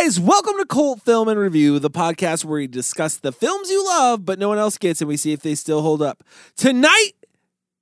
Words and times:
guys, 0.00 0.20
welcome 0.20 0.56
to 0.58 0.64
Cult 0.64 1.02
Film 1.02 1.26
and 1.26 1.40
Review, 1.40 1.80
the 1.80 1.90
podcast 1.90 2.44
where 2.44 2.60
we 2.60 2.68
discuss 2.68 3.16
the 3.16 3.32
films 3.32 3.68
you 3.68 3.84
love, 3.84 4.24
but 4.24 4.38
no 4.38 4.48
one 4.48 4.58
else 4.58 4.78
gets, 4.78 5.00
and 5.00 5.08
we 5.08 5.16
see 5.16 5.32
if 5.32 5.40
they 5.40 5.56
still 5.56 5.82
hold 5.82 6.00
up. 6.00 6.22
Tonight 6.56 7.12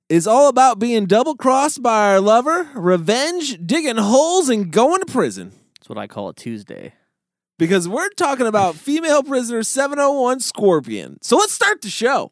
is 0.09 0.25
all 0.25 0.49
about 0.49 0.79
being 0.79 1.05
double 1.05 1.35
crossed 1.35 1.83
by 1.83 2.13
our 2.13 2.19
lover, 2.19 2.69
revenge, 2.73 3.59
digging 3.63 3.97
holes, 3.97 4.49
and 4.49 4.71
going 4.71 4.99
to 5.01 5.05
prison. 5.05 5.51
That's 5.75 5.89
what 5.89 5.99
I 5.99 6.07
call 6.07 6.29
a 6.29 6.33
Tuesday. 6.33 6.93
Because 7.59 7.87
we're 7.87 8.09
talking 8.09 8.47
about 8.47 8.73
female 8.73 9.21
prisoner 9.21 9.61
701 9.61 10.39
Scorpion. 10.39 11.19
So 11.21 11.37
let's 11.37 11.53
start 11.53 11.83
the 11.83 11.89
show. 11.89 12.31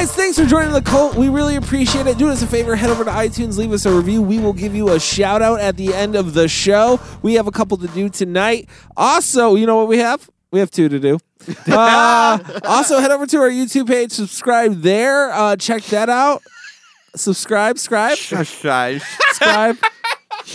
Guys, 0.00 0.12
thanks 0.12 0.38
for 0.38 0.46
joining 0.46 0.72
the 0.72 0.80
cult. 0.80 1.14
We 1.14 1.28
really 1.28 1.56
appreciate 1.56 2.06
it. 2.06 2.16
Do 2.16 2.30
us 2.30 2.40
a 2.40 2.46
favor, 2.46 2.74
head 2.74 2.88
over 2.88 3.04
to 3.04 3.10
iTunes, 3.10 3.58
leave 3.58 3.70
us 3.70 3.84
a 3.84 3.94
review. 3.94 4.22
We 4.22 4.38
will 4.38 4.54
give 4.54 4.74
you 4.74 4.88
a 4.94 4.98
shout 4.98 5.42
out 5.42 5.60
at 5.60 5.76
the 5.76 5.92
end 5.92 6.16
of 6.16 6.32
the 6.32 6.48
show. 6.48 6.98
We 7.20 7.34
have 7.34 7.46
a 7.46 7.50
couple 7.50 7.76
to 7.76 7.86
do 7.88 8.08
tonight. 8.08 8.66
Also, 8.96 9.56
you 9.56 9.66
know 9.66 9.76
what 9.76 9.88
we 9.88 9.98
have? 9.98 10.30
We 10.52 10.60
have 10.60 10.70
two 10.70 10.88
to 10.88 10.98
do. 10.98 11.18
Uh, 11.70 12.38
also, 12.64 12.98
head 12.98 13.10
over 13.10 13.26
to 13.26 13.36
our 13.38 13.50
YouTube 13.50 13.88
page, 13.88 14.12
subscribe 14.12 14.80
there. 14.80 15.30
Uh, 15.32 15.56
check 15.56 15.82
that 15.84 16.08
out. 16.08 16.42
Subscribe, 17.14 17.78
scribe, 17.78 18.16
Subscribe. 18.16 19.02
subscribe, 19.28 19.76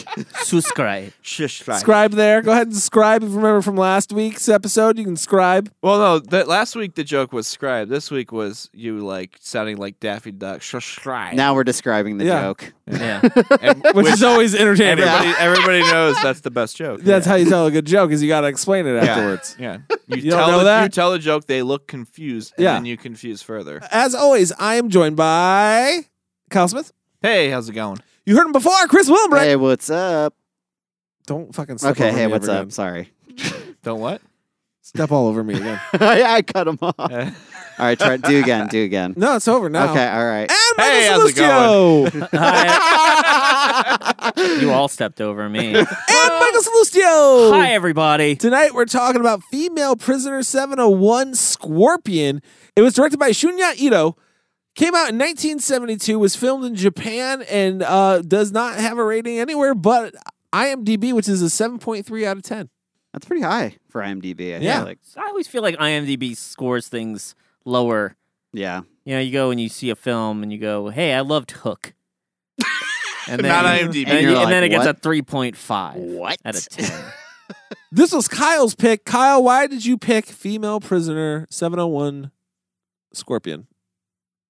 Subscribe. 0.43 1.11
subscribe 1.23 2.11
there. 2.11 2.41
Go 2.41 2.51
ahead 2.51 2.67
and 2.67 2.75
subscribe. 2.75 3.23
If 3.23 3.29
you 3.29 3.35
remember 3.35 3.61
from 3.61 3.75
last 3.75 4.11
week's 4.13 4.47
episode, 4.49 4.97
you 4.97 5.03
can 5.03 5.15
scribe. 5.15 5.71
Well, 5.81 5.97
no, 5.99 6.19
that 6.19 6.47
last 6.47 6.75
week 6.75 6.95
the 6.95 7.03
joke 7.03 7.33
was 7.33 7.47
scribe. 7.47 7.89
This 7.89 8.11
week 8.11 8.31
was 8.31 8.69
you 8.73 8.99
like 8.99 9.37
sounding 9.39 9.77
like 9.77 9.99
Daffy 9.99 10.31
Duck. 10.31 10.61
Subscribe. 10.63 11.35
Now 11.35 11.53
we're 11.55 11.63
describing 11.63 12.17
the 12.17 12.25
Yeah. 12.25 12.41
joke. 12.41 12.73
Yeah. 12.87 13.21
And- 13.61 13.83
Which, 13.95 14.07
is 14.07 14.23
always 14.23 14.53
entertaining. 14.55 15.03
everybody, 15.03 15.33
everybody 15.39 15.79
knows 15.91 16.15
that's 16.21 16.41
the 16.41 16.51
best 16.51 16.75
joke. 16.77 17.01
That's 17.01 17.25
how 17.25 17.35
you 17.35 17.47
tell 17.49 17.65
a 17.67 17.71
good 17.71 17.85
joke, 17.85 18.11
is 18.11 18.21
you 18.21 18.27
got 18.27 18.41
to 18.41 18.47
explain 18.47 18.85
it 18.85 18.95
afterwards. 18.97 19.55
Yeah. 19.59 19.77
You, 20.07 20.17
You 20.17 20.31
don't 20.31 20.39
tell 20.39 20.51
know 20.51 20.57
the, 20.59 20.63
that? 20.65 20.83
You 20.83 20.89
tell 20.89 21.13
a 21.13 21.19
joke, 21.19 21.45
they 21.45 21.61
look 21.63 21.87
confused, 21.87 22.53
and 22.57 22.63
Yeah. 22.63 22.73
then 22.73 22.85
you 22.85 22.97
confuse 22.97 23.41
further. 23.41 23.81
As 23.91 24.13
always, 24.13 24.51
I 24.53 24.75
am 24.75 24.89
joined 24.89 25.15
by 25.15 26.01
Kyle 26.49 26.67
Smith. 26.67 26.91
Hey, 27.21 27.49
how's 27.49 27.67
it 27.69 27.73
going? 27.73 27.99
You 28.25 28.35
heard 28.35 28.45
him 28.47 28.51
before, 28.53 28.87
Chris 28.87 29.09
Wilbrecht. 29.09 29.45
Hey, 29.45 29.55
what's 29.55 29.89
up? 29.89 30.33
Don't 31.27 31.53
fucking 31.53 31.77
step 31.77 31.91
Okay, 31.91 32.09
over 32.09 32.17
hey, 32.17 32.25
me 32.27 32.31
what's 32.31 32.47
ever 32.47 32.57
up? 32.57 32.61
again. 32.63 32.71
Sorry. 32.71 33.11
Don't 33.83 33.99
what? 33.99 34.21
Step 34.81 35.11
all 35.11 35.27
over 35.27 35.43
me 35.43 35.55
again. 35.55 35.79
Oh, 35.93 35.97
I, 36.05 36.35
I 36.35 36.41
cut 36.41 36.67
him 36.67 36.77
off. 36.81 36.95
all 36.99 37.07
right, 37.07 37.33
right, 37.79 37.99
try 37.99 38.17
do 38.17 38.39
again. 38.39 38.67
Do 38.67 38.83
again. 38.83 39.13
No, 39.17 39.35
it's 39.35 39.47
over 39.47 39.69
now. 39.69 39.91
Okay, 39.91 40.07
all 40.07 40.25
right. 40.25 40.49
And 40.49 40.77
Hey, 40.77 41.09
Michael 41.11 41.21
how's 41.21 41.31
it 41.31 41.35
Salustio. 42.23 44.59
You 44.61 44.71
all 44.71 44.87
stepped 44.87 45.21
over 45.21 45.47
me. 45.49 45.75
and 45.75 45.87
Michael 45.87 46.61
Salustio. 46.61 47.51
Hi, 47.51 47.73
everybody. 47.73 48.35
Tonight 48.35 48.73
we're 48.73 48.85
talking 48.85 49.21
about 49.21 49.43
female 49.51 49.95
prisoner 49.95 50.43
701 50.43 51.35
Scorpion. 51.35 52.41
It 52.75 52.81
was 52.81 52.93
directed 52.93 53.17
by 53.19 53.31
Shunya 53.31 53.75
Ito. 53.77 54.15
Came 54.75 54.93
out 54.93 55.09
in 55.09 55.17
1972, 55.17 56.19
was 56.19 56.35
filmed 56.35 56.65
in 56.65 56.75
Japan, 56.75 57.43
and 57.43 57.81
uh, 57.81 58.21
does 58.21 58.51
not 58.51 58.75
have 58.75 58.97
a 58.97 59.03
rating 59.05 59.39
anywhere 59.39 59.73
but 59.73 60.13
IMDb, 60.53 61.13
which 61.13 61.29
is 61.29 61.41
a 61.41 61.45
7.3 61.45 62.25
out 62.25 62.37
of 62.37 62.43
10. 62.43 62.69
That's 63.13 63.25
pretty 63.25 63.41
high 63.43 63.77
for 63.89 64.01
IMDb. 64.01 64.55
I 64.55 64.59
Yeah. 64.59 64.77
Feel 64.79 64.85
like. 64.87 64.99
I 65.15 65.27
always 65.27 65.47
feel 65.47 65.61
like 65.61 65.77
IMDb 65.77 66.35
scores 66.35 66.89
things 66.89 67.35
lower. 67.63 68.17
Yeah. 68.51 68.81
You 69.05 69.15
know, 69.15 69.21
you 69.21 69.31
go 69.31 69.49
and 69.51 69.61
you 69.61 69.69
see 69.69 69.89
a 69.89 69.95
film 69.95 70.43
and 70.43 70.51
you 70.51 70.57
go, 70.57 70.89
"Hey, 70.89 71.13
I 71.13 71.21
loved 71.21 71.51
Hook," 71.51 71.93
and 73.29 73.39
then, 73.39 73.49
Not 73.49 73.63
IMDb. 73.65 74.03
and, 74.07 74.09
And 74.09 74.21
you- 74.21 74.31
you're 74.31 74.41
and 74.41 74.51
then 74.51 74.63
it 74.65 74.69
gets 74.69 74.85
what? 74.85 74.97
a 74.97 74.99
three 74.99 75.21
point 75.21 75.55
five. 75.55 75.95
What? 75.95 76.37
out 76.43 76.55
of 76.57 76.67
ten? 76.67 76.91
This 77.91 78.11
was 78.11 78.27
Kyle's 78.27 78.75
pick. 78.75 79.05
Kyle, 79.05 79.41
why 79.43 79.67
did 79.67 79.85
you 79.85 79.97
pick 79.97 80.25
female 80.25 80.81
prisoner 80.81 81.45
701 81.49 82.31
Scorpion? 83.13 83.67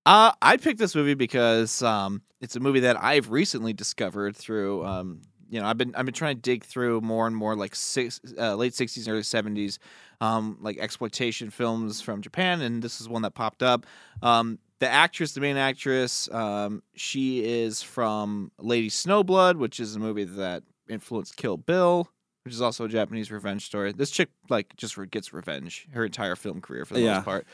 Uh, 0.06 0.32
I 0.42 0.58
picked 0.58 0.80
this 0.80 0.94
movie 0.96 1.16
because 1.16 1.82
um, 1.82 2.22
it's 2.42 2.56
a 2.56 2.60
movie 2.60 2.82
that 2.82 3.02
I've 3.02 3.32
recently 3.32 3.74
discovered 3.74 4.36
through. 4.36 4.86
Um, 4.86 5.22
you 5.50 5.60
know, 5.60 5.68
I've 5.68 5.78
been 5.78 5.96
I've 5.96 6.06
been 6.06 6.14
trying 6.14 6.36
to 6.36 6.42
dig 6.42 6.64
through 6.64 7.02
more 7.02 7.28
and 7.28 7.36
more 7.36 7.56
like 7.56 7.76
six, 7.76 8.20
uh, 8.38 8.56
late 8.56 8.74
sixties, 8.74 9.08
early 9.08 9.24
seventies, 9.24 9.80
um, 10.22 10.58
like 10.62 10.78
exploitation 10.78 11.50
films 11.50 12.02
from 12.02 12.22
Japan, 12.22 12.62
and 12.62 12.84
this 12.84 13.02
is 13.02 13.10
one 13.10 13.22
that 13.24 13.32
popped 13.32 13.64
up. 13.64 13.86
Um, 14.22 14.60
the 14.80 14.90
actress, 14.90 15.34
the 15.34 15.42
main 15.42 15.58
actress, 15.58 16.30
um, 16.32 16.84
she 16.96 17.44
is 17.46 17.82
from 17.82 18.52
Lady 18.60 18.90
Snowblood, 18.90 19.56
which 19.56 19.80
is 19.80 19.96
a 19.96 20.00
movie 20.00 20.26
that 20.26 20.64
influenced 20.90 21.38
Kill 21.38 21.58
Bill, 21.58 22.10
which 22.44 22.54
is 22.54 22.62
also 22.62 22.86
a 22.86 22.90
Japanese 22.90 23.32
revenge 23.32 23.66
story. 23.66 23.94
This 23.94 24.12
chick 24.12 24.30
like 24.50 24.76
just 24.76 24.98
gets 25.10 25.32
revenge 25.32 25.88
her 25.94 26.06
entire 26.06 26.36
film 26.36 26.60
career 26.60 26.86
for 26.86 26.96
the 26.96 27.02
Yeah. 27.02 27.16
most 27.16 27.26
part. 27.26 27.48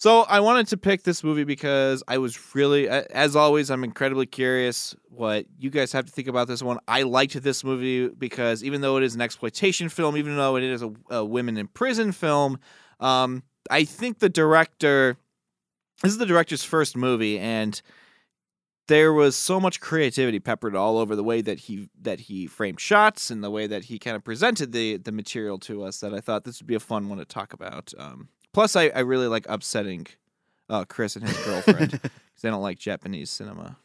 So 0.00 0.22
I 0.22 0.40
wanted 0.40 0.66
to 0.68 0.78
pick 0.78 1.02
this 1.02 1.22
movie 1.22 1.44
because 1.44 2.02
I 2.08 2.16
was 2.16 2.54
really, 2.54 2.88
as 2.88 3.36
always, 3.36 3.70
I'm 3.70 3.84
incredibly 3.84 4.24
curious 4.24 4.96
what 5.10 5.44
you 5.58 5.68
guys 5.68 5.92
have 5.92 6.06
to 6.06 6.10
think 6.10 6.26
about 6.26 6.48
this 6.48 6.62
one. 6.62 6.78
I 6.88 7.02
liked 7.02 7.42
this 7.42 7.62
movie 7.62 8.08
because 8.08 8.64
even 8.64 8.80
though 8.80 8.96
it 8.96 9.02
is 9.02 9.14
an 9.14 9.20
exploitation 9.20 9.90
film, 9.90 10.16
even 10.16 10.36
though 10.36 10.56
it 10.56 10.62
is 10.62 10.80
a, 10.82 10.90
a 11.10 11.22
women 11.22 11.58
in 11.58 11.68
prison 11.68 12.12
film, 12.12 12.58
um, 12.98 13.42
I 13.70 13.84
think 13.84 14.20
the 14.20 14.30
director, 14.30 15.18
this 16.02 16.12
is 16.12 16.18
the 16.18 16.24
director's 16.24 16.64
first 16.64 16.96
movie, 16.96 17.38
and 17.38 17.82
there 18.88 19.12
was 19.12 19.36
so 19.36 19.60
much 19.60 19.80
creativity 19.80 20.40
peppered 20.40 20.74
all 20.74 20.96
over 20.96 21.14
the 21.14 21.22
way 21.22 21.42
that 21.42 21.58
he 21.58 21.90
that 22.00 22.20
he 22.20 22.46
framed 22.46 22.80
shots 22.80 23.30
and 23.30 23.44
the 23.44 23.50
way 23.50 23.66
that 23.66 23.84
he 23.84 23.98
kind 23.98 24.16
of 24.16 24.24
presented 24.24 24.72
the 24.72 24.96
the 24.96 25.12
material 25.12 25.58
to 25.58 25.84
us 25.84 26.00
that 26.00 26.14
I 26.14 26.20
thought 26.20 26.44
this 26.44 26.58
would 26.58 26.66
be 26.66 26.74
a 26.74 26.80
fun 26.80 27.10
one 27.10 27.18
to 27.18 27.26
talk 27.26 27.52
about. 27.52 27.92
Um, 27.98 28.30
plus, 28.52 28.76
I, 28.76 28.88
I 28.88 29.00
really 29.00 29.26
like 29.26 29.46
upsetting 29.48 30.06
uh, 30.68 30.84
Chris 30.84 31.16
and 31.16 31.26
his 31.26 31.36
girlfriend 31.44 31.90
because 32.02 32.10
they 32.42 32.50
don't 32.50 32.62
like 32.62 32.78
Japanese 32.78 33.30
cinema. 33.30 33.76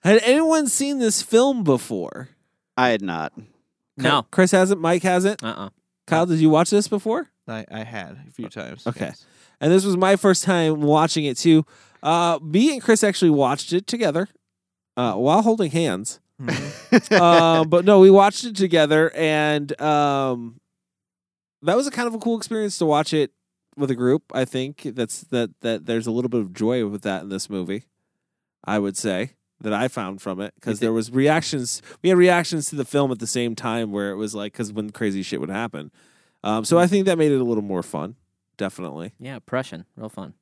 Had 0.00 0.22
anyone 0.24 0.68
seen 0.68 0.98
this 0.98 1.22
film 1.22 1.64
before? 1.64 2.28
I 2.76 2.90
had 2.90 3.02
not. 3.02 3.32
no. 3.96 4.26
Chris 4.30 4.52
hasn't. 4.52 4.80
Mike 4.80 5.02
hasn't. 5.02 5.42
Uh. 5.42 5.54
uh 5.56 5.68
Kyle, 6.06 6.24
did 6.24 6.38
you 6.38 6.48
watch 6.48 6.70
this 6.70 6.88
before? 6.88 7.28
I, 7.46 7.66
I 7.70 7.84
had 7.84 8.18
a 8.26 8.30
few 8.32 8.48
times. 8.48 8.86
Okay. 8.86 9.06
yes. 9.06 9.26
And 9.60 9.72
this 9.72 9.84
was 9.84 9.96
my 9.96 10.16
first 10.16 10.44
time 10.44 10.80
watching 10.80 11.24
it 11.24 11.36
too. 11.36 11.66
Uh, 12.02 12.38
me 12.42 12.72
and 12.72 12.82
Chris 12.82 13.04
actually 13.04 13.30
watched 13.30 13.72
it 13.72 13.86
together 13.86 14.28
uh, 14.96 15.14
while 15.14 15.42
holding 15.42 15.70
hands. 15.70 16.20
Mhm. 16.40 17.20
uh, 17.20 17.64
but 17.68 17.84
no, 17.84 18.00
we 18.00 18.10
watched 18.10 18.44
it 18.44 18.54
together, 18.54 19.10
and 19.14 19.78
um, 19.80 20.60
that 21.62 21.76
was 21.76 21.86
a 21.86 21.90
kind 21.90 22.06
of 22.06 22.14
a 22.14 22.18
cool 22.18 22.38
experience 22.38 22.78
to 22.78 22.86
watch 22.86 23.12
it 23.12 23.32
with 23.78 23.90
a 23.90 23.94
group. 23.94 24.24
I 24.34 24.44
think 24.44 24.82
that's 24.82 25.20
that 25.22 25.50
that 25.60 25.86
there's 25.86 26.06
a 26.06 26.10
little 26.10 26.28
bit 26.28 26.40
of 26.40 26.52
joy 26.52 26.86
with 26.86 27.02
that 27.02 27.22
in 27.22 27.28
this 27.28 27.48
movie. 27.48 27.84
I 28.64 28.78
would 28.78 28.96
say 28.96 29.32
that 29.60 29.72
I 29.72 29.88
found 29.88 30.20
from 30.22 30.40
it 30.40 30.54
because 30.54 30.80
there 30.80 30.92
was 30.92 31.10
reactions. 31.10 31.82
We 32.02 32.10
had 32.10 32.18
reactions 32.18 32.66
to 32.66 32.76
the 32.76 32.84
film 32.84 33.10
at 33.10 33.18
the 33.18 33.26
same 33.26 33.54
time 33.54 33.92
where 33.92 34.10
it 34.10 34.16
was 34.16 34.34
like 34.34 34.52
because 34.52 34.72
when 34.72 34.90
crazy 34.90 35.22
shit 35.22 35.40
would 35.40 35.50
happen. 35.50 35.90
Um, 36.44 36.64
so 36.64 36.78
I 36.78 36.86
think 36.86 37.06
that 37.06 37.18
made 37.18 37.32
it 37.32 37.40
a 37.40 37.44
little 37.44 37.64
more 37.64 37.82
fun. 37.82 38.16
Definitely. 38.56 39.14
Yeah, 39.18 39.36
oppression, 39.36 39.84
real 39.96 40.08
fun. 40.08 40.34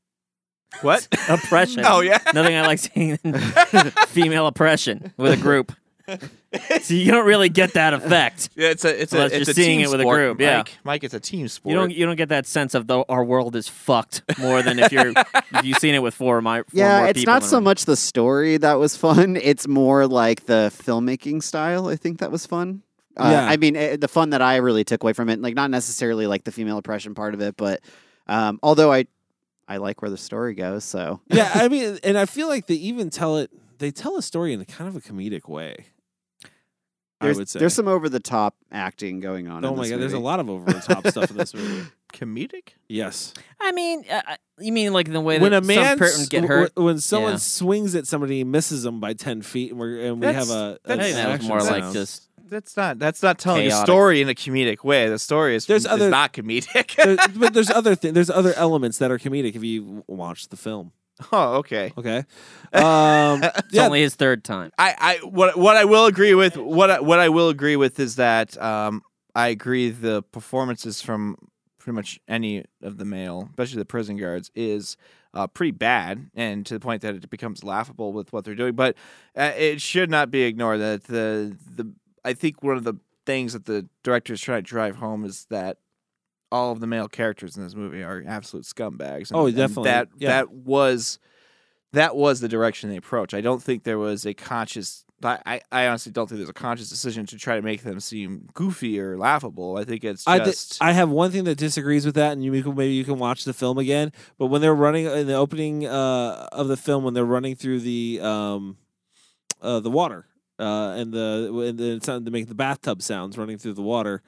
What? 0.82 1.06
Oppression. 1.28 1.84
oh 1.86 2.00
yeah. 2.00 2.18
Nothing 2.34 2.56
I 2.56 2.66
like 2.66 2.78
seeing 2.80 3.18
than 3.22 3.34
female 4.08 4.46
oppression 4.46 5.12
with 5.16 5.32
a 5.32 5.36
group. 5.36 5.72
so 6.82 6.94
you 6.94 7.10
don't 7.10 7.26
really 7.26 7.48
get 7.48 7.74
that 7.74 7.94
effect. 7.94 8.50
Yeah, 8.56 8.68
it's 8.70 8.84
a 8.84 9.02
it's 9.02 9.12
Unless 9.12 9.32
a 9.32 9.36
it's 9.36 9.46
you're 9.48 9.52
a 9.52 9.54
seeing 9.54 9.78
team 9.78 9.86
it 9.86 9.90
with 9.90 10.00
a 10.00 10.02
sport, 10.04 10.16
group, 10.18 10.40
yeah. 10.40 10.58
Mike. 10.58 10.72
Mike, 10.84 11.04
it's 11.04 11.14
a 11.14 11.20
team 11.20 11.48
sport. 11.48 11.70
You 11.72 11.78
don't 11.78 11.90
you 11.90 12.06
don't 12.06 12.16
get 12.16 12.28
that 12.30 12.46
sense 12.46 12.74
of 12.74 12.86
the 12.86 13.04
our 13.08 13.24
world 13.24 13.54
is 13.56 13.68
fucked 13.68 14.22
more 14.38 14.62
than 14.62 14.78
if 14.78 14.92
you're 14.92 15.08
if 15.10 15.64
you've 15.64 15.78
seen 15.78 15.94
it 15.94 16.02
with 16.02 16.14
four 16.14 16.38
of 16.38 16.44
my 16.44 16.58
four 16.62 16.64
Yeah, 16.72 16.98
more 17.00 17.08
it's 17.08 17.20
people 17.20 17.34
not 17.34 17.42
so 17.44 17.60
much 17.60 17.84
the 17.84 17.96
story 17.96 18.56
that 18.58 18.74
was 18.74 18.96
fun. 18.96 19.36
It's 19.36 19.66
more 19.68 20.06
like 20.06 20.46
the 20.46 20.72
filmmaking 20.74 21.42
style. 21.42 21.88
I 21.88 21.96
think 21.96 22.18
that 22.20 22.30
was 22.32 22.46
fun. 22.46 22.82
Uh, 23.16 23.28
Yeah. 23.32 23.46
I 23.46 23.56
mean, 23.56 23.76
eh, 23.76 23.96
the 23.96 24.08
fun 24.08 24.30
that 24.30 24.42
I 24.42 24.56
really 24.56 24.84
took 24.84 25.02
away 25.02 25.12
from 25.12 25.28
it, 25.28 25.40
like 25.40 25.54
not 25.54 25.70
necessarily 25.70 26.26
like 26.26 26.44
the 26.44 26.52
female 26.52 26.78
oppression 26.78 27.14
part 27.14 27.34
of 27.34 27.40
it, 27.40 27.56
but 27.56 27.80
um, 28.28 28.58
although 28.62 28.92
I, 28.92 29.06
I 29.68 29.78
like 29.78 30.02
where 30.02 30.10
the 30.10 30.16
story 30.18 30.54
goes. 30.54 30.84
So 30.84 31.20
yeah, 31.28 31.50
I 31.54 31.68
mean, 31.74 31.98
and 32.04 32.16
I 32.16 32.26
feel 32.26 32.48
like 32.48 32.66
they 32.66 32.74
even 32.74 33.10
tell 33.10 33.36
it. 33.38 33.50
They 33.78 33.90
tell 33.90 34.16
a 34.16 34.22
story 34.22 34.52
in 34.54 34.60
a 34.60 34.64
kind 34.64 34.88
of 34.88 34.96
a 34.96 35.00
comedic 35.00 35.48
way. 35.48 35.86
I 37.20 37.26
There's, 37.26 37.38
would 37.38 37.48
say. 37.48 37.58
there's 37.60 37.72
some 37.74 37.88
over 37.88 38.08
the 38.10 38.20
top 38.20 38.56
acting 38.70 39.20
going 39.20 39.48
on. 39.48 39.64
oh 39.64 39.70
in 39.70 39.76
my 39.76 39.82
this 39.84 39.90
god, 39.90 40.00
there's 40.00 40.12
a 40.12 40.18
lot 40.18 40.38
of 40.38 40.50
over 40.50 40.70
the 40.70 40.80
top 40.80 41.06
stuff 41.06 41.30
in 41.30 41.36
this 41.38 41.54
movie. 41.54 41.88
Comedic? 42.12 42.70
Yes. 42.88 43.32
I 43.60 43.72
mean, 43.72 44.04
uh, 44.10 44.20
uh, 44.28 44.36
you 44.58 44.70
mean 44.72 44.92
like 44.92 45.10
the 45.10 45.20
way 45.20 45.38
when 45.38 45.52
that 45.52 45.62
a 45.62 45.66
man 45.66 45.96
some 45.96 45.98
person 45.98 46.22
s- 46.22 46.28
get 46.28 46.42
w- 46.42 46.60
hurt? 46.60 46.72
when 46.76 47.00
someone 47.00 47.32
Yeah. 47.32 47.38
swings 47.38 47.94
at 47.94 48.06
somebody 48.06 48.42
and 48.42 48.52
misses 48.52 48.82
them 48.82 49.00
by 49.00 49.14
ten 49.14 49.40
feet, 49.42 49.70
and, 49.70 49.80
we're, 49.80 49.98
and 50.00 50.16
we 50.16 50.26
That's- 50.26 50.48
have 50.48 50.56
a, 50.56 50.78
I 50.86 50.92
a 50.92 50.96
think 50.98 51.14
that 51.16 51.26
was 51.26 51.34
action 51.34 51.48
more 51.48 51.60
like 51.62 51.82
sound. 51.84 51.94
just 51.94 52.28
That's 52.48 52.76
not 52.76 52.98
that's 52.98 53.22
not 53.22 53.38
telling 53.38 53.66
a 53.66 53.70
story 53.70 54.20
in 54.20 54.28
a 54.28 54.34
comedic 54.34 54.84
way. 54.84 55.08
The 55.08 55.18
story 55.18 55.56
is, 55.56 55.64
There's 55.66 55.82
is 55.82 55.90
other- 55.90 56.10
not 56.10 56.32
comedic. 56.34 56.94
There- 56.96 57.16
but 57.34 57.54
there's 57.54 57.70
other 57.80 57.94
things. 57.94 58.12
There's 58.14 58.30
other 58.30 58.52
elements 58.54 58.98
that 58.98 59.10
are 59.10 59.18
comedic 59.18 59.54
if 59.56 59.64
you 59.64 60.04
watch 60.06 60.48
the 60.48 60.56
film. 60.56 60.92
oh, 61.32 61.56
okay. 61.56 61.92
Okay. 61.96 62.18
Um, 62.72 63.42
it's 63.42 63.72
yeah. 63.72 63.86
only 63.86 64.00
his 64.02 64.14
third 64.14 64.44
time. 64.44 64.70
I, 64.78 64.94
I 64.98 65.26
what 65.26 65.56
what 65.56 65.76
I 65.76 65.84
will 65.84 66.06
agree 66.06 66.34
with 66.34 66.56
what 66.56 66.90
I, 66.90 67.00
what 67.00 67.18
I 67.18 67.28
will 67.28 67.48
agree 67.48 67.76
with 67.76 67.98
is 67.98 68.16
that 68.16 68.60
um, 68.60 69.02
I 69.34 69.48
agree 69.48 69.90
the 69.90 70.22
performances 70.22 71.00
from 71.00 71.36
pretty 71.78 71.94
much 71.94 72.20
any 72.28 72.64
of 72.82 72.98
the 72.98 73.04
male, 73.04 73.48
especially 73.50 73.78
the 73.78 73.84
prison 73.84 74.16
guards, 74.16 74.50
is 74.54 74.96
uh, 75.32 75.46
pretty 75.46 75.70
bad, 75.70 76.30
and 76.34 76.66
to 76.66 76.74
the 76.74 76.80
point 76.80 77.02
that 77.02 77.14
it 77.14 77.30
becomes 77.30 77.64
laughable 77.64 78.12
with 78.12 78.32
what 78.32 78.44
they're 78.44 78.54
doing. 78.54 78.74
But 78.74 78.96
uh, 79.36 79.52
it 79.56 79.80
should 79.80 80.10
not 80.10 80.30
be 80.30 80.42
ignored 80.42 80.80
that 80.80 81.04
the 81.04 81.56
the 81.74 81.92
I 82.24 82.34
think 82.34 82.62
one 82.62 82.76
of 82.76 82.84
the 82.84 82.94
things 83.24 83.54
that 83.54 83.64
the 83.64 83.88
director 84.02 84.34
is 84.34 84.40
trying 84.40 84.62
to 84.62 84.68
drive 84.68 84.96
home 84.96 85.24
is 85.24 85.46
that 85.50 85.78
all 86.52 86.72
of 86.72 86.80
the 86.80 86.86
male 86.86 87.08
characters 87.08 87.56
in 87.56 87.62
this 87.64 87.74
movie 87.74 88.02
are 88.02 88.22
absolute 88.26 88.64
scumbags. 88.64 89.30
And, 89.30 89.38
Oh, 89.40 89.46
and 89.46 89.56
definitely. 89.56 89.90
that 89.90 90.08
Yeah. 90.18 90.28
that 90.28 90.50
was 90.52 91.18
that 91.92 92.14
was 92.16 92.40
the 92.40 92.48
direction 92.48 92.90
they 92.90 92.96
approached. 92.96 93.32
I 93.34 93.40
don't 93.40 93.62
think 93.62 93.84
there 93.84 93.98
was 93.98 94.26
a 94.26 94.34
conscious. 94.34 95.04
I, 95.22 95.38
I- 95.46 95.60
I 95.72 95.86
honestly 95.86 96.12
don't 96.12 96.28
think 96.28 96.38
there's 96.40 96.50
a 96.50 96.52
conscious 96.52 96.90
decision 96.90 97.24
to 97.26 97.38
try 97.38 97.56
to 97.56 97.62
make 97.62 97.82
them 97.84 98.00
seem 98.00 98.48
goofy 98.52 99.00
or 99.00 99.16
laughable. 99.16 99.78
I 99.78 99.84
think 99.84 100.04
it's 100.04 100.26
I, 100.28 100.38
di- 100.38 100.44
just. 100.44 100.82
I 100.82 100.92
have 100.92 101.08
one 101.08 101.30
thing 101.30 101.44
that 101.44 101.56
disagrees 101.56 102.04
with 102.04 102.16
that, 102.16 102.32
and 102.32 102.44
you 102.44 102.62
can, 102.62 102.74
maybe 102.74 102.92
you 102.92 103.04
can 103.04 103.18
watch 103.18 103.44
the 103.44 103.54
film 103.54 103.78
again. 103.78 104.12
But 104.38 104.46
when 104.48 104.60
they're 104.60 104.74
running 104.74 105.06
in 105.06 105.26
the 105.26 105.32
opening 105.34 105.86
uh, 105.86 106.48
of 106.52 106.68
the 106.68 106.76
film, 106.76 107.02
when 107.02 107.14
they're 107.14 107.24
running 107.24 107.54
through 107.56 107.80
the 107.80 108.20
um, 108.22 108.76
uh, 109.62 109.80
the 109.80 109.90
water 109.90 110.26
uh, 110.58 110.96
and 110.98 111.14
the 111.14 111.50
and 111.66 111.78
the 111.78 111.98
sound 112.04 112.26
to 112.26 112.30
make 112.30 112.48
the 112.48 112.54
bathtub 112.54 113.00
sounds 113.00 113.38
running 113.38 113.56
through 113.56 113.72
the 113.72 113.80
water, 113.82 114.22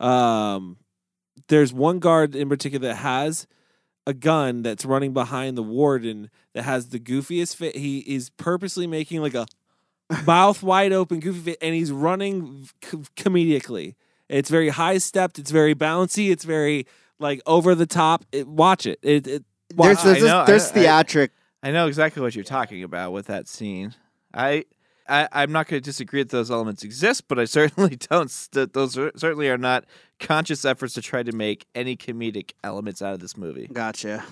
um, 0.00 0.76
there's 1.48 1.72
one 1.72 1.98
guard 1.98 2.34
in 2.34 2.48
particular 2.48 2.88
that 2.88 2.96
has 2.96 3.46
a 4.06 4.12
gun 4.14 4.62
that's 4.62 4.84
running 4.84 5.12
behind 5.12 5.56
the 5.56 5.62
warden 5.62 6.30
that 6.54 6.62
has 6.62 6.88
the 6.88 6.98
goofiest 6.98 7.56
fit. 7.56 7.76
He 7.76 7.98
is 8.00 8.30
purposely 8.30 8.86
making 8.86 9.20
like 9.22 9.34
a 9.34 9.46
mouth 10.26 10.62
wide 10.62 10.92
open 10.92 11.20
goofy 11.20 11.52
fit, 11.52 11.58
and 11.62 11.74
he's 11.74 11.92
running 11.92 12.68
co- 12.80 12.98
comedically. 13.16 13.94
It's 14.28 14.50
very 14.50 14.70
high 14.70 14.98
stepped. 14.98 15.38
It's 15.38 15.50
very 15.50 15.74
bouncy. 15.74 16.30
It's 16.30 16.44
very 16.44 16.86
like 17.18 17.40
over 17.46 17.74
the 17.74 17.86
top. 17.86 18.24
It, 18.32 18.46
watch 18.48 18.86
it. 18.86 18.98
It. 19.02 19.26
it 19.26 19.44
watch 19.74 20.02
There's 20.02 20.18
there's, 20.18 20.24
know, 20.24 20.40
I- 20.40 20.46
there's 20.46 20.70
I- 20.70 20.74
theatric. 20.74 21.30
I 21.62 21.70
know 21.70 21.86
exactly 21.86 22.20
what 22.20 22.34
you're 22.34 22.42
talking 22.44 22.82
about 22.82 23.12
with 23.12 23.26
that 23.26 23.46
scene. 23.48 23.94
I. 24.34 24.64
I, 25.08 25.28
I'm 25.32 25.50
not 25.50 25.66
going 25.66 25.82
to 25.82 25.84
disagree 25.84 26.22
that 26.22 26.30
those 26.30 26.48
elements 26.50 26.84
exist, 26.84 27.26
but 27.26 27.36
I 27.36 27.44
certainly 27.44 27.96
don't. 28.10 28.30
That 28.52 28.72
those 28.72 28.96
are, 28.96 29.10
certainly 29.16 29.48
are 29.50 29.58
not 29.58 29.84
conscious 30.22 30.64
efforts 30.64 30.94
to 30.94 31.02
try 31.02 31.22
to 31.22 31.32
make 31.32 31.66
any 31.74 31.96
comedic 31.96 32.52
elements 32.64 33.02
out 33.02 33.12
of 33.12 33.20
this 33.20 33.36
movie. 33.36 33.68
Gotcha. 33.70 34.24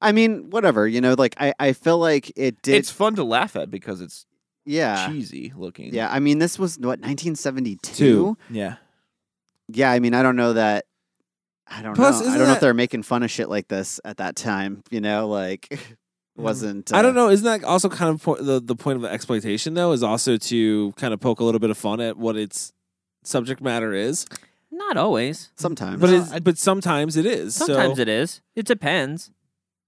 I 0.00 0.12
mean, 0.12 0.50
whatever. 0.50 0.86
You 0.86 1.00
know, 1.00 1.14
like 1.18 1.34
I, 1.38 1.52
I 1.58 1.72
feel 1.72 1.98
like 1.98 2.32
it 2.36 2.62
did. 2.62 2.76
It's 2.76 2.90
fun 2.90 3.14
to 3.16 3.24
laugh 3.24 3.56
at 3.56 3.70
because 3.70 4.00
it's 4.00 4.26
yeah, 4.64 5.08
cheesy 5.08 5.52
looking. 5.56 5.92
yeah. 5.92 6.10
I 6.10 6.20
mean, 6.20 6.38
this 6.38 6.58
was 6.58 6.78
what 6.78 7.00
1972. 7.00 7.94
Two. 7.94 8.36
yeah. 8.50 8.76
Yeah, 9.68 9.90
I 9.90 9.98
mean, 9.98 10.14
I 10.14 10.22
don't 10.22 10.36
know 10.36 10.52
that. 10.52 10.84
I 11.66 11.80
don't 11.80 11.94
Plus, 11.94 12.20
know. 12.20 12.26
I 12.26 12.28
isn't 12.28 12.38
don't 12.38 12.48
know 12.48 12.54
if 12.54 12.60
they're 12.60 12.74
making 12.74 13.02
fun 13.02 13.22
of 13.22 13.30
shit 13.30 13.48
like 13.48 13.68
this 13.68 13.98
at 14.04 14.18
that 14.18 14.36
time. 14.36 14.82
You 14.90 15.00
know, 15.00 15.26
like 15.26 15.80
wasn't. 16.36 16.92
I 16.92 17.00
don't 17.00 17.16
uh, 17.16 17.24
know. 17.24 17.30
Isn't 17.30 17.44
that 17.44 17.64
also 17.64 17.88
kind 17.88 18.14
of 18.14 18.22
po- 18.22 18.42
the 18.42 18.60
the 18.60 18.76
point 18.76 18.96
of 18.96 19.02
the 19.02 19.10
exploitation 19.10 19.72
though? 19.72 19.92
Is 19.92 20.02
also 20.02 20.36
to 20.36 20.92
kind 20.92 21.14
of 21.14 21.20
poke 21.20 21.40
a 21.40 21.44
little 21.44 21.60
bit 21.60 21.70
of 21.70 21.78
fun 21.78 22.00
at 22.00 22.18
what 22.18 22.36
its 22.36 22.72
subject 23.22 23.62
matter 23.62 23.94
is. 23.94 24.26
Not 24.76 24.96
always. 24.96 25.50
Sometimes, 25.56 26.00
But 26.00 26.10
No, 26.10 26.16
it's, 26.16 26.40
but 26.40 26.58
sometimes 26.58 27.16
it 27.16 27.26
is. 27.26 27.54
Sometimes 27.54 27.96
so, 27.96 28.02
it 28.02 28.08
is. 28.08 28.40
It 28.56 28.66
depends. 28.66 29.30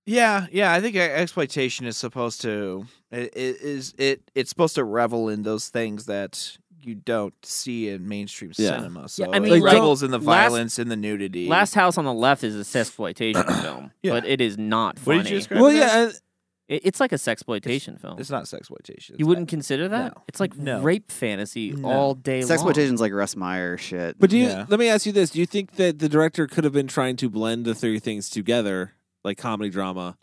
Yeah, 0.05 0.47
yeah. 0.53 0.73
I 0.73 0.81
think 0.81 0.94
exploitation 0.97 1.87
is 1.87 1.97
supposed 1.97 2.41
to 2.43 2.87
it, 3.11 3.33
it 3.37 3.61
is 3.61 3.94
it 3.99 4.23
it's 4.37 4.50
supposed 4.50 4.77
to 4.77 4.85
revel 4.85 5.29
in 5.29 5.43
those 5.43 5.69
things 5.69 6.06
that 6.06 6.56
you 6.81 6.94
don't 6.94 7.35
see 7.44 7.88
in 7.88 8.06
mainstream 8.06 8.53
Yeah. 8.56 8.77
cinema. 8.77 9.09
So 9.09 9.33
I 9.33 9.41
mean, 9.41 9.53
it 9.53 9.61
like, 9.62 9.73
revels 9.75 10.05
in 10.05 10.12
the 10.12 10.19
last- 10.19 10.25
violence 10.50 10.79
and 10.79 10.88
the 10.88 10.94
nudity. 10.97 11.49
Last 11.49 11.75
House 11.75 11.99
on 11.99 12.05
the 12.05 12.12
Left 12.15 12.44
is 12.44 12.55
a 12.55 12.61
sexploitation 12.61 13.44
film, 13.62 13.91
Yeah. 14.05 14.12
but 14.12 14.25
it 14.25 14.41
is 14.41 14.56
not 14.56 14.99
what 15.00 15.05
funny. 15.17 15.23
did 15.25 15.31
you 15.33 15.38
describe? 15.38 15.61
Well, 15.62 15.71
it 15.75 15.83
as? 15.83 16.12
yeah. 16.12 16.19
And- 16.68 16.76
It- 16.76 16.82
it's 16.84 17.00
like 17.00 17.12
a 17.12 17.16
sexploitation 17.16 18.00
film. 18.00 18.18
it's 18.18 18.30
not 18.30 18.44
sexploitation. 18.44 19.18
You 19.18 19.26
wouldn't 19.26 19.48
consider 19.48 19.88
that? 19.88 20.14
No. 20.16 20.22
It's 20.28 20.40
like 20.40 20.56
No. 20.56 20.80
rape 20.82 21.10
fantasy 21.12 21.70
No. 21.72 21.88
all 21.88 22.14
day 22.14 22.42
long. 22.44 22.50
Sexploitation's 22.58 23.00
like 23.00 23.12
Russ 23.12 23.36
Meyer 23.36 23.76
shit. 23.76 24.18
But 24.18 24.30
do 24.30 24.36
you? 24.38 24.46
Yeah. 24.48 24.66
Let 24.68 24.80
me 24.80 24.88
ask 24.88 25.06
you 25.06 25.12
this: 25.12 25.30
Do 25.30 25.38
you 25.40 25.46
think 25.46 25.72
that 25.76 25.98
the 25.98 26.08
director 26.08 26.46
could 26.46 26.64
have 26.64 26.72
been 26.72 26.88
trying 26.88 27.16
to 27.16 27.28
blend 27.30 27.64
the 27.64 27.74
three 27.74 27.98
things 27.98 28.28
together, 28.30 28.92
like 29.24 29.38
comedy, 29.38 29.70
drama, 29.70 30.16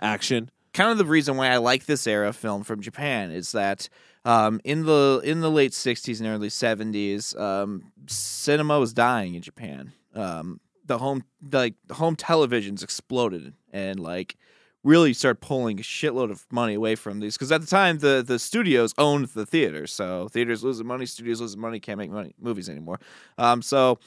action? 0.00 0.50
kind 0.72 0.90
of 0.90 0.98
the 0.98 1.04
reason 1.04 1.36
why 1.36 1.46
I 1.50 1.58
like 1.58 1.86
this 1.86 2.04
era 2.04 2.30
of 2.30 2.36
film 2.36 2.64
from 2.64 2.80
Japan 2.80 3.30
is 3.30 3.52
that 3.52 3.88
um, 4.24 4.60
in 4.64 4.86
the 4.86 5.20
in 5.22 5.40
the 5.40 5.50
late 5.50 5.70
'60s 5.72 6.18
and 6.18 6.28
early 6.28 6.48
'70s, 6.48 7.38
um, 7.40 7.92
cinema 8.08 8.80
was 8.80 8.92
dying 8.92 9.34
in 9.36 9.42
Japan. 9.42 9.92
Um, 10.14 10.60
the 10.84 10.98
home 10.98 11.22
like 11.52 11.74
home 11.92 12.16
televisions 12.16 12.82
exploded 12.82 13.54
and 13.72 14.00
like 14.00 14.36
really 14.84 15.14
start 15.14 15.40
pulling 15.40 15.80
a 15.80 15.82
shitload 15.82 16.30
of 16.30 16.46
money 16.52 16.74
away 16.74 16.94
from 16.94 17.18
these 17.18 17.34
because 17.34 17.50
at 17.50 17.60
the 17.60 17.66
time 17.66 17.98
the 17.98 18.22
the 18.24 18.38
studios 18.38 18.94
owned 18.98 19.26
the 19.28 19.46
theaters, 19.46 19.92
so 19.92 20.28
theaters 20.28 20.62
losing 20.62 20.86
money, 20.86 21.06
studios 21.06 21.40
losing 21.40 21.60
money, 21.60 21.80
can't 21.80 21.98
make 21.98 22.10
money 22.10 22.34
movies 22.38 22.68
anymore. 22.68 23.00
Um, 23.38 23.62
so 23.62 23.98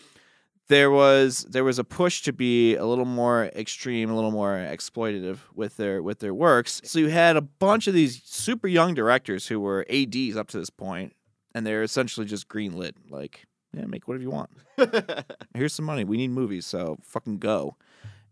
there 0.68 0.92
was 0.92 1.46
there 1.50 1.64
was 1.64 1.80
a 1.80 1.84
push 1.84 2.22
to 2.24 2.34
be 2.34 2.76
a 2.76 2.86
little 2.86 3.06
more 3.06 3.46
extreme, 3.56 4.10
a 4.10 4.16
little 4.16 4.32
more 4.32 4.56
exploitative 4.56 5.40
with 5.56 5.78
their 5.78 6.02
with 6.04 6.20
their 6.20 6.34
works. 6.34 6.82
So 6.84 7.00
you 7.00 7.08
had 7.08 7.36
a 7.36 7.42
bunch 7.42 7.88
of 7.88 7.94
these 7.94 8.22
super 8.24 8.68
young 8.68 8.94
directors 8.94 9.48
who 9.48 9.60
were 9.60 9.86
ads 9.90 10.38
up 10.38 10.48
to 10.50 10.60
this 10.60 10.70
point, 10.70 11.14
and 11.56 11.66
they're 11.66 11.84
essentially 11.84 12.26
just 12.26 12.48
greenlit. 12.50 12.94
Like, 13.10 13.46
yeah, 13.74 13.86
make 13.86 14.08
whatever 14.08 14.24
you 14.24 14.32
want. 14.32 14.52
Here's 15.56 15.74
some 15.74 15.86
money. 15.86 16.04
We 16.04 16.18
need 16.18 16.32
movies, 16.32 16.66
so 16.66 16.98
fucking 17.02 17.40
go. 17.40 17.78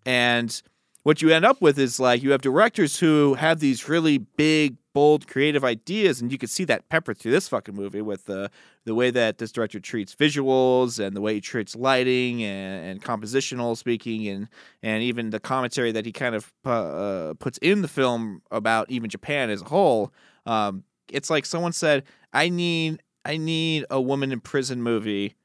And 0.06 0.62
what 1.06 1.22
you 1.22 1.30
end 1.30 1.46
up 1.46 1.62
with 1.62 1.78
is 1.78 2.00
like 2.00 2.24
you 2.24 2.32
have 2.32 2.42
directors 2.42 2.98
who 2.98 3.36
have 3.36 3.60
these 3.60 3.88
really 3.88 4.18
big, 4.18 4.76
bold, 4.92 5.28
creative 5.28 5.64
ideas, 5.64 6.20
and 6.20 6.32
you 6.32 6.38
can 6.40 6.50
see 6.50 6.64
that 6.64 6.90
peppered 6.90 7.20
through 7.20 7.32
this 7.32 7.48
fucking 7.48 7.76
movie 7.76 8.02
with 8.02 8.26
the 8.26 8.50
the 8.86 8.96
way 8.96 9.12
that 9.12 9.38
this 9.38 9.52
director 9.52 9.80
treats 9.80 10.16
visuals 10.16 11.00
and 11.00 11.16
the 11.16 11.22
way 11.22 11.36
he 11.36 11.42
treats 11.42 11.76
lighting 11.76 12.42
and, 12.42 12.88
and 12.88 13.04
compositional 13.04 13.78
speaking 13.78 14.28
and 14.28 14.48
and 14.82 15.04
even 15.04 15.30
the 15.30 15.40
commentary 15.40 15.92
that 15.92 16.08
he 16.08 16.12
kind 16.12 16.34
of 16.34 16.52
uh, 16.66 17.36
puts 17.38 17.60
in 17.60 17.84
the 17.84 17.88
film 17.88 18.42
about 18.50 18.90
even 18.90 19.08
Japan 19.08 19.52
as 19.52 19.62
a 19.62 19.66
whole. 19.66 20.12
Um, 20.48 20.86
it's 21.08 21.30
like 21.30 21.46
someone 21.46 21.74
said, 21.74 22.04
"I 22.34 22.50
need 22.50 23.00
I 23.24 23.38
need 23.38 23.86
a 23.92 24.02
woman 24.02 24.32
in 24.32 24.40
prison 24.40 24.82
movie." 24.82 25.36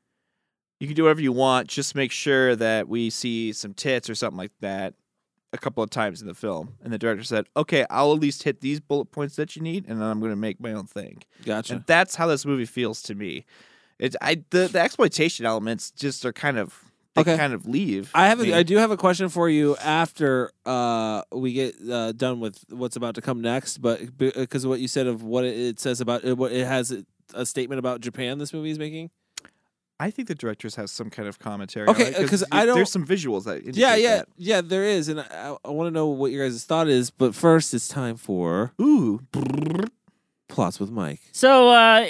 You 0.79 0.87
can 0.87 0.97
do 0.97 1.03
whatever 1.03 1.21
you 1.21 1.33
want. 1.33 1.69
Just 1.69 1.95
make 1.95 2.13
sure 2.13 2.57
that 2.57 2.89
we 2.89 3.11
see 3.11 3.53
some 3.53 3.75
tits 3.75 4.09
or 4.09 4.15
something 4.15 4.39
like 4.39 4.53
that 4.61 4.95
a 5.53 5.59
couple 5.59 5.83
of 5.83 5.91
times 5.91 6.21
in 6.23 6.29
the 6.29 6.35
film. 6.35 6.75
And 6.83 6.93
the 6.93 6.99
director 6.99 7.25
said, 7.25 7.47
"Okay, 7.57 7.85
I'll 7.91 8.13
at 8.13 8.21
least 8.21 8.43
hit 8.45 8.61
these 8.61 8.81
bullet 8.81 9.07
points 9.07 9.37
that 9.37 9.57
you 9.57 9.63
need, 9.63 9.87
and 9.89 10.01
then 10.01 10.07
I'm 10.09 10.21
going 10.21 10.33
to 10.33 10.37
make 10.37 10.61
my 10.61 10.73
own 10.73 10.87
thing." 10.87 11.23
Gotcha. 11.45 11.75
And 11.75 11.85
that's 11.87 12.15
how 12.17 12.27
this 12.27 12.47
movie 12.47 12.67
feels 12.67 13.03
to 13.03 13.15
me. 13.15 13.45
It, 13.99 14.17
I 14.21 14.43
the, 14.51 14.69
the 14.69 14.81
exploitation 14.81 15.45
elements 15.47 15.91
just 15.91 16.25
are 16.25 16.33
kind 16.33 16.59
of 16.59 16.85
they 17.15 17.23
Okay. 17.23 17.37
kind 17.37 17.53
of 17.53 17.67
leave. 17.67 18.11
I 18.15 18.29
have 18.29 18.41
a, 18.41 18.55
I 18.55 18.63
do 18.63 18.77
have 18.77 18.93
a 18.93 18.97
question 18.97 19.29
for 19.29 19.49
you 19.49 19.77
after 19.79 20.53
uh, 20.65 21.23
we 21.33 21.53
get 21.53 21.75
uh, 21.91 22.13
done 22.13 22.39
with 22.39 22.65
what's 22.71 22.95
about 22.95 23.17
to 23.17 23.21
come 23.21 23.41
next, 23.41 23.79
but 23.79 24.17
because 24.17 24.65
of 24.65 24.71
what 24.71 24.79
you 24.79 24.87
said 24.87 25.09
of 25.09 25.25
what 25.25 25.45
it, 25.45 25.59
it 25.59 25.81
says 25.81 26.01
about 26.01 26.23
it, 26.25 26.39
what 26.39 26.53
it 26.53 26.65
has 26.67 26.95
a 27.35 27.45
statement 27.45 27.81
about 27.81 28.01
Japan. 28.01 28.39
This 28.39 28.53
movie 28.53 28.71
is 28.71 28.79
making. 28.79 29.11
I 30.01 30.11
think 30.11 30.29
the 30.29 30.35
directors 30.35 30.75
have 30.77 30.89
some 30.89 31.11
kind 31.11 31.29
of 31.29 31.39
commentary. 31.39 31.87
Okay, 31.89 32.15
on 32.15 32.25
it, 32.25 32.29
'cause 32.31 32.43
I 32.51 32.65
don't- 32.65 32.75
There's 32.77 32.91
some 32.91 33.07
visuals 33.07 33.45
that 33.45 33.59
indicate 33.59 33.77
Yeah, 33.77 33.95
yeah, 33.97 34.17
that. 34.17 34.29
yeah. 34.39 34.61
There 34.63 34.85
is, 34.85 35.09
and 35.09 35.21
I, 35.21 35.57
I 35.65 35.71
want 35.71 35.89
to 35.89 35.91
know 35.93 36.07
what 36.07 36.33
your 36.33 36.49
guys' 36.49 36.65
thought 36.65 36.89
is. 36.89 37.11
But 37.11 37.35
first, 37.35 37.75
it's 37.75 37.87
time 37.87 38.17
for 38.17 38.73
Ooh, 38.81 39.21
plots 40.49 40.81
with 40.81 40.91
Mike. 40.91 41.21
So, 41.33 41.69
uh, 41.69 42.07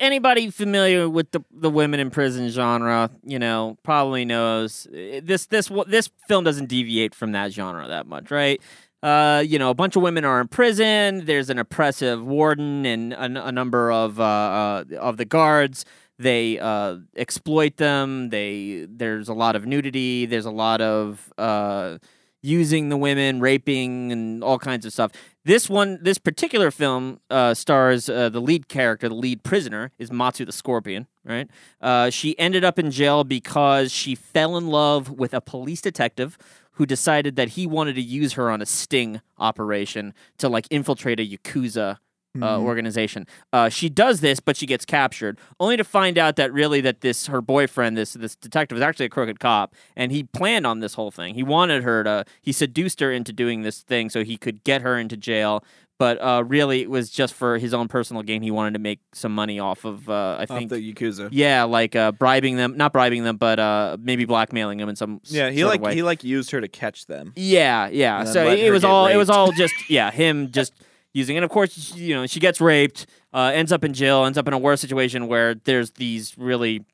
anybody 0.00 0.50
familiar 0.50 1.08
with 1.08 1.30
the 1.32 1.40
the 1.52 1.70
women 1.70 2.00
in 2.00 2.10
prison 2.10 2.48
genre, 2.48 3.10
you 3.24 3.38
know, 3.38 3.76
probably 3.82 4.24
knows 4.24 4.86
uh, 4.88 5.20
this 5.22 5.46
this 5.46 5.70
this 5.86 6.08
film 6.28 6.44
doesn't 6.44 6.66
deviate 6.66 7.14
from 7.14 7.32
that 7.32 7.52
genre 7.52 7.86
that 7.88 8.06
much, 8.06 8.30
right? 8.30 8.60
Uh, 9.00 9.44
you 9.46 9.60
know, 9.60 9.70
a 9.70 9.74
bunch 9.74 9.94
of 9.94 10.02
women 10.02 10.24
are 10.24 10.40
in 10.40 10.48
prison. 10.48 11.24
There's 11.24 11.50
an 11.50 11.58
oppressive 11.58 12.24
warden 12.24 12.84
and 12.84 13.12
a, 13.12 13.46
a 13.46 13.52
number 13.52 13.92
of 13.92 14.18
uh, 14.18 14.24
uh, 14.24 14.84
of 14.98 15.18
the 15.18 15.24
guards 15.24 15.84
they 16.18 16.58
uh, 16.58 16.96
exploit 17.16 17.76
them. 17.76 18.30
They 18.30 18.86
there's 18.88 19.28
a 19.28 19.34
lot 19.34 19.56
of 19.56 19.66
nudity. 19.66 20.26
There's 20.26 20.46
a 20.46 20.50
lot 20.50 20.80
of 20.80 21.32
uh, 21.38 21.98
using 22.42 22.88
the 22.88 22.96
women, 22.96 23.40
raping, 23.40 24.12
and 24.12 24.42
all 24.42 24.58
kinds 24.58 24.84
of 24.84 24.92
stuff. 24.92 25.12
This 25.44 25.70
one, 25.70 25.98
this 26.02 26.18
particular 26.18 26.70
film, 26.70 27.20
uh, 27.30 27.54
stars 27.54 28.08
uh, 28.08 28.28
the 28.28 28.40
lead 28.40 28.68
character, 28.68 29.08
the 29.08 29.14
lead 29.14 29.42
prisoner, 29.42 29.92
is 29.98 30.10
Matsu 30.10 30.44
the 30.44 30.52
Scorpion. 30.52 31.06
Right? 31.24 31.48
Uh, 31.80 32.10
she 32.10 32.38
ended 32.38 32.64
up 32.64 32.78
in 32.78 32.90
jail 32.90 33.22
because 33.22 33.92
she 33.92 34.14
fell 34.14 34.56
in 34.56 34.68
love 34.68 35.10
with 35.10 35.34
a 35.34 35.40
police 35.40 35.80
detective 35.80 36.38
who 36.72 36.86
decided 36.86 37.36
that 37.36 37.50
he 37.50 37.66
wanted 37.66 37.94
to 37.96 38.02
use 38.02 38.34
her 38.34 38.50
on 38.50 38.62
a 38.62 38.66
sting 38.66 39.20
operation 39.36 40.14
to 40.38 40.48
like 40.48 40.66
infiltrate 40.70 41.20
a 41.20 41.26
yakuza 41.26 41.98
uh, 42.36 42.58
Mhm. 42.58 42.62
organization. 42.62 43.26
Uh, 43.52 43.68
she 43.68 43.88
does 43.88 44.20
this, 44.20 44.38
but 44.40 44.56
she 44.56 44.66
gets 44.66 44.84
captured, 44.84 45.38
only 45.58 45.76
to 45.76 45.84
find 45.84 46.18
out 46.18 46.36
that 46.36 46.52
really 46.52 46.80
that 46.82 47.00
this 47.00 47.26
her 47.26 47.40
boyfriend, 47.40 47.96
this 47.96 48.12
this 48.12 48.36
detective, 48.36 48.76
is 48.78 48.82
actually 48.82 49.06
a 49.06 49.08
crooked 49.08 49.40
cop, 49.40 49.74
and 49.96 50.12
he 50.12 50.22
planned 50.24 50.66
on 50.66 50.80
this 50.80 50.94
whole 50.94 51.10
thing. 51.10 51.34
He 51.34 51.42
wanted 51.42 51.82
her 51.84 52.04
to, 52.04 52.24
he 52.42 52.52
seduced 52.52 53.00
her 53.00 53.10
into 53.10 53.32
doing 53.32 53.62
this 53.62 53.80
thing 53.82 54.10
so 54.10 54.24
he 54.24 54.36
could 54.36 54.62
get 54.64 54.82
her 54.82 54.98
into 54.98 55.16
jail. 55.16 55.64
But 55.98 56.18
uh, 56.22 56.44
really, 56.46 56.82
it 56.82 56.90
was 56.90 57.10
just 57.10 57.34
for 57.34 57.58
his 57.58 57.74
own 57.74 57.88
personal 57.88 58.22
gain. 58.22 58.40
He 58.42 58.52
wanted 58.52 58.74
to 58.74 58.78
make 58.78 59.00
some 59.12 59.34
money 59.34 59.58
off 59.58 59.84
of, 59.84 60.08
uh, 60.08 60.36
I 60.38 60.42
Off 60.42 60.48
think, 60.48 60.70
the 60.70 60.76
Yakuza. 60.76 61.28
yeah, 61.32 61.64
like 61.64 61.96
uh, 61.96 62.12
bribing 62.12 62.54
them, 62.56 62.76
not 62.76 62.92
bribing 62.92 63.24
them, 63.24 63.36
but 63.36 63.58
uh, 63.58 63.96
maybe 64.00 64.24
blackmailing 64.24 64.78
them 64.78 64.88
in 64.88 64.94
some 64.94 65.20
s- 65.24 65.32
Yeah, 65.32 65.50
he 65.50 65.58
sort 65.62 65.70
like 65.72 65.80
of 65.80 65.86
way. 65.86 65.94
he 65.96 66.02
like 66.04 66.22
used 66.22 66.52
her 66.52 66.60
to 66.60 66.68
catch 66.68 67.06
them. 67.06 67.32
Yeah, 67.34 67.88
yeah. 67.88 68.18
And 68.18 68.26
then 68.28 68.32
So 68.34 68.44
let 68.44 68.60
it 68.60 68.66
her 68.66 68.72
was 68.72 68.82
get 68.82 68.88
all 68.90 69.06
it 69.08 69.16
was 69.16 69.26
raped. 69.28 69.36
all 69.38 69.50
just 69.50 69.74
yeah, 69.90 70.12
him 70.12 70.50
just 70.52 70.72
using 71.14 71.36
and 71.36 71.44
of 71.44 71.50
course 71.50 71.94
you 71.96 72.14
know, 72.14 72.26
she 72.26 72.40
gets 72.40 72.60
raped, 72.60 73.06
uh, 73.32 73.50
ends 73.54 73.72
up 73.72 73.84
in 73.84 73.92
jail, 73.94 74.24
ends 74.24 74.38
up 74.38 74.46
in 74.46 74.54
a 74.54 74.58
worse 74.58 74.80
situation 74.80 75.26
where 75.26 75.54
there's 75.54 75.92
these 75.92 76.36
really 76.38 76.84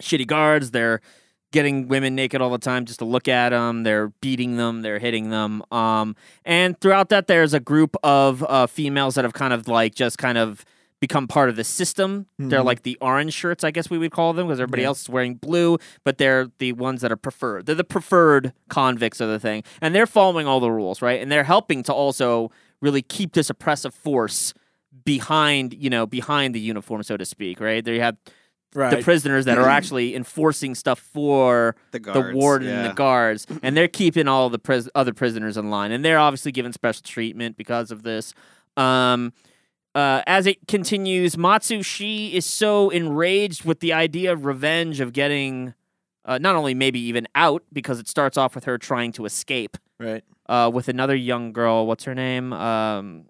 shitty 0.00 0.26
guards, 0.26 0.70
they're 0.72 1.00
getting 1.52 1.88
women 1.88 2.14
naked 2.14 2.42
all 2.42 2.50
the 2.50 2.58
time 2.58 2.84
just 2.84 2.98
to 2.98 3.04
look 3.04 3.28
at 3.28 3.50
them, 3.50 3.82
they're 3.84 4.08
beating 4.20 4.56
them, 4.56 4.82
they're 4.82 4.98
hitting 4.98 5.30
them. 5.30 5.62
Um 5.70 6.16
and 6.44 6.78
throughout 6.80 7.08
that 7.10 7.28
there's 7.28 7.54
a 7.54 7.60
group 7.60 7.96
of 8.02 8.42
uh, 8.44 8.66
females 8.66 9.14
that 9.14 9.24
have 9.24 9.32
kind 9.32 9.52
of 9.52 9.68
like 9.68 9.94
just 9.94 10.18
kind 10.18 10.36
of 10.38 10.64
become 10.98 11.28
part 11.28 11.50
of 11.50 11.56
the 11.56 11.62
system. 11.64 12.24
They're 12.38 12.60
Mhm. 12.60 12.64
like 12.64 12.82
the 12.82 12.96
orange 13.02 13.34
shirts, 13.34 13.62
I 13.64 13.70
guess 13.70 13.90
we 13.90 13.98
would 13.98 14.10
call 14.12 14.32
them, 14.32 14.46
because 14.46 14.58
everybody 14.60 14.82
Yeah. 14.82 14.88
else 14.88 15.02
is 15.02 15.08
wearing 15.10 15.34
blue, 15.34 15.76
but 16.04 16.16
they're 16.16 16.48
the 16.58 16.72
ones 16.72 17.02
that 17.02 17.12
are 17.12 17.16
preferred. 17.18 17.66
They're 17.66 17.74
the 17.74 17.84
preferred 17.84 18.54
convicts 18.70 19.20
of 19.20 19.28
the 19.28 19.38
thing. 19.38 19.62
And 19.82 19.94
they're 19.94 20.06
following 20.06 20.46
all 20.46 20.58
the 20.58 20.70
rules, 20.70 21.02
right? 21.02 21.20
And 21.20 21.30
they're 21.30 21.44
helping 21.44 21.82
to 21.84 21.92
also 21.92 22.50
really 22.80 23.02
keep 23.02 23.32
this 23.32 23.50
oppressive 23.50 23.94
force 23.94 24.54
behind, 25.04 25.74
you 25.74 25.90
know, 25.90 26.06
behind 26.06 26.54
the 26.54 26.60
uniform, 26.60 27.02
so 27.02 27.16
to 27.16 27.24
speak, 27.24 27.60
right? 27.60 27.84
There 27.84 27.94
you 27.94 28.00
have 28.00 28.16
the 28.96 29.02
prisoners 29.04 29.44
that 29.46 29.58
are 29.58 29.68
actually 29.78 30.14
enforcing 30.14 30.74
stuff 30.74 30.98
for 30.98 31.76
The 31.92 31.98
the 31.98 32.12
guards, 32.12 32.34
warden 32.34 32.68
and 32.68 32.90
the 32.90 32.94
guards, 32.94 33.46
and 33.62 33.76
they're 33.76 33.88
keeping 33.88 34.28
all 34.28 34.50
the 34.50 34.58
pris- 34.58 34.88
other 34.94 35.14
prisoners 35.14 35.56
in 35.56 35.70
line, 35.70 35.92
and 35.92 36.04
they're 36.04 36.18
obviously 36.18 36.52
given 36.52 36.72
special 36.72 37.02
treatment 37.02 37.56
because 37.56 37.90
of 37.90 38.02
this. 38.02 38.34
Um, 38.76 39.32
uh, 39.94 40.22
as 40.26 40.46
it 40.46 40.58
continues, 40.68 41.38
Matsu 41.38 41.82
she 41.82 42.34
is 42.34 42.44
so 42.44 42.90
enraged 42.90 43.64
with 43.64 43.80
the 43.80 43.94
idea 43.94 44.30
of 44.32 44.44
revenge 44.44 45.00
of 45.00 45.14
getting 45.14 45.72
uh, 46.26 46.36
not 46.38 46.54
only 46.56 46.74
maybe 46.74 47.00
even 47.00 47.26
out 47.34 47.62
because 47.72 47.98
it 47.98 48.08
starts 48.08 48.36
off 48.36 48.54
with 48.54 48.64
her 48.64 48.76
trying 48.76 49.12
to 49.12 49.24
escape 49.24 49.78
Right. 49.98 50.22
uh, 50.48 50.70
with 50.74 50.88
another 50.88 51.14
young 51.16 51.52
girl. 51.54 51.86
What's 51.86 52.04
her 52.04 52.14
name? 52.14 52.52
Um, 52.52 53.24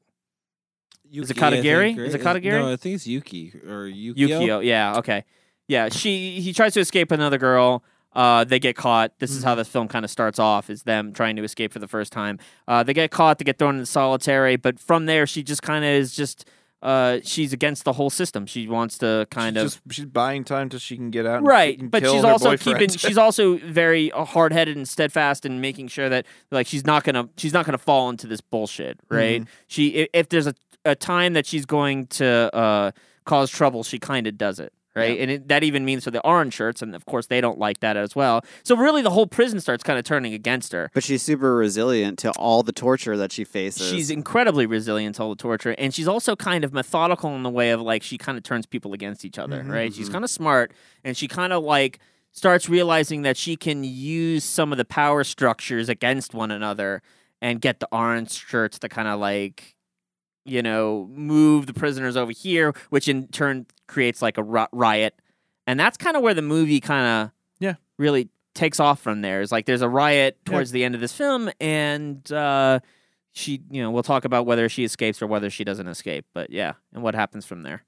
Is 1.12 1.30
it 1.30 1.36
Yuki, 1.36 1.40
Katagiri? 1.40 1.94
think, 1.94 1.98
Is 2.00 2.14
it 2.14 2.24
right? 2.24 2.36
Katagiri? 2.42 2.58
No, 2.58 2.72
I 2.72 2.76
think 2.76 2.94
it's 2.96 3.06
Yuki 3.06 3.52
or 3.64 3.86
Yukio. 3.88 4.16
Yukio. 4.16 4.64
Yeah. 4.64 4.96
Okay. 4.98 5.24
Yeah. 5.68 5.88
She 5.90 6.40
he 6.40 6.52
tries 6.52 6.74
to 6.74 6.80
escape 6.80 7.10
with 7.10 7.20
another 7.20 7.38
girl. 7.38 7.84
Uh, 8.12 8.44
they 8.44 8.58
get 8.58 8.74
caught. 8.76 9.18
This 9.18 9.30
is 9.30 9.44
how 9.44 9.50
Mm-hmm. 9.52 9.58
the 9.58 9.64
film 9.66 9.88
kind 9.88 10.04
of 10.04 10.10
starts 10.10 10.38
off: 10.38 10.70
is 10.70 10.84
them 10.84 11.12
trying 11.12 11.36
to 11.36 11.44
escape 11.44 11.72
for 11.72 11.78
the 11.78 11.88
first 11.88 12.12
time. 12.12 12.38
Uh, 12.66 12.82
they 12.82 12.94
get 12.94 13.10
caught. 13.10 13.38
They 13.38 13.44
get 13.44 13.58
thrown 13.58 13.74
into 13.74 13.84
solitary. 13.86 14.56
But 14.56 14.80
from 14.80 15.04
there, 15.06 15.26
she 15.26 15.42
just 15.42 15.62
kind 15.62 15.84
of 15.84 15.90
is 15.90 16.14
just. 16.16 16.48
Uh, 16.86 17.18
she's 17.24 17.52
against 17.52 17.84
the 17.84 17.92
whole 17.94 18.10
system. 18.10 18.46
She 18.46 18.68
wants 18.68 18.96
to 18.98 19.26
kind 19.30 19.56
she's 19.56 19.62
of 19.64 19.66
just, 19.70 19.80
she's 19.96 20.04
buying 20.06 20.44
time 20.44 20.68
till 20.68 20.78
she 20.78 20.96
can 20.96 21.10
get 21.10 21.26
out. 21.26 21.42
Right 21.42 21.76
and 21.80 21.90
but 21.90 22.04
she's 22.06 22.22
also 22.22 22.50
boyfriend. 22.50 22.78
keeping 22.78 22.96
she's 22.96 23.18
also 23.18 23.56
very 23.56 24.12
uh, 24.12 24.24
hard-headed 24.24 24.76
and 24.76 24.86
steadfast 24.88 25.44
and 25.44 25.60
making 25.60 25.88
sure 25.88 26.08
that 26.08 26.26
like 26.52 26.68
she's 26.68 26.86
not 26.86 27.02
gonna 27.02 27.28
she's 27.36 27.52
not 27.52 27.66
gonna 27.66 27.76
fall 27.76 28.08
into 28.08 28.28
this 28.28 28.40
bullshit 28.40 29.00
right 29.10 29.40
Mm-hmm. 29.40 29.50
she 29.66 30.06
if 30.12 30.28
there's 30.28 30.46
a, 30.46 30.54
a 30.84 30.94
time 30.94 31.32
that 31.32 31.44
she's 31.44 31.66
going 31.66 32.06
to 32.06 32.54
uh 32.54 32.92
cause 33.24 33.50
trouble 33.50 33.82
she 33.82 33.98
kind 33.98 34.28
of 34.28 34.38
does 34.38 34.60
it 34.60 34.72
right? 34.96 35.18
And 35.20 35.30
it, 35.30 35.48
that 35.48 35.62
even 35.62 35.84
means 35.84 36.04
for 36.04 36.10
the 36.10 36.20
orange 36.26 36.54
shirts 36.54 36.82
and 36.82 36.94
of 36.94 37.04
course 37.06 37.26
they 37.26 37.40
don't 37.40 37.58
like 37.58 37.80
that 37.80 37.96
as 37.96 38.16
well. 38.16 38.44
So 38.62 38.76
really 38.76 39.02
the 39.02 39.10
whole 39.10 39.26
prison 39.26 39.60
starts 39.60 39.82
kind 39.82 39.98
of 39.98 40.04
turning 40.04 40.34
against 40.34 40.72
her. 40.72 40.90
But 40.94 41.04
she's 41.04 41.22
super 41.22 41.54
resilient 41.56 42.18
to 42.20 42.30
all 42.32 42.62
the 42.62 42.72
torture 42.72 43.16
that 43.16 43.32
she 43.32 43.44
faces. 43.44 43.88
She's 43.88 44.10
incredibly 44.10 44.66
resilient 44.66 45.16
to 45.16 45.22
all 45.22 45.30
the 45.30 45.36
torture, 45.36 45.74
and 45.78 45.94
she's 45.94 46.08
also 46.08 46.34
kind 46.34 46.64
of 46.64 46.72
methodical 46.72 47.34
in 47.36 47.42
the 47.42 47.50
way 47.50 47.70
of 47.70 47.80
like 47.80 48.02
she 48.02 48.18
kind 48.18 48.38
of 48.38 48.44
turns 48.44 48.66
people 48.66 48.92
against 48.92 49.24
each 49.24 49.38
other, 49.38 49.60
Mm-hmm, 49.60 49.70
right? 49.70 49.94
She's 49.94 50.08
kind 50.08 50.24
of 50.24 50.30
smart, 50.30 50.72
and 51.04 51.16
she 51.16 51.28
kind 51.28 51.52
of 51.52 51.62
like 51.62 51.98
starts 52.32 52.68
realizing 52.68 53.22
that 53.22 53.36
she 53.36 53.56
can 53.56 53.84
use 53.84 54.44
some 54.44 54.72
of 54.72 54.78
the 54.78 54.84
power 54.84 55.24
structures 55.24 55.88
against 55.88 56.34
one 56.34 56.50
another 56.50 57.02
and 57.40 57.60
get 57.60 57.80
the 57.80 57.88
orange 57.92 58.30
shirts 58.32 58.78
to 58.78 58.88
kind 58.88 59.08
of 59.08 59.18
like 59.20 59.74
you 60.44 60.62
know 60.62 61.08
move 61.10 61.66
the 61.66 61.74
prisoners 61.74 62.16
over 62.16 62.32
here, 62.32 62.74
which 62.90 63.08
in 63.08 63.28
turn 63.28 63.66
creates 63.86 64.20
like 64.22 64.38
a 64.38 64.42
riot, 64.42 65.14
and 65.66 65.78
that's 65.78 65.96
kind 65.96 66.16
of 66.16 66.22
where 66.22 66.34
the 66.34 66.42
movie 66.42 66.80
kind 66.80 67.06
of 67.06 67.30
Yeah. 67.60 67.74
really 67.98 68.28
takes 68.54 68.80
off 68.80 69.00
from 69.00 69.20
there. 69.22 69.40
Is 69.40 69.52
like 69.52 69.66
there's 69.66 69.82
a 69.82 69.88
riot 69.88 70.38
towards 70.44 70.70
the 70.70 70.84
end 70.84 70.94
of 70.94 71.00
this 71.00 71.12
film, 71.12 71.50
and 71.60 72.30
uh, 72.32 72.80
she, 73.32 73.60
you 73.70 73.82
know, 73.82 73.90
we'll 73.90 74.02
talk 74.02 74.24
about 74.24 74.46
whether 74.46 74.68
she 74.68 74.84
escapes 74.84 75.20
or 75.20 75.26
whether 75.26 75.50
she 75.50 75.62
doesn't 75.64 75.86
escape. 75.88 76.24
But 76.34 76.50
yeah, 76.50 76.74
and 76.94 77.02
what 77.02 77.14
happens 77.14 77.44
from 77.46 77.62
there. 77.62 77.84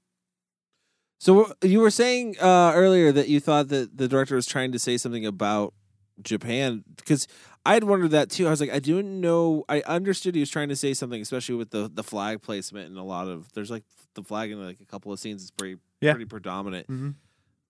So 1.19 1.51
you 1.61 1.79
were 1.81 1.91
saying 1.91 2.35
uh, 2.39 2.71
earlier 2.75 3.11
that 3.11 3.27
you 3.27 3.39
thought 3.39 3.67
that 3.69 3.97
the 3.97 4.07
director 4.07 4.35
was 4.35 4.45
trying 4.45 4.71
to 4.71 4.79
say 4.79 4.95
something 4.97 5.25
about 5.25 5.73
Japan 6.21 6.83
because 6.95 7.27
I 7.65 7.73
had 7.73 7.83
wondered 7.83 8.11
that 8.11 8.29
too. 8.29 8.47
I 8.47 8.51
was 8.51 8.61
like, 8.61 8.71
I 8.71 8.79
didn't 8.79 9.19
know. 9.19 9.65
I 9.67 9.81
understood 9.81 10.35
he 10.35 10.39
was 10.39 10.49
trying 10.49 10.69
to 10.69 10.75
say 10.77 10.93
something, 10.93 11.21
especially 11.21 11.55
with 11.55 11.71
the 11.71 11.89
the 11.93 12.03
flag 12.03 12.41
placement 12.41 12.87
and 12.89 12.97
a 12.97 13.03
lot 13.03 13.27
of 13.27 13.51
there's 13.53 13.69
like 13.71 13.83
the 14.13 14.23
flag 14.23 14.51
in 14.51 14.63
like 14.65 14.79
a 14.81 14.85
couple 14.85 15.11
of 15.11 15.19
scenes 15.19 15.43
is 15.43 15.51
pretty 15.51 15.77
Yeah. 16.01 16.13
pretty 16.13 16.25
predominant. 16.25 16.87
Mhm. 16.87 17.15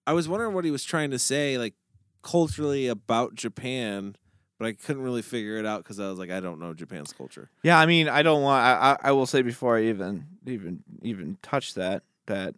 I 0.06 0.14
was 0.14 0.28
wondering 0.28 0.54
what 0.54 0.66
he 0.66 0.72
was 0.72 0.84
trying 0.84 1.12
to 1.12 1.20
say, 1.20 1.58
like 1.58 1.74
culturally 2.24 2.88
about 2.88 3.36
Japan, 3.36 4.16
but 4.58 4.66
I 4.68 4.74
couldn't 4.74 5.04
really 5.04 5.22
figure 5.22 5.58
it 5.58 5.66
out 5.66 5.84
because 5.84 6.00
I 6.00 6.10
was 6.10 6.20
like, 6.20 6.32
I 6.32 6.40
don't 6.40 6.60
know 6.60 6.74
Japan's 6.74 7.14
culture. 7.14 7.50
Yeah, 7.64 7.80
I 7.80 7.86
mean, 7.86 8.10
I 8.10 8.24
don't 8.24 8.42
want. 8.42 8.64
I, 8.66 8.92
I 9.04 9.10
I 9.10 9.12
will 9.12 9.26
say 9.26 9.42
before 9.42 9.78
I 9.78 9.84
even 9.86 10.26
even 10.46 10.84
even 11.02 11.38
touch 11.42 11.74
that 11.76 12.04
that 12.28 12.56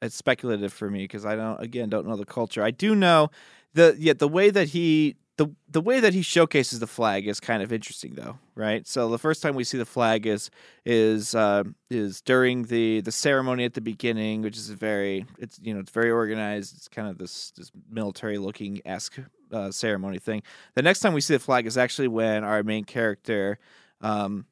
it's 0.00 0.16
speculative 0.16 0.72
for 0.72 0.90
me 0.90 1.00
because 1.04 1.24
I 1.26 1.36
don't 1.36 1.60
again 1.60 1.88
don't 1.88 2.06
know 2.06 2.16
the 2.16 2.24
culture. 2.24 2.62
I 2.62 2.70
do 2.70 2.94
know 2.94 3.30
the 3.74 3.94
yeah 3.98 4.14
the 4.14 4.28
way 4.28 4.50
that 4.50 4.68
he 4.68 5.16
the 5.38 5.48
the 5.68 5.80
way 5.80 6.00
that 6.00 6.12
he 6.12 6.22
showcases 6.22 6.78
the 6.78 6.86
flag 6.86 7.26
is 7.26 7.40
kind 7.40 7.62
of 7.62 7.72
interesting 7.72 8.14
though, 8.14 8.38
right? 8.54 8.86
So 8.86 9.08
the 9.08 9.18
first 9.18 9.42
time 9.42 9.54
we 9.54 9.64
see 9.64 9.78
the 9.78 9.86
flag 9.86 10.26
is 10.26 10.50
is 10.84 11.34
uh, 11.34 11.64
is 11.90 12.20
during 12.20 12.64
the 12.64 13.00
the 13.00 13.12
ceremony 13.12 13.64
at 13.64 13.74
the 13.74 13.80
beginning, 13.80 14.42
which 14.42 14.56
is 14.56 14.68
a 14.68 14.76
very 14.76 15.24
it's 15.38 15.58
you 15.62 15.72
know 15.72 15.80
it's 15.80 15.90
very 15.90 16.10
organized. 16.10 16.76
It's 16.76 16.88
kind 16.88 17.08
of 17.08 17.18
this 17.18 17.52
this 17.56 17.70
military 17.90 18.36
looking 18.38 18.82
esque 18.84 19.18
uh, 19.52 19.70
ceremony 19.70 20.18
thing. 20.18 20.42
The 20.74 20.82
next 20.82 21.00
time 21.00 21.14
we 21.14 21.22
see 21.22 21.34
the 21.34 21.40
flag 21.40 21.66
is 21.66 21.78
actually 21.78 22.08
when 22.08 22.44
our 22.44 22.62
main 22.62 22.84
character 22.84 23.58
um, 24.02 24.44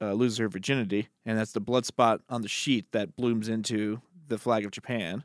uh, 0.00 0.12
loses 0.12 0.38
her 0.38 0.48
virginity, 0.48 1.08
and 1.24 1.38
that's 1.38 1.52
the 1.52 1.60
blood 1.60 1.86
spot 1.86 2.20
on 2.28 2.42
the 2.42 2.48
sheet 2.48 2.90
that 2.92 3.16
blooms 3.16 3.48
into 3.48 4.00
the 4.26 4.38
flag 4.38 4.64
of 4.64 4.72
Japan. 4.72 5.22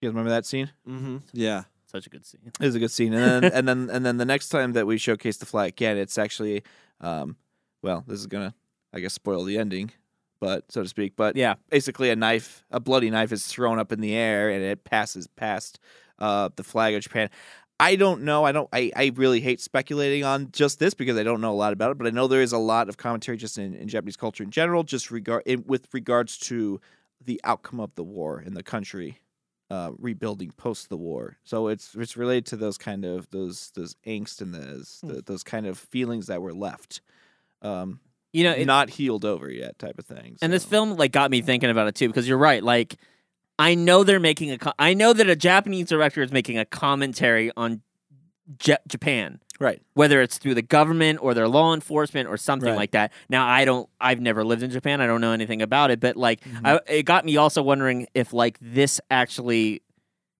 You 0.00 0.08
guys 0.08 0.14
remember 0.14 0.30
that 0.30 0.46
scene? 0.46 0.70
Mm-hmm. 0.88 1.18
Yeah. 1.32 1.64
Such 1.92 2.06
a 2.06 2.10
good 2.10 2.24
scene. 2.24 2.40
It 2.58 2.64
was 2.64 2.74
a 2.74 2.78
good 2.78 2.90
scene, 2.90 3.12
and 3.12 3.44
then 3.44 3.52
and 3.54 3.68
then 3.68 3.90
and 3.90 4.04
then 4.06 4.16
the 4.16 4.24
next 4.24 4.48
time 4.48 4.72
that 4.72 4.86
we 4.86 4.96
showcase 4.96 5.36
the 5.36 5.46
flag 5.46 5.70
again, 5.70 5.98
it's 5.98 6.16
actually, 6.16 6.62
um, 7.00 7.36
well, 7.82 8.02
this 8.06 8.18
is 8.18 8.26
gonna, 8.26 8.54
I 8.94 9.00
guess, 9.00 9.12
spoil 9.12 9.44
the 9.44 9.58
ending, 9.58 9.90
but 10.40 10.70
so 10.72 10.82
to 10.82 10.88
speak. 10.88 11.14
But 11.16 11.36
Yeah. 11.36 11.54
basically, 11.68 12.08
a 12.08 12.16
knife, 12.16 12.64
a 12.70 12.80
bloody 12.80 13.10
knife, 13.10 13.30
is 13.30 13.46
thrown 13.46 13.78
up 13.78 13.92
in 13.92 14.00
the 14.00 14.14
air, 14.14 14.48
and 14.48 14.64
it 14.64 14.84
passes 14.84 15.26
past 15.26 15.80
uh, 16.18 16.48
the 16.56 16.64
flag 16.64 16.94
of 16.94 17.02
Japan. 17.02 17.28
I 17.78 17.96
don't 17.96 18.22
know. 18.22 18.44
I 18.44 18.52
don't. 18.52 18.68
I, 18.72 18.90
I 18.96 19.12
really 19.16 19.40
hate 19.40 19.60
speculating 19.60 20.24
on 20.24 20.50
just 20.52 20.78
this 20.78 20.94
because 20.94 21.18
I 21.18 21.24
don't 21.24 21.40
know 21.42 21.52
a 21.52 21.54
lot 21.54 21.74
about 21.74 21.90
it. 21.90 21.98
But 21.98 22.06
I 22.06 22.10
know 22.10 22.26
there 22.26 22.40
is 22.40 22.52
a 22.52 22.58
lot 22.58 22.88
of 22.88 22.96
commentary 22.96 23.36
just 23.36 23.58
in, 23.58 23.74
in 23.74 23.88
Japanese 23.88 24.16
culture 24.16 24.44
in 24.44 24.50
general, 24.50 24.82
just 24.82 25.10
regard 25.10 25.42
in, 25.44 25.64
with 25.66 25.88
regards 25.92 26.38
to 26.38 26.80
the 27.22 27.38
outcome 27.44 27.80
of 27.80 27.94
the 27.96 28.04
war 28.04 28.40
in 28.40 28.54
the 28.54 28.62
country 28.62 29.18
uh, 29.72 29.90
rebuilding 29.98 30.50
post 30.50 30.90
the 30.90 30.98
war. 30.98 31.38
So 31.44 31.68
it's 31.68 31.94
it's 31.94 32.14
related 32.14 32.44
to 32.46 32.56
those 32.56 32.76
kind 32.76 33.06
of 33.06 33.30
those 33.30 33.70
those 33.74 33.96
angst 34.06 34.42
and 34.42 34.54
those 34.54 35.00
the, 35.02 35.22
those 35.22 35.42
kind 35.42 35.66
of 35.66 35.78
feelings 35.78 36.26
that 36.26 36.42
were 36.42 36.52
left, 36.52 37.00
um, 37.62 38.00
You 38.34 38.44
know, 38.44 38.52
it, 38.52 38.66
not 38.66 38.90
healed 38.90 39.24
over 39.24 39.50
yet, 39.50 39.78
type 39.78 39.98
of 39.98 40.04
thing. 40.04 40.36
and 40.42 40.52
this 40.52 40.66
film 40.66 40.96
like 40.98 41.10
got 41.10 41.30
me 41.30 41.40
thinking 41.40 41.70
about 41.70 41.86
it 41.88 41.94
too 41.94 42.06
because 42.06 42.28
you're 42.28 42.36
right. 42.36 42.62
Like 42.62 42.96
I 43.58 43.74
know 43.74 44.04
they're 44.04 44.20
making 44.20 44.52
a. 44.52 44.58
I 44.78 44.92
know 44.92 45.14
that 45.14 45.30
a 45.30 45.36
Japanese 45.36 45.88
director 45.88 46.20
is 46.20 46.32
making 46.32 46.58
a 46.58 46.66
commentary 46.66 47.50
on 47.56 47.80
J- 48.58 48.76
Japan, 48.88 49.40
Right. 49.60 49.80
whether 49.94 50.20
it's 50.20 50.38
through 50.38 50.54
the 50.54 50.62
government 50.62 51.20
or 51.22 51.32
their 51.34 51.48
law 51.48 51.72
enforcement 51.74 52.28
or 52.28 52.36
something 52.36 52.70
Right. 52.70 52.76
like 52.76 52.90
that. 52.92 53.12
Now, 53.28 53.46
I 53.46 53.64
don't. 53.64 53.88
I've 54.00 54.20
never 54.20 54.44
lived 54.44 54.62
in 54.62 54.70
Japan. 54.70 55.00
I 55.00 55.06
don't 55.06 55.20
know 55.20 55.32
anything 55.32 55.62
about 55.62 55.90
it, 55.90 56.00
but 56.00 56.16
like, 56.16 56.40
Mm-hmm. 56.42 56.66
I, 56.66 56.80
it 56.88 57.02
got 57.04 57.24
me 57.24 57.36
also 57.36 57.62
wondering 57.62 58.06
if 58.14 58.32
like 58.32 58.58
this 58.60 59.00
actually 59.10 59.82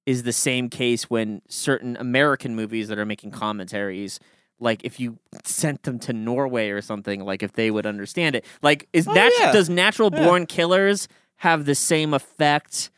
is 0.04 0.24
the 0.24 0.32
same 0.32 0.68
case 0.68 1.04
when 1.08 1.42
certain 1.48 1.96
American 1.96 2.56
movies 2.56 2.88
that 2.88 2.98
are 2.98 3.06
making 3.06 3.30
commentaries. 3.30 4.18
Like 4.58 4.80
if 4.84 4.98
you 5.00 5.18
sent 5.44 5.84
them 5.84 5.98
to 6.00 6.12
Norway 6.12 6.70
or 6.70 6.80
something, 6.82 7.24
like 7.24 7.42
if 7.42 7.52
they 7.52 7.70
would 7.70 7.86
understand 7.86 8.34
it. 8.34 8.44
Like 8.62 8.88
is 8.92 9.06
Oh, 9.06 9.12
nat- 9.12 9.30
yeah. 9.38 9.52
does 9.52 9.68
natural 9.70 10.10
Yeah. 10.12 10.24
born 10.26 10.46
killers 10.46 11.06
have 11.36 11.64
the 11.64 11.74
same 11.76 12.14
effect 12.14 12.90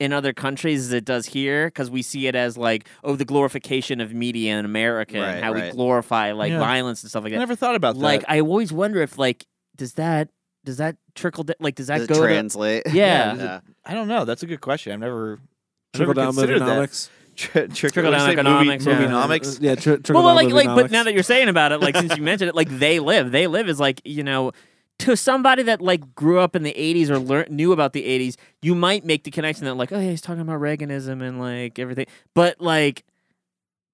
in 0.00 0.12
other 0.12 0.32
countries 0.32 0.80
as 0.86 0.92
it 0.92 1.04
does 1.04 1.26
here? 1.26 1.68
Because 1.68 1.90
we 1.90 2.02
see 2.02 2.26
it 2.26 2.34
as 2.34 2.56
like 2.58 2.88
oh 3.04 3.14
the 3.14 3.24
glorification 3.24 4.00
of 4.00 4.12
media 4.12 4.58
in 4.58 4.64
America 4.64 5.20
Right, 5.20 5.28
and 5.34 5.44
how 5.44 5.52
we 5.52 5.70
glorify 5.70 6.32
like 6.32 6.50
Yeah. 6.50 6.58
violence 6.58 7.02
and 7.04 7.10
stuff 7.10 7.22
like 7.22 7.32
that. 7.32 7.36
I 7.36 7.40
never 7.40 7.54
thought 7.54 7.76
about 7.76 7.94
that. 7.94 8.00
Like 8.00 8.24
I 8.26 8.40
always 8.40 8.72
wonder 8.72 9.00
if 9.02 9.16
like 9.18 9.46
does 9.76 9.92
that 9.94 10.28
does 10.64 10.78
that 10.78 10.96
trickle 11.14 11.44
da- 11.44 11.54
like 11.60 11.74
does 11.76 11.86
that 11.86 11.98
Does 11.98 12.04
it 12.06 12.08
go 12.08 12.14
to- 12.14 12.26
translate? 12.26 12.82
Yeah. 12.92 13.34
Yeah. 13.36 13.60
I 13.84 13.94
don't 13.94 14.08
know. 14.08 14.24
That's 14.24 14.42
a 14.42 14.46
good 14.46 14.60
question. 14.60 14.92
I've 14.92 15.00
never 15.00 15.38
Trickle 15.94 16.14
down 16.14 16.38
economics. 16.38 17.10
Tri- 17.36 17.66
trickle, 17.68 17.90
Trickle 17.90 18.02
down 18.12 18.12
what 18.12 18.16
do 18.18 18.20
you 18.20 18.26
say, 18.26 18.32
economics, 18.32 18.86
Movie, 18.86 19.02
yeah. 19.04 19.08
movienomics. 19.08 19.58
Yeah, 19.62 19.74
tri- 19.74 19.96
trickle 19.96 20.14
well, 20.22 20.36
down 20.36 20.50
like, 20.52 20.66
like, 20.66 20.76
but 20.76 20.90
now 20.90 21.04
that 21.04 21.14
you're 21.14 21.22
saying 21.22 21.48
about 21.48 21.72
it, 21.72 21.80
like, 21.80 21.96
since 21.96 22.14
you 22.16 22.22
mentioned 22.22 22.48
it, 22.50 22.54
like, 22.54 22.68
they 22.68 23.00
live, 23.00 23.30
they 23.30 23.46
live 23.46 23.68
is 23.68 23.80
like, 23.80 24.02
you 24.04 24.22
know, 24.22 24.52
to 25.00 25.16
somebody 25.16 25.62
that 25.64 25.80
like 25.80 26.14
grew 26.14 26.38
up 26.40 26.54
in 26.56 26.62
the 26.62 26.72
'80s 26.72 27.10
or 27.10 27.18
learn, 27.18 27.46
knew 27.50 27.72
about 27.72 27.92
the 27.92 28.04
'80s, 28.04 28.36
you 28.62 28.74
might 28.74 29.04
make 29.04 29.24
the 29.24 29.30
connection 29.30 29.64
that 29.66 29.74
like, 29.74 29.92
oh, 29.92 29.98
yeah, 29.98 30.10
he's 30.10 30.20
talking 30.20 30.40
about 30.42 30.60
Reaganism 30.60 31.22
and 31.22 31.38
like 31.40 31.78
everything, 31.78 32.06
but 32.34 32.60
like, 32.60 33.04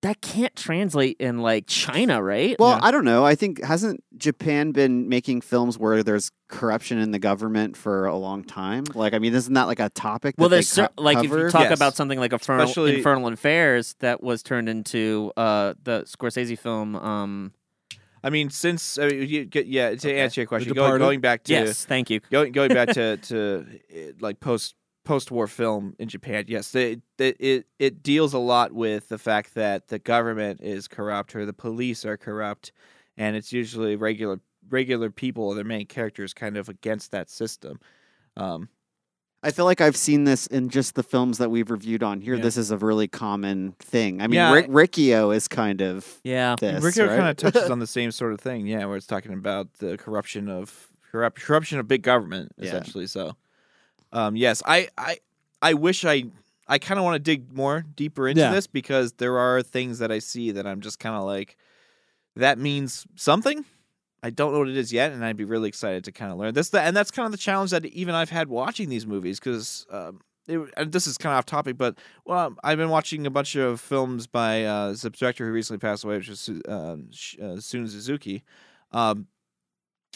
that 0.02 0.20
can't 0.20 0.54
translate 0.54 1.16
in 1.18 1.38
like 1.38 1.64
China, 1.66 2.22
right? 2.22 2.54
Well, 2.58 2.76
Yeah. 2.76 2.80
I 2.82 2.90
don't 2.90 3.04
know. 3.04 3.24
I 3.24 3.34
think 3.34 3.64
hasn't 3.64 4.04
Japan 4.16 4.70
been 4.72 5.08
making 5.08 5.40
films 5.40 5.78
where 5.78 6.02
there's 6.02 6.30
corruption 6.48 6.98
in 6.98 7.10
the 7.12 7.18
government 7.18 7.76
for 7.76 8.06
a 8.06 8.14
long 8.16 8.44
time? 8.44 8.84
Like, 8.94 9.14
I 9.14 9.18
mean, 9.18 9.34
isn't 9.34 9.54
that 9.54 9.64
like 9.66 9.80
a 9.80 9.88
topic? 9.88 10.34
well, 10.38 10.48
that 10.50 10.56
there's 10.56 10.70
they 10.70 10.82
cer- 10.82 10.88
co- 10.96 11.02
like 11.02 11.24
if 11.24 11.30
you 11.30 11.48
talk 11.50 11.62
Yes. 11.70 11.72
about 11.78 11.94
something 11.96 12.20
like 12.20 12.32
Infernal, 12.32 12.64
Especially- 12.64 12.96
Infernal 12.98 13.26
Affairs 13.28 13.96
that 14.00 14.22
was 14.22 14.42
turned 14.42 14.68
into 14.68 15.32
uh, 15.36 15.74
the 15.82 16.02
Scorsese 16.02 16.58
film. 16.58 16.94
Um, 16.96 17.52
I 18.26 18.30
mean, 18.30 18.50
since 18.50 18.98
I 18.98 19.06
mean, 19.06 19.28
you 19.28 19.48
yeah. 19.54 19.90
To 19.90 20.08
Okay. 20.08 20.18
answer 20.18 20.40
your 20.40 20.48
question, 20.48 20.74
going, 20.74 20.98
going 20.98 21.20
back 21.20 21.44
to 21.44 21.52
yes, 21.52 21.84
thank 21.84 22.10
you. 22.10 22.18
going 22.28 22.50
going 22.50 22.70
back 22.72 22.88
to 22.94 23.16
to 23.28 23.64
eh, 23.88 24.10
like 24.18 24.40
post 24.40 24.74
post 25.04 25.30
war 25.30 25.46
film 25.46 25.94
in 26.00 26.08
Japan. 26.08 26.44
Yes, 26.48 26.72
they, 26.72 26.96
they, 27.18 27.28
it 27.38 27.66
it 27.78 28.02
deals 28.02 28.34
a 28.34 28.40
lot 28.40 28.72
with 28.72 29.08
the 29.10 29.16
fact 29.18 29.54
that 29.54 29.86
the 29.86 30.00
government 30.00 30.60
is 30.60 30.88
corrupt 30.88 31.36
or 31.36 31.46
the 31.46 31.52
police 31.52 32.04
are 32.04 32.16
corrupt, 32.16 32.72
and 33.16 33.36
it's 33.36 33.52
usually 33.52 33.94
regular 33.94 34.40
regular 34.68 35.08
people, 35.08 35.44
or 35.44 35.54
their 35.54 35.62
main 35.62 35.86
characters, 35.86 36.34
kind 36.34 36.56
of 36.56 36.68
against 36.68 37.12
that 37.12 37.30
system. 37.30 37.78
Um, 38.36 38.68
I 39.46 39.52
feel 39.52 39.64
like 39.64 39.80
I've 39.80 39.96
seen 39.96 40.24
this 40.24 40.48
in 40.48 40.68
just 40.70 40.96
the 40.96 41.04
films 41.04 41.38
that 41.38 41.50
we've 41.50 41.70
reviewed 41.70 42.02
on 42.02 42.20
here. 42.20 42.34
Yeah. 42.34 42.42
This 42.42 42.56
is 42.56 42.72
a 42.72 42.76
really 42.76 43.06
common 43.06 43.72
thing. 43.78 44.20
I 44.20 44.26
mean, 44.26 44.34
Yeah, 44.34 44.52
Rick, 44.52 44.66
Riccio 44.68 45.30
is 45.30 45.46
kind 45.46 45.80
of 45.80 46.18
Yeah, 46.24 46.56
this. 46.58 46.82
Rico 46.82 47.06
right? 47.06 47.16
kind 47.16 47.28
of 47.28 47.36
touches 47.36 47.70
on 47.70 47.78
the 47.78 47.86
same 47.86 48.10
sort 48.10 48.32
of 48.32 48.40
thing, 48.40 48.66
yeah, 48.66 48.84
where 48.86 48.96
it's 48.96 49.06
talking 49.06 49.32
about 49.32 49.72
the 49.74 49.96
corruption 49.98 50.48
of 50.48 50.88
corrupt, 51.12 51.40
corruption 51.40 51.78
of 51.78 51.86
big 51.86 52.02
government, 52.02 52.52
Yeah. 52.58 52.66
essentially. 52.66 53.06
So, 53.06 53.36
um, 54.12 54.34
yes, 54.34 54.62
I, 54.66 54.88
I, 54.98 55.18
I 55.62 55.74
wish 55.74 56.04
I, 56.04 56.24
I 56.66 56.78
kind 56.78 56.98
of 56.98 57.04
want 57.04 57.14
to 57.14 57.20
dig 57.20 57.52
more 57.56 57.84
deeper 57.94 58.26
into 58.26 58.40
Yeah. 58.42 58.50
this 58.50 58.66
because 58.66 59.12
there 59.12 59.38
are 59.38 59.62
things 59.62 60.00
that 60.00 60.10
I 60.10 60.18
see 60.18 60.50
that 60.50 60.66
I'm 60.66 60.80
just 60.80 60.98
kind 60.98 61.14
of 61.14 61.22
like, 61.22 61.56
that 62.34 62.58
means 62.58 63.06
something. 63.14 63.64
I 64.26 64.30
don't 64.30 64.52
know 64.52 64.58
what 64.58 64.68
it 64.68 64.76
is 64.76 64.92
yet, 64.92 65.12
and 65.12 65.24
I'd 65.24 65.36
be 65.36 65.44
really 65.44 65.68
excited 65.68 66.02
to 66.02 66.10
kind 66.10 66.32
of 66.32 66.38
learn 66.38 66.52
this. 66.52 66.74
And 66.74 66.96
that's 66.96 67.12
kind 67.12 67.26
of 67.26 67.30
the 67.30 67.38
challenge 67.38 67.70
that 67.70 67.86
even 67.86 68.12
I've 68.12 68.30
had 68.30 68.48
watching 68.48 68.88
these 68.88 69.06
movies 69.06 69.38
because. 69.38 69.86
Um, 69.90 70.20
it, 70.48 70.60
and 70.76 70.92
this 70.92 71.08
is 71.08 71.18
kind 71.18 71.32
of 71.32 71.38
off 71.38 71.46
topic, 71.46 71.76
but 71.76 71.98
well, 72.24 72.54
I've 72.62 72.78
been 72.78 72.88
watching 72.88 73.26
a 73.26 73.30
bunch 73.30 73.56
of 73.56 73.80
films 73.80 74.28
by 74.28 74.64
uh, 74.64 74.92
the 74.92 75.10
director 75.10 75.44
who 75.44 75.50
recently 75.50 75.78
passed 75.78 76.04
away, 76.04 76.18
which 76.18 76.28
is 76.28 76.48
um, 76.68 77.08
uh, 77.40 77.58
Seijun 77.58 77.88
Suzuki. 77.88 78.44
Um, 78.92 79.26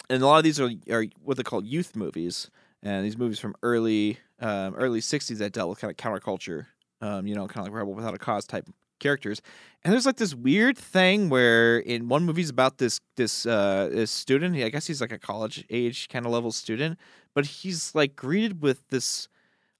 and 0.08 0.22
a 0.22 0.26
lot 0.26 0.38
of 0.38 0.44
these 0.44 0.60
are, 0.60 0.70
are 0.88 1.04
what 1.20 1.36
they 1.36 1.42
call 1.42 1.64
youth 1.64 1.96
movies, 1.96 2.48
and 2.80 3.04
these 3.04 3.18
movies 3.18 3.40
from 3.40 3.56
early 3.64 4.18
um, 4.38 4.76
early 4.76 5.00
'60s 5.00 5.38
that 5.38 5.52
dealt 5.52 5.68
with 5.68 5.80
kind 5.80 5.90
of 5.90 5.96
counterculture, 5.96 6.66
um, 7.00 7.26
you 7.26 7.34
know, 7.34 7.48
kind 7.48 7.66
of 7.66 7.72
like 7.72 7.78
Rebel 7.78 7.94
Without 7.94 8.14
a 8.14 8.18
Cause 8.18 8.46
type 8.46 8.68
characters. 9.00 9.42
And 9.82 9.92
there's 9.92 10.06
like 10.06 10.16
this 10.16 10.34
weird 10.34 10.78
thing 10.78 11.28
where 11.28 11.78
in 11.78 12.08
one 12.08 12.24
movie's 12.24 12.50
about 12.50 12.78
this 12.78 13.00
this 13.16 13.46
uh, 13.46 13.88
this 13.90 14.10
student. 14.10 14.56
I 14.56 14.68
guess 14.68 14.86
he's 14.86 15.00
like 15.00 15.12
a 15.12 15.18
college 15.18 15.64
age 15.70 16.08
kind 16.08 16.26
of 16.26 16.32
level 16.32 16.52
student, 16.52 16.98
but 17.34 17.46
he's 17.46 17.94
like 17.94 18.14
greeted 18.14 18.62
with 18.62 18.88
this 18.88 19.28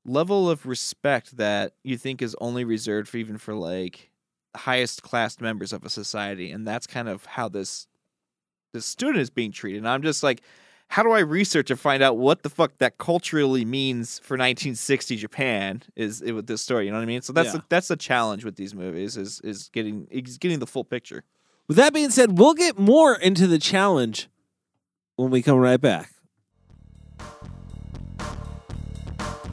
level 0.05 0.49
of 0.51 0.67
respect 0.67 1.37
that 1.37 1.73
you 1.85 1.97
think 1.97 2.23
is 2.23 2.35
only 2.41 2.65
reserved 2.65 3.09
for 3.09 3.19
even 3.19 3.39
for 3.39 3.55
like 3.55 4.11
highest 4.57 5.03
class 5.03 5.41
members 5.41 5.73
of 5.73 5.85
a 5.85 5.91
society 5.91 6.51
and 6.51 6.67
that's 6.67 6.87
kind 6.87 7.09
of 7.09 7.25
how 7.25 7.49
this 7.49 7.87
this 8.73 8.87
student 8.87 9.19
is 9.19 9.31
being 9.31 9.53
treated 9.53 9.79
and 9.79 9.89
i'm 9.89 10.03
just 10.03 10.23
like 10.23 10.43
how 10.90 11.03
do 11.03 11.11
i 11.12 11.20
research 11.20 11.70
and 11.70 11.79
find 11.81 12.03
out 12.03 12.16
what 12.18 12.42
the 12.42 12.50
fuck 12.50 12.76
that 12.79 12.98
culturally 12.98 13.64
means 13.64 14.18
for 14.20 14.35
1960 14.35 15.16
japan 15.16 15.83
is 15.96 16.20
it 16.20 16.33
with 16.33 16.46
this 16.46 16.61
story 16.62 16.85
you 16.87 16.90
know 16.90 16.98
what 16.98 17.03
i 17.03 17.07
mean 17.07 17.22
so 17.22 17.33
that's 17.33 17.46
Yeah. 17.48 17.53
the, 17.59 17.64
that's 17.68 17.88
the 17.88 17.96
challenge 17.96 18.44
with 18.44 18.57
these 18.57 18.74
movies 18.74 19.16
is 19.16 19.40
is 19.42 19.68
getting 19.72 20.07
is 20.11 20.37
getting 20.38 20.59
the 20.59 20.66
full 20.66 20.85
picture 20.85 21.24
With 21.68 21.76
that 21.76 21.94
being 21.94 22.11
said, 22.11 22.37
we'll 22.38 22.55
get 22.55 22.79
more 22.79 23.14
into 23.14 23.46
the 23.46 23.59
challenge 23.59 24.29
when 25.14 25.31
we 25.31 25.40
come 25.40 25.59
right 25.59 25.81
back. 25.81 26.11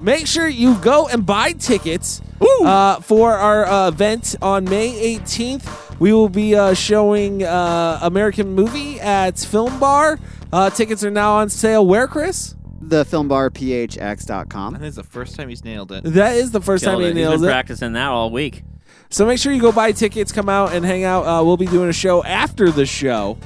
Make 0.01 0.27
sure 0.27 0.47
you 0.47 0.75
go 0.75 1.07
and 1.07 1.25
buy 1.25 1.51
tickets 1.53 2.21
uh, 2.41 2.99
for 3.01 3.33
our 3.33 3.65
uh, 3.65 3.87
event 3.89 4.35
on 4.41 4.65
May 4.65 5.17
18th. 5.19 5.99
We 5.99 6.13
will 6.13 6.29
be 6.29 6.55
uh, 6.55 6.73
showing 6.75 7.43
uh, 7.43 7.99
American 8.01 8.53
Movie 8.53 8.99
at 8.99 9.39
Film 9.39 9.79
Bar. 9.79 10.19
Uh, 10.51 10.69
tickets 10.69 11.03
are 11.03 11.11
now 11.11 11.33
on 11.37 11.49
sale. 11.49 11.85
Where, 11.85 12.07
Chris? 12.07 12.55
the 12.79 12.99
i 12.99 13.03
filmbarphx.com. 13.03 14.73
think 14.75 14.85
it's 14.85 14.95
the 14.95 15.03
first 15.03 15.35
time 15.35 15.49
he's 15.49 15.63
nailed 15.65 15.91
it 15.91 16.03
That 16.03 16.35
is 16.35 16.51
the 16.51 16.61
first 16.61 16.83
Killed 16.83 17.01
time 17.01 17.07
he 17.07 17.13
nailed 17.13 17.15
it. 17.15 17.19
He's 17.19 17.27
nails 17.29 17.41
been 17.41 17.49
it. 17.49 17.51
practicing 17.51 17.93
that 17.93 18.07
all 18.09 18.29
week. 18.29 18.63
So 19.09 19.25
make 19.25 19.39
sure 19.39 19.51
you 19.51 19.59
go 19.61 19.71
buy 19.71 19.91
tickets, 19.93 20.31
come 20.31 20.47
out 20.47 20.73
and 20.73 20.85
hang 20.85 21.03
out. 21.03 21.23
Uh, 21.23 21.43
we'll 21.43 21.57
be 21.57 21.65
doing 21.65 21.89
a 21.89 21.93
show 21.93 22.23
after 22.23 22.69
the 22.69 22.85
show. 22.85 23.37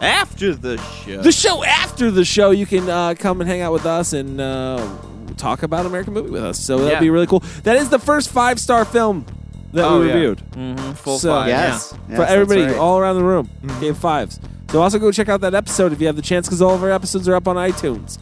after 0.00 0.54
the 0.54 0.78
show 0.78 1.22
The 1.22 1.32
show 1.32 1.62
after 1.64 2.10
the 2.10 2.24
show, 2.24 2.50
you 2.50 2.66
can 2.66 2.88
uh, 2.88 3.14
come 3.18 3.40
and 3.40 3.48
hang 3.50 3.60
out 3.60 3.72
with 3.72 3.84
us 3.84 4.12
and 4.14 4.40
uh, 4.40 4.88
talk 5.36 5.62
about 5.62 5.86
American 5.86 6.14
movie 6.14 6.30
with 6.30 6.42
us. 6.44 6.58
So 6.58 6.78
that'd 6.78 6.92
Yeah. 6.94 7.00
be 7.00 7.10
really 7.10 7.26
cool. 7.26 7.40
That 7.64 7.76
is 7.76 7.90
the 7.90 7.98
first 7.98 8.30
five 8.30 8.58
star 8.58 8.84
film 8.84 9.26
that 9.74 9.84
Oh, 9.84 10.00
we 10.00 10.08
yeah. 10.08 10.14
reviewed 10.14 10.38
Mm-hmm. 10.52 10.92
full 10.92 11.18
So- 11.18 11.30
five 11.32 11.48
Yes. 11.48 11.92
yes, 11.92 12.00
for 12.10 12.16
that's 12.16 12.30
everybody 12.32 12.62
right. 12.62 12.76
all 12.76 12.98
around 12.98 13.16
the 13.16 13.24
room. 13.24 13.50
Mhm. 13.64 13.80
Gave 13.80 13.96
fives. 13.98 14.40
So 14.70 14.82
also 14.82 14.98
go 14.98 15.10
check 15.10 15.28
out 15.28 15.40
that 15.40 15.54
episode 15.54 15.92
if 15.92 16.00
you 16.00 16.06
have 16.06 16.16
the 16.16 16.22
chance, 16.22 16.46
because 16.46 16.60
all 16.60 16.74
of 16.74 16.82
our 16.82 16.90
episodes 16.90 17.26
are 17.28 17.34
up 17.34 17.48
on 17.48 17.56
iTunes. 17.56 18.18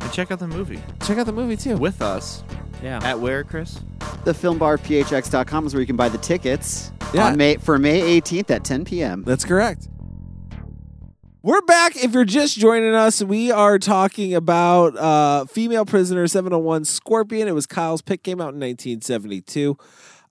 and 0.00 0.10
check 0.12 0.30
out 0.30 0.38
the 0.38 0.46
movie 0.48 0.80
Check 1.06 1.18
out 1.18 1.26
the 1.26 1.32
movie 1.32 1.56
too. 1.56 1.76
with 1.76 2.00
us 2.00 2.42
Yeah. 2.82 3.00
at 3.02 3.20
where 3.20 3.44
chris 3.44 3.78
The 4.24 4.32
filmbarphx.com 4.32 5.66
is 5.66 5.74
where 5.74 5.80
you 5.82 5.86
can 5.86 5.96
buy 5.96 6.08
the 6.08 6.16
tickets 6.18 6.90
Yeah. 7.12 7.26
on 7.26 7.36
May 7.36 7.56
for 7.56 7.78
May 7.78 8.00
18th 8.00 8.50
at 8.50 8.64
10 8.64 8.84
p.m. 8.86 9.24
That's 9.26 9.44
correct. 9.44 9.88
We're 11.42 11.60
back. 11.62 11.96
If 11.96 12.12
you're 12.12 12.24
just 12.26 12.58
joining 12.58 12.94
us, 12.94 13.22
we 13.22 13.50
are 13.50 13.78
talking 13.78 14.34
about 14.34 14.96
uh, 14.96 15.44
Female 15.46 15.84
Prisoner 15.86 16.26
701 16.26 16.84
Scorpion. 16.84 17.48
It 17.48 17.52
was 17.54 17.66
Kyle's 17.66 18.02
pick, 18.02 18.22
came 18.22 18.40
out 18.40 18.52
in 18.54 18.60
1972. 18.60 19.76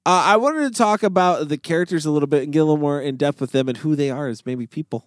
Uh, 0.05 0.23
I 0.25 0.37
wanted 0.37 0.71
to 0.71 0.77
talk 0.77 1.01
about 1.03 1.49
the 1.49 1.57
characters 1.57 2.05
a 2.05 2.11
little 2.11 2.27
bit 2.27 2.43
and 2.43 2.53
get 2.53 2.59
a 2.59 2.63
little 2.63 2.77
more 2.77 3.01
in 3.01 3.17
depth 3.17 3.41
with 3.41 3.51
them 3.51 3.67
and 3.67 3.77
who 3.77 3.95
they 3.95 4.09
are 4.11 4.27
as 4.27 4.45
maybe 4.45 4.65
people. 4.67 5.05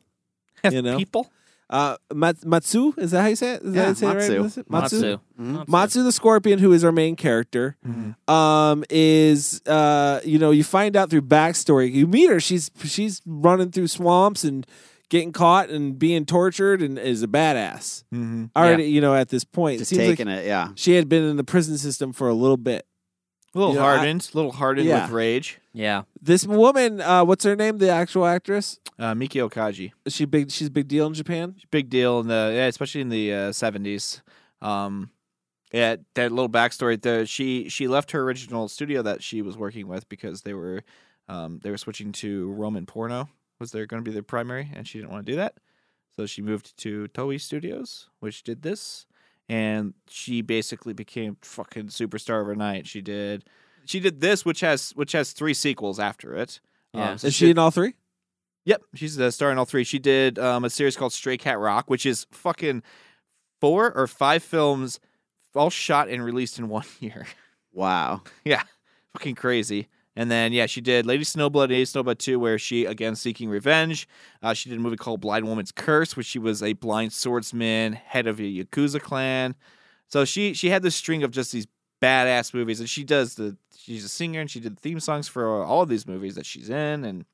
You 0.70 0.82
know? 0.82 0.96
people 0.96 1.30
Uh, 1.70 1.96
Matsu, 2.12 2.92
is 2.98 3.12
that 3.12 3.22
how 3.22 3.28
you 3.28 3.36
say 3.36 3.54
it? 3.54 3.62
Is 3.62 3.72
that 3.72 3.78
Yeah, 3.78 3.82
how 3.84 3.88
you 3.88 3.94
say 3.94 4.06
it 4.06 4.10
right? 4.10 4.42
Matsu. 4.42 4.64
Matsu. 4.68 4.96
Matsu. 5.00 5.18
Mhm. 5.40 5.68
Matsu 5.68 6.02
the 6.02 6.12
Scorpion, 6.12 6.58
who 6.58 6.70
is 6.74 6.84
our 6.84 6.92
main 6.92 7.16
character, 7.16 7.76
um, 8.28 8.84
is 8.90 9.62
uh, 9.66 10.20
you 10.22 10.38
know, 10.38 10.50
you 10.50 10.64
find 10.64 10.96
out 10.96 11.08
through 11.08 11.22
backstory. 11.22 11.90
You 11.90 12.06
meet 12.06 12.28
her; 12.28 12.40
she's 12.40 12.70
she's 12.84 13.22
running 13.24 13.70
through 13.70 13.86
swamps 13.88 14.44
and 14.44 14.66
getting 15.08 15.32
caught 15.32 15.70
and 15.70 15.98
being 15.98 16.26
tortured, 16.26 16.82
and 16.82 16.98
is 16.98 17.22
a 17.22 17.26
badass. 17.28 18.04
mm-hmm. 18.12 18.46
Already, 18.54 18.84
you 18.84 19.00
know, 19.00 19.14
at 19.14 19.30
this 19.30 19.44
point, 19.44 19.76
it 19.76 19.78
Just 19.80 19.90
seems 19.90 20.00
like 20.00 20.18
taking 20.18 20.28
it, 20.28 20.44
yeah. 20.46 20.68
she 20.74 20.92
had 20.92 21.08
been 21.08 21.22
in 21.24 21.36
the 21.38 21.44
prison 21.44 21.78
system 21.78 22.12
for 22.12 22.28
a 22.28 22.34
little 22.34 22.56
bit. 22.58 22.84
A 23.54 23.58
little 23.58 23.74
You 23.74 23.80
know, 23.80 23.86
I- 23.86 23.96
hardened, 23.96 24.30
a 24.32 24.36
little 24.36 24.52
hardened 24.52 24.86
Yeah. 24.88 25.02
with 25.04 25.10
rage. 25.12 25.58
Yeah. 25.74 26.02
This 26.20 26.46
woman, 26.46 27.00
uh, 27.00 27.24
what's 27.24 27.44
her 27.44 27.54
name? 27.56 27.78
The 27.78 27.90
actual 27.90 28.24
actress? 28.26 28.78
Uh, 28.98 29.14
Meiko 29.14 29.50
Kaji, 29.50 29.92
Is 30.04 30.14
she 30.14 30.24
big? 30.24 30.50
She's 30.50 30.68
a 30.68 30.70
big 30.70 30.88
deal 30.88 31.06
in 31.06 31.14
Japan. 31.14 31.56
big 31.70 31.90
deal 31.90 32.20
in 32.20 32.28
the 32.28 32.52
yeah, 32.54 32.66
especially 32.66 33.00
in 33.02 33.08
the 33.08 33.32
uh, 33.32 33.52
seventies. 33.52 34.22
um, 34.60 35.10
yeah, 35.72 35.96
that 36.14 36.30
little 36.30 36.48
backstory. 36.50 37.00
The 37.00 37.26
she 37.26 37.68
she 37.68 37.88
left 37.88 38.10
her 38.12 38.20
original 38.22 38.68
studio 38.68 39.02
that 39.02 39.22
she 39.22 39.40
was 39.42 39.56
working 39.56 39.88
with 39.88 40.08
because 40.08 40.42
they 40.42 40.52
were 40.54 40.82
um 41.28 41.60
they 41.62 41.70
were 41.70 41.78
switching 41.78 42.12
to 42.12 42.50
Roman 42.52 42.84
porno 42.86 43.28
was 43.58 43.72
there 43.72 43.86
going 43.86 44.02
to 44.04 44.08
be 44.08 44.12
their 44.12 44.22
primary, 44.22 44.70
and 44.74 44.86
she 44.86 44.98
didn't 44.98 45.10
want 45.12 45.24
to 45.26 45.32
do 45.32 45.36
that, 45.36 45.54
so 46.16 46.26
she 46.26 46.42
moved 46.42 46.76
to 46.78 47.08
Toei 47.14 47.40
Studios, 47.40 48.08
which 48.20 48.42
did 48.42 48.62
this, 48.62 49.06
and 49.48 49.94
she 50.08 50.42
basically 50.42 50.92
became 50.92 51.36
fucking 51.42 51.86
superstar 51.86 52.40
overnight. 52.40 52.86
She 52.86 53.00
did 53.00 53.44
she 53.84 54.00
did 54.00 54.20
this, 54.20 54.44
which 54.44 54.60
has 54.60 54.92
which 54.92 55.12
has 55.12 55.32
three 55.32 55.54
sequels 55.54 55.98
after 55.98 56.34
it. 56.34 56.60
Yeah. 56.92 57.12
Um, 57.12 57.18
so 57.18 57.28
Is 57.28 57.34
she 57.34 57.50
in 57.50 57.58
all 57.58 57.70
three? 57.70 57.94
Yep, 58.64 58.82
she's 58.94 59.16
the 59.16 59.32
star 59.32 59.50
in 59.50 59.58
all 59.58 59.64
three. 59.64 59.82
She 59.84 59.98
did 59.98 60.38
um, 60.38 60.64
a 60.64 60.70
series 60.70 60.96
called 60.96 61.12
Stray 61.12 61.36
Cat 61.36 61.58
Rock, 61.58 61.90
which 61.90 62.06
is 62.06 62.26
fucking 62.30 62.82
four 63.60 63.92
or 63.92 64.06
five 64.06 64.42
films, 64.42 65.00
all 65.54 65.70
shot 65.70 66.08
and 66.08 66.24
released 66.24 66.58
in 66.58 66.68
one 66.68 66.84
year. 67.00 67.26
Wow. 67.72 68.22
yeah, 68.44 68.62
fucking 69.14 69.34
crazy. 69.34 69.88
And 70.14 70.30
then 70.30 70.52
yeah, 70.52 70.66
she 70.66 70.80
did 70.80 71.06
Lady 71.06 71.24
Snowblood, 71.24 71.64
and 71.64 71.72
Lady 71.72 71.84
Snowblood 71.84 72.18
Two, 72.18 72.38
where 72.38 72.58
she 72.58 72.84
again 72.84 73.14
seeking 73.16 73.48
revenge. 73.48 74.06
Uh, 74.42 74.52
she 74.52 74.68
did 74.68 74.78
a 74.78 74.80
movie 74.80 74.96
called 74.96 75.20
Blind 75.20 75.46
Woman's 75.46 75.72
Curse, 75.72 76.16
which 76.16 76.26
she 76.26 76.38
was 76.38 76.62
a 76.62 76.74
blind 76.74 77.12
swordsman, 77.12 77.94
head 77.94 78.26
of 78.26 78.38
a 78.38 78.42
yakuza 78.42 79.00
clan. 79.00 79.54
So 80.08 80.24
she 80.26 80.52
she 80.52 80.68
had 80.68 80.82
this 80.82 80.94
string 80.94 81.22
of 81.22 81.30
just 81.30 81.52
these 81.52 81.66
badass 82.02 82.52
movies, 82.52 82.78
and 82.80 82.88
she 82.90 83.04
does 83.04 83.36
the 83.36 83.56
she's 83.76 84.04
a 84.04 84.08
singer 84.08 84.40
and 84.40 84.50
she 84.50 84.60
did 84.60 84.78
theme 84.78 85.00
songs 85.00 85.28
for 85.28 85.64
all 85.64 85.82
of 85.82 85.88
these 85.88 86.06
movies 86.06 86.34
that 86.34 86.44
she's 86.44 86.68
in, 86.68 87.04
and 87.04 87.24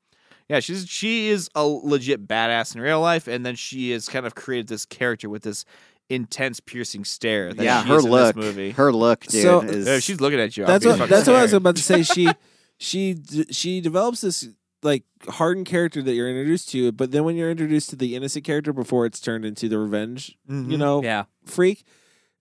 yeah, 0.47 0.61
she's 0.61 0.87
she 0.87 1.27
is 1.27 1.49
a 1.55 1.65
legit 1.65 2.27
badass 2.27 2.75
in 2.75 2.81
real 2.81 3.01
life, 3.01 3.27
and 3.27 3.45
then 3.45 3.55
she 3.55 3.91
has 3.91 4.07
kind 4.07 4.25
of 4.25 4.35
created 4.35 4.67
this 4.67 4.85
character 4.85 5.29
with 5.29 5.43
this 5.43 5.65
intense, 6.09 6.59
piercing 6.59 7.03
stare. 7.03 7.53
That 7.53 7.63
yeah, 7.63 7.83
she 7.83 7.89
her 7.89 7.97
is 7.97 8.05
in 8.05 8.11
look, 8.11 8.35
this 8.35 8.45
movie. 8.45 8.71
her 8.71 8.93
look, 8.93 9.25
dude. 9.25 9.43
So- 9.43 9.61
is, 9.61 9.85
Yeah, 9.85 9.99
she's 9.99 10.21
looking 10.21 10.39
at 10.39 10.55
you. 10.57 10.65
That's 10.65 10.85
what 10.85 11.09
that's 11.09 11.27
what 11.27 11.35
I 11.35 11.41
was 11.41 11.53
about 11.53 11.75
to 11.75 11.83
say. 11.83 12.03
She 12.03 12.29
she 12.79 13.17
she 13.51 13.81
develops 13.81 14.21
this 14.21 14.47
like 14.81 15.03
hardened 15.27 15.65
character 15.67 16.01
that 16.01 16.13
you're 16.13 16.29
introduced 16.29 16.69
to, 16.71 16.91
but 16.93 17.11
then 17.11 17.23
when 17.25 17.35
you're 17.35 17.51
introduced 17.51 17.89
to 17.91 17.95
the 17.97 18.15
innocent 18.15 18.45
character 18.45 18.71
before 18.73 19.05
it's 19.05 19.19
turned 19.19 19.43
into 19.45 19.67
the 19.69 19.77
revenge, 19.77 20.37
you 20.47 20.55
Mhm. 20.55 20.77
know, 20.77 21.03
Yeah. 21.03 21.25
freak 21.45 21.83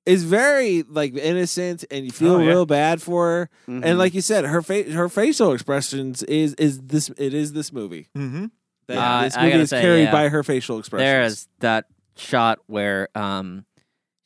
is 0.06 0.22
very 0.24 0.84
like 0.84 1.14
innocent 1.16 1.84
and 1.90 2.04
you 2.06 2.12
feel 2.12 2.36
Oh, 2.36 2.38
yeah. 2.38 2.46
real 2.46 2.64
bad 2.66 3.02
for 3.02 3.26
her. 3.26 3.50
Mhm. 3.68 3.84
And 3.84 3.98
like 3.98 4.14
you 4.14 4.20
said, 4.22 4.44
her 4.46 4.62
face, 4.62 4.92
her 4.92 5.08
facial 5.08 5.52
expressions 5.52 6.22
is 6.22 6.54
is 6.54 6.78
this 6.80 7.10
it 7.18 7.34
is 7.34 7.52
this 7.52 7.72
movie. 7.72 8.08
Mm-hmm. 8.16 8.46
That 8.86 8.96
Uh, 8.98 9.22
this 9.24 9.36
movie 9.36 9.50
gotta 9.50 9.62
is 9.64 9.70
say, 9.70 9.82
carried 9.82 10.04
yeah. 10.04 10.12
by 10.12 10.28
her 10.28 10.42
facial 10.44 10.78
expressions. 10.78 11.04
There 11.04 11.22
is 11.24 11.48
that 11.58 11.86
shot 12.16 12.60
where 12.68 13.08
um 13.16 13.64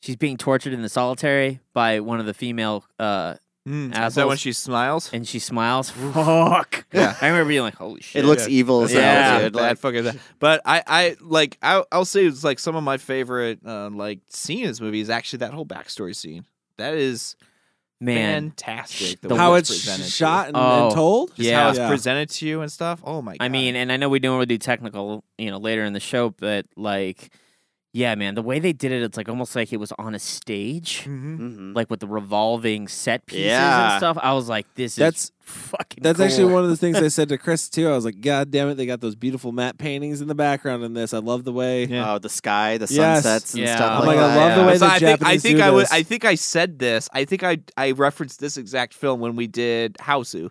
she's 0.01 0.15
being 0.17 0.37
tortured 0.37 0.73
in 0.73 0.83
the 0.83 0.89
solitary 0.89 1.59
by 1.73 1.99
one 1.99 2.19
of 2.19 2.27
the 2.27 2.33
female 2.35 2.85
uh 2.99 3.35
Mm. 3.67 4.07
Is 4.07 4.15
that 4.15 4.27
when 4.27 4.35
she 4.37 4.51
smiles? 4.51 5.09
and 5.13 5.25
she 5.27 5.39
smiles. 5.39 5.89
Fuck. 5.89 6.85
Yeah. 6.93 7.15
I 7.21 7.27
remember 7.27 7.47
being 7.49 7.61
like, 7.61 7.75
holy 7.75 8.01
shit. 8.01 8.23
it 8.23 8.27
looks 8.27 8.43
yeah. 8.47 8.53
evil 8.55 8.83
as 8.83 8.91
hell, 8.91 9.01
Yeah. 9.01 9.39
dude. 9.43 9.53
bad 9.53 9.61
Like, 9.61 9.77
fucking 9.79 10.03
bad. 10.03 10.19
But 10.39 10.61
I, 10.65 10.83
I 10.85 11.15
like 11.21 11.57
I, 11.61 11.83
I'll 11.91 12.05
say 12.05 12.25
it's 12.25 12.43
like 12.43 12.59
some 12.59 12.75
of 12.75 12.83
my 12.83 12.97
favorite 12.97 13.59
uh, 13.65 13.89
like 13.89 14.19
scene 14.29 14.63
in 14.63 14.67
this 14.67 14.81
movie 14.81 14.99
is 14.99 15.09
actually 15.09 15.37
that 15.39 15.53
whole 15.53 15.65
backstory 15.65 16.13
scene. 16.15 16.45
That 16.77 16.93
is 16.95 17.35
Man. 18.01 18.49
fantastic. 18.49 19.21
the 19.21 19.33
how 19.35 19.53
way 19.53 19.59
it's 19.59 19.69
presented 19.69 19.99
to 19.99 20.03
you. 20.03 20.09
shot 20.11 20.47
and, 20.49 20.57
Oh. 20.57 20.87
and 20.87 20.95
told. 20.95 21.29
just 21.35 21.39
Yeah. 21.39 21.63
how 21.63 21.69
it's 21.69 21.77
Yeah. 21.79 21.87
presented 21.89 22.29
to 22.31 22.45
you 22.47 22.61
and 22.61 22.71
stuff. 22.71 22.99
Oh 23.05 23.21
my 23.21 23.37
god! 23.37 23.45
I 23.45 23.47
mean, 23.47 23.75
and 23.77 23.91
I 23.91 23.97
know 23.97 24.09
we 24.09 24.19
don't 24.19 24.33
really 24.35 24.45
do 24.45 24.57
technical, 24.57 25.23
you 25.37 25.49
know, 25.51 25.57
later 25.57 25.85
in 25.85 25.93
the 25.93 25.99
show, 26.01 26.31
but 26.31 26.65
like, 26.75 27.29
yeah, 27.93 28.15
man, 28.15 28.33
the 28.33 28.41
way 28.41 28.57
they 28.59 28.73
did 28.73 28.91
it, 28.91 29.03
it's 29.03 29.15
like 29.17 29.29
almost 29.29 29.55
like 29.55 29.71
it 29.71 29.77
was 29.77 29.91
on 29.99 30.15
a 30.15 30.19
stage, 30.19 31.03
Mhm. 31.05 31.37
mhm. 31.39 31.75
like 31.75 31.89
with 31.91 31.99
the 31.99 32.07
revolving 32.07 32.87
set 32.87 33.25
pieces 33.27 33.45
Yeah. 33.45 33.91
and 33.93 33.99
stuff. 33.99 34.17
I 34.21 34.33
was 34.33 34.49
like, 34.49 34.65
this 34.75 34.95
That's- 34.95 35.25
is 35.25 35.31
fucking. 35.41 36.01
That's 36.01 36.17
cool. 36.17 36.25
actually 36.25 36.51
one 36.53 36.63
of 36.63 36.69
the 36.71 36.77
things 36.77 36.97
I 36.97 37.07
said 37.17 37.29
to 37.29 37.37
Chris 37.37 37.69
too. 37.69 37.87
I 37.87 37.91
was 37.95 38.03
like, 38.03 38.19
God 38.19 38.49
damn 38.49 38.67
it, 38.69 38.75
they 38.75 38.85
got 38.87 38.99
those 38.99 39.15
beautiful 39.15 39.51
matte 39.51 39.77
paintings 39.77 40.21
in 40.21 40.27
the 40.27 40.33
background 40.35 40.83
in 40.83 40.93
this. 40.93 41.13
I 41.13 41.19
love 41.19 41.43
the 41.43 41.53
way. 41.53 41.85
Yeah. 41.85 42.13
Oh, 42.13 42.17
the 42.19 42.29
sky, 42.29 42.77
the 42.79 42.87
Yes. 42.89 43.23
sunsets 43.23 43.53
and 43.53 43.63
Yeah. 43.63 43.75
stuff 43.75 44.01
I'm 44.01 44.07
like 44.07 44.17
like, 44.17 44.25
I 44.25 44.27
that. 44.27 44.37
love 44.47 44.59
the 44.59 44.65
way 44.71 44.73
So 44.77 44.87
the 44.87 44.91
I 44.93 44.99
think 44.99 45.23
I 45.25 45.37
think 45.37 45.57
do 45.57 45.63
I 45.63 45.69
was. 45.69 45.91
I 45.91 46.01
think 46.03 46.25
I 46.25 46.35
said 46.35 46.79
this. 46.79 47.09
I 47.13 47.25
think 47.25 47.43
I 47.43 47.59
I 47.77 47.91
referenced 47.91 48.39
this 48.39 48.57
exact 48.57 48.93
film 48.95 49.19
when 49.19 49.35
we 49.35 49.45
did 49.47 49.95
Hausu. 49.99 50.49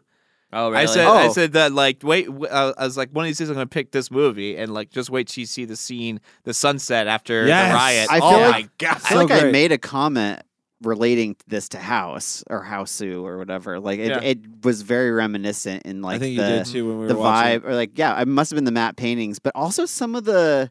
Oh, 0.53 0.71
really? 0.71 0.83
I 0.83 0.87
said 0.87 1.07
I 1.07 1.27
Oh. 1.27 1.33
said 1.33 1.53
that 1.55 1.73
like 1.73 2.03
wait 2.03 2.27
w- 2.27 2.47
uh, 2.47 2.75
I 2.77 2.85
was 2.85 2.97
like 2.97 3.11
one 3.11 3.25
of 3.25 3.29
these 3.29 3.39
days 3.39 3.49
I'm 3.49 3.55
gonna 3.55 3.67
pick 3.67 3.91
this 3.93 4.11
movie 4.11 4.57
and 4.57 4.73
like 4.75 4.91
just 4.91 5.09
wait 5.11 5.29
till 5.29 5.41
you 5.43 5.47
see 5.47 5.65
the 5.65 5.77
scene 5.77 6.21
the 6.45 6.53
sunset 6.55 7.07
after 7.07 7.47
Yes. 7.47 7.69
the 7.71 7.75
riot. 7.75 8.09
I 8.11 8.19
oh 8.19 8.31
feel 8.31 8.41
my 8.41 8.49
like- 8.51 8.79
god! 8.79 8.97
I 8.97 8.99
feel 8.99 9.19
like 9.27 9.29
So 9.41 9.49
I 9.49 9.51
made 9.51 9.73
a 9.73 9.79
comment 9.79 10.43
relating 10.83 11.37
this 11.47 11.69
to 11.71 11.79
House 11.79 12.43
or 12.51 12.65
Houseu 12.65 13.23
or 13.23 13.39
whatever. 13.39 13.79
Like 13.79 14.01
it, 14.01 14.09
Yeah. 14.09 14.21
it 14.21 14.39
was 14.65 14.83
very 14.83 15.11
reminiscent 15.13 15.85
in 15.85 16.03
like 16.03 16.17
I 16.17 16.19
think 16.19 16.37
the 16.39 16.43
you 16.43 16.49
did 16.57 16.67
too 16.67 16.89
when 16.89 16.97
we 16.99 17.03
were 17.03 17.09
the 17.09 17.17
watching. 17.17 17.61
vibe 17.61 17.65
or 17.65 17.75
like 17.75 17.97
yeah, 17.97 18.21
it 18.21 18.27
must 18.29 18.51
have 18.51 18.57
been 18.57 18.65
the 18.65 18.73
matte 18.73 18.97
paintings, 18.97 19.39
but 19.39 19.53
also 19.55 19.87
some 19.87 20.15
of 20.17 20.25
the 20.25 20.71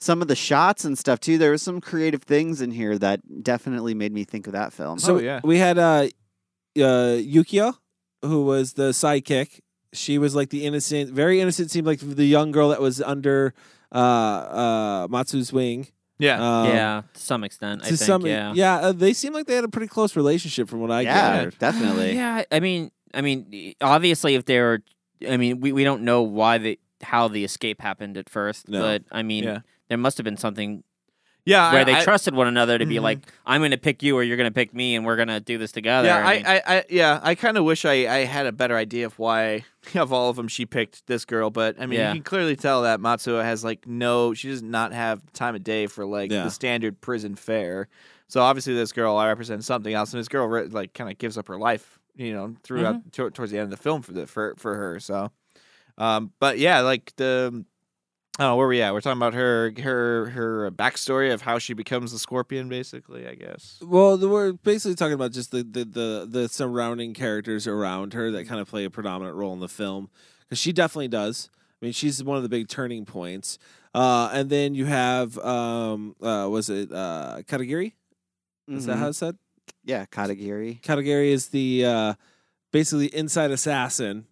some 0.00 0.20
of 0.20 0.26
the 0.26 0.34
shots 0.34 0.84
and 0.84 0.98
stuff 0.98 1.20
too. 1.20 1.38
There 1.38 1.52
was 1.52 1.62
some 1.62 1.80
creative 1.80 2.24
things 2.24 2.60
in 2.60 2.72
here 2.72 2.98
that 2.98 3.20
definitely 3.44 3.94
made 3.94 4.12
me 4.12 4.24
think 4.24 4.48
of 4.48 4.52
that 4.52 4.72
film. 4.72 4.98
So 4.98 5.14
Oh, 5.14 5.18
yeah. 5.20 5.40
we 5.44 5.58
had 5.58 5.78
uh, 5.78 6.08
uh, 6.76 7.16
Yukio, 7.22 7.74
who 8.22 8.44
was 8.44 8.74
the 8.74 8.90
sidekick. 8.90 9.60
She 9.92 10.16
was 10.18 10.34
like 10.34 10.50
the 10.50 10.64
innocent, 10.64 11.10
very 11.10 11.40
innocent. 11.40 11.70
Seemed 11.70 11.86
like 11.86 12.00
the 12.00 12.24
young 12.24 12.50
girl 12.52 12.70
that 12.70 12.80
was 12.80 13.00
under 13.02 13.52
uh, 13.94 13.98
uh, 13.98 15.08
Matsu's 15.08 15.52
wing. 15.52 15.88
yeah, 16.18 16.36
Um, 16.62 16.66
yeah, 16.68 17.02
to 17.12 17.20
some 17.20 17.44
extent, 17.44 17.82
I 17.82 17.88
to 17.90 17.96
think. 17.96 18.06
some, 18.06 18.26
yeah. 18.26 18.52
yeah. 18.54 18.76
Uh, 18.76 18.92
they 18.92 19.12
seemed 19.12 19.34
like 19.34 19.46
they 19.46 19.54
had 19.54 19.64
a 19.64 19.68
pretty 19.68 19.88
close 19.88 20.16
relationship, 20.16 20.68
from 20.68 20.80
what 20.80 20.90
I 20.90 21.02
yeah, 21.02 21.14
gathered. 21.36 21.58
definitely. 21.58 22.14
Yeah, 22.14 22.44
I 22.50 22.60
mean, 22.60 22.90
I 23.12 23.20
mean, 23.20 23.74
obviously, 23.82 24.34
if 24.34 24.44
they 24.46 24.60
were, 24.60 24.82
I 25.28 25.36
mean, 25.36 25.60
we, 25.60 25.72
we 25.72 25.84
don't 25.84 26.02
know 26.02 26.22
why 26.22 26.58
the 26.58 26.78
how 27.02 27.26
the 27.28 27.44
escape 27.44 27.80
happened 27.80 28.16
at 28.16 28.30
first, 28.30 28.68
No. 28.68 28.80
but 28.80 29.02
I 29.10 29.22
mean, 29.22 29.44
Yeah. 29.44 29.58
there 29.88 29.98
must 29.98 30.16
have 30.18 30.24
been 30.24 30.36
something 30.36 30.84
yeah. 31.44 31.72
where 31.72 31.80
I- 31.82 31.84
they 31.84 31.94
I- 31.94 32.04
trusted 32.04 32.34
one 32.34 32.46
another 32.46 32.78
to 32.78 32.86
be 32.86 32.96
Mhm. 32.96 33.02
like, 33.02 33.18
I'm 33.46 33.60
going 33.60 33.70
to 33.72 33.78
pick 33.78 34.02
you 34.02 34.16
or 34.16 34.22
you're 34.22 34.36
going 34.36 34.48
to 34.50 34.54
pick 34.54 34.72
me, 34.74 34.94
and 34.96 35.04
we're 35.04 35.16
going 35.16 35.28
to 35.28 35.40
do 35.40 35.58
this 35.58 35.72
together. 35.72 36.08
Yeah, 36.08 36.26
I, 36.26 36.36
mean, 36.36 36.46
I, 36.46 36.62
I, 36.66 36.84
yeah, 36.88 37.20
I 37.22 37.34
kind 37.34 37.56
of 37.56 37.64
wish 37.64 37.84
I, 37.84 37.92
I 38.06 38.24
had 38.24 38.46
a 38.46 38.52
better 38.52 38.76
idea 38.76 39.06
of 39.06 39.18
why 39.18 39.64
of 39.94 40.12
all 40.12 40.30
of 40.30 40.36
them 40.36 40.48
she 40.48 40.66
picked 40.66 41.06
this 41.06 41.24
girl, 41.24 41.50
but 41.50 41.76
I 41.80 41.86
mean, 41.86 41.98
Yeah. 41.98 42.08
you 42.10 42.14
can 42.20 42.24
clearly 42.24 42.56
tell 42.56 42.82
that 42.82 43.00
Matsuo 43.00 43.42
has 43.42 43.64
like 43.64 43.86
no, 43.86 44.34
she 44.34 44.48
does 44.48 44.62
not 44.62 44.92
have 44.92 45.20
time 45.32 45.54
of 45.54 45.64
day 45.64 45.86
for 45.86 46.04
like 46.06 46.30
Yeah. 46.30 46.44
the 46.44 46.50
standard 46.50 47.00
prison 47.00 47.34
fare. 47.34 47.88
So 48.28 48.40
obviously, 48.40 48.74
this 48.74 48.92
girl 48.92 49.16
I 49.16 49.26
represent 49.28 49.62
something 49.64 49.92
else, 49.92 50.12
and 50.14 50.20
this 50.20 50.28
girl 50.28 50.48
like 50.70 50.94
kind 50.94 51.10
of 51.10 51.18
gives 51.18 51.36
up 51.36 51.48
her 51.48 51.58
life, 51.58 51.98
you 52.16 52.32
know, 52.32 52.54
throughout 52.62 52.94
Mm-hmm. 52.96 53.08
to- 53.10 53.30
towards 53.30 53.52
the 53.52 53.58
end 53.58 53.64
of 53.64 53.70
the 53.70 53.82
film 53.82 54.00
for 54.00 54.12
the 54.12 54.26
for 54.26 54.54
for 54.56 54.74
her. 54.74 55.00
So, 55.00 55.32
um, 55.98 56.32
but 56.38 56.58
yeah, 56.58 56.80
like 56.80 57.12
the. 57.16 57.64
I 58.38 58.44
don't 58.44 58.52
know 58.52 58.56
where 58.56 58.66
we 58.68 58.80
at. 58.80 58.94
We're 58.94 59.02
talking 59.02 59.18
about 59.18 59.34
her, 59.34 59.72
her, 59.82 60.30
her 60.30 60.70
backstory 60.70 61.34
of 61.34 61.42
how 61.42 61.58
she 61.58 61.74
becomes 61.74 62.12
the 62.12 62.18
scorpion, 62.18 62.68
basically. 62.70 63.26
I 63.28 63.34
guess. 63.34 63.78
Well, 63.82 64.16
the- 64.16 64.28
we're 64.28 64.52
basically 64.54 64.94
talking 64.94 65.12
about 65.14 65.32
just 65.32 65.50
the 65.50 65.62
the 65.62 65.84
the, 65.84 66.26
the 66.28 66.48
surrounding 66.48 67.12
characters 67.12 67.66
around 67.66 68.14
her 68.14 68.30
that 68.30 68.48
kind 68.48 68.60
of 68.60 68.68
play 68.68 68.84
a 68.84 68.90
predominant 68.90 69.36
role 69.36 69.52
in 69.52 69.60
the 69.60 69.68
film 69.68 70.08
because 70.40 70.58
she 70.58 70.72
definitely 70.72 71.08
does. 71.08 71.50
I 71.80 71.84
mean, 71.86 71.92
she's 71.92 72.22
one 72.24 72.38
of 72.38 72.42
the 72.42 72.48
big 72.48 72.68
turning 72.68 73.04
points. 73.04 73.58
Uh, 73.94 74.30
and 74.32 74.48
then 74.48 74.74
you 74.74 74.86
have 74.86 75.36
um, 75.38 76.16
uh, 76.22 76.48
was 76.50 76.70
it 76.70 76.90
uh, 76.90 77.42
Katagiri? 77.46 77.92
Is 78.68 78.86
that 78.86 78.96
Mhm. 78.96 78.98
how 79.00 79.08
it's 79.08 79.18
said? 79.18 79.36
yeah, 79.84 80.06
Katagiri. 80.06 80.80
Katagiri 80.80 81.32
is 81.32 81.48
the 81.48 81.84
uh, 81.84 82.14
basically 82.72 83.06
inside 83.14 83.50
assassin 83.50 84.26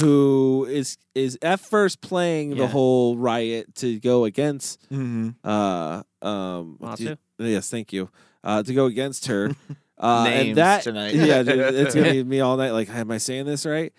who 0.00 0.66
is 0.68 0.98
is 1.14 1.38
at 1.42 1.60
first 1.60 2.00
playing 2.00 2.56
the 2.56 2.66
whole 2.66 3.16
riot 3.16 3.74
to 3.76 3.98
go 4.00 4.24
against 4.24 4.80
Mm-hmm. 4.90 5.30
uh 5.48 6.02
um 6.22 6.78
Matsu? 6.80 7.16
yes 7.38 7.70
thank 7.70 7.92
you 7.92 8.08
uh 8.42 8.62
to 8.62 8.74
go 8.74 8.86
against 8.86 9.26
her 9.26 9.50
uh 9.98 10.24
Names 10.24 10.48
and 10.48 10.56
that 10.58 10.82
tonight. 10.82 11.14
yeah 11.14 11.42
dude, 11.42 11.58
it's 11.74 11.94
gonna 11.94 12.10
be 12.12 12.24
me 12.24 12.40
all 12.40 12.56
night 12.56 12.70
like 12.72 12.88
am 12.90 13.10
i 13.10 13.18
saying 13.18 13.46
this 13.46 13.64
right 13.66 13.92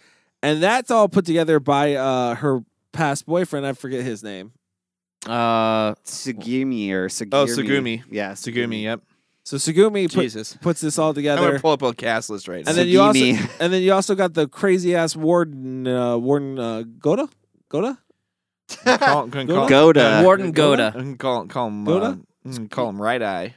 and 0.44 0.62
that's 0.62 0.92
all 0.92 1.08
put 1.08 1.26
together 1.26 1.60
by 1.60 1.96
uh 1.96 2.36
her 2.36 2.64
past 2.92 3.26
boyfriend 3.26 3.66
i 3.66 3.74
forget 3.74 4.04
his 4.04 4.24
name 4.24 4.52
uh, 5.28 5.96
Sugumi 6.06 6.92
or 6.92 7.08
Sugumi. 7.08 7.30
Oh, 7.34 7.46
Sugumi. 7.48 8.04
Yeah, 8.12 8.34
Sugumi. 8.34 8.84
Yep. 8.84 9.02
So 9.46 9.56
sugumi 9.56 10.14
put, 10.14 10.62
puts 10.62 10.82
this 10.82 11.00
all 11.00 11.14
together. 11.14 11.42
I'm 11.42 11.44
together 11.44 11.52
gonna 11.52 11.62
pull 11.62 11.72
up 11.72 11.82
a 11.82 11.94
cast 11.94 12.30
list 12.30 12.50
right 12.50 12.66
now. 12.66 12.70
and 12.70 12.78
then 12.78 12.88
you 12.88 13.00
also 13.00 13.20
Sugimi. 13.20 13.52
and 13.62 13.72
then 13.72 13.82
you 13.82 13.94
also 13.94 14.16
got 14.16 14.34
the 14.34 14.48
crazy 14.50 14.94
ass 14.96 15.16
warden 15.16 15.88
uh 15.88 16.18
warden 16.18 16.60
uh 16.60 16.84
goda 17.00 17.30
goda 17.70 17.98
call, 18.68 19.28
can 19.30 19.48
call, 19.48 19.68
Goda. 19.68 20.22
Warden 20.24 20.52
Goda. 20.52 20.92
can 20.92 21.18
call, 21.18 21.48
call 21.48 21.68
him. 21.68 21.86
Goda? 21.86 22.20
Uh, 22.46 22.50
mm, 22.50 22.70
call 22.70 22.90
him 22.90 23.02
Right 23.02 23.22
Eye. 23.22 23.56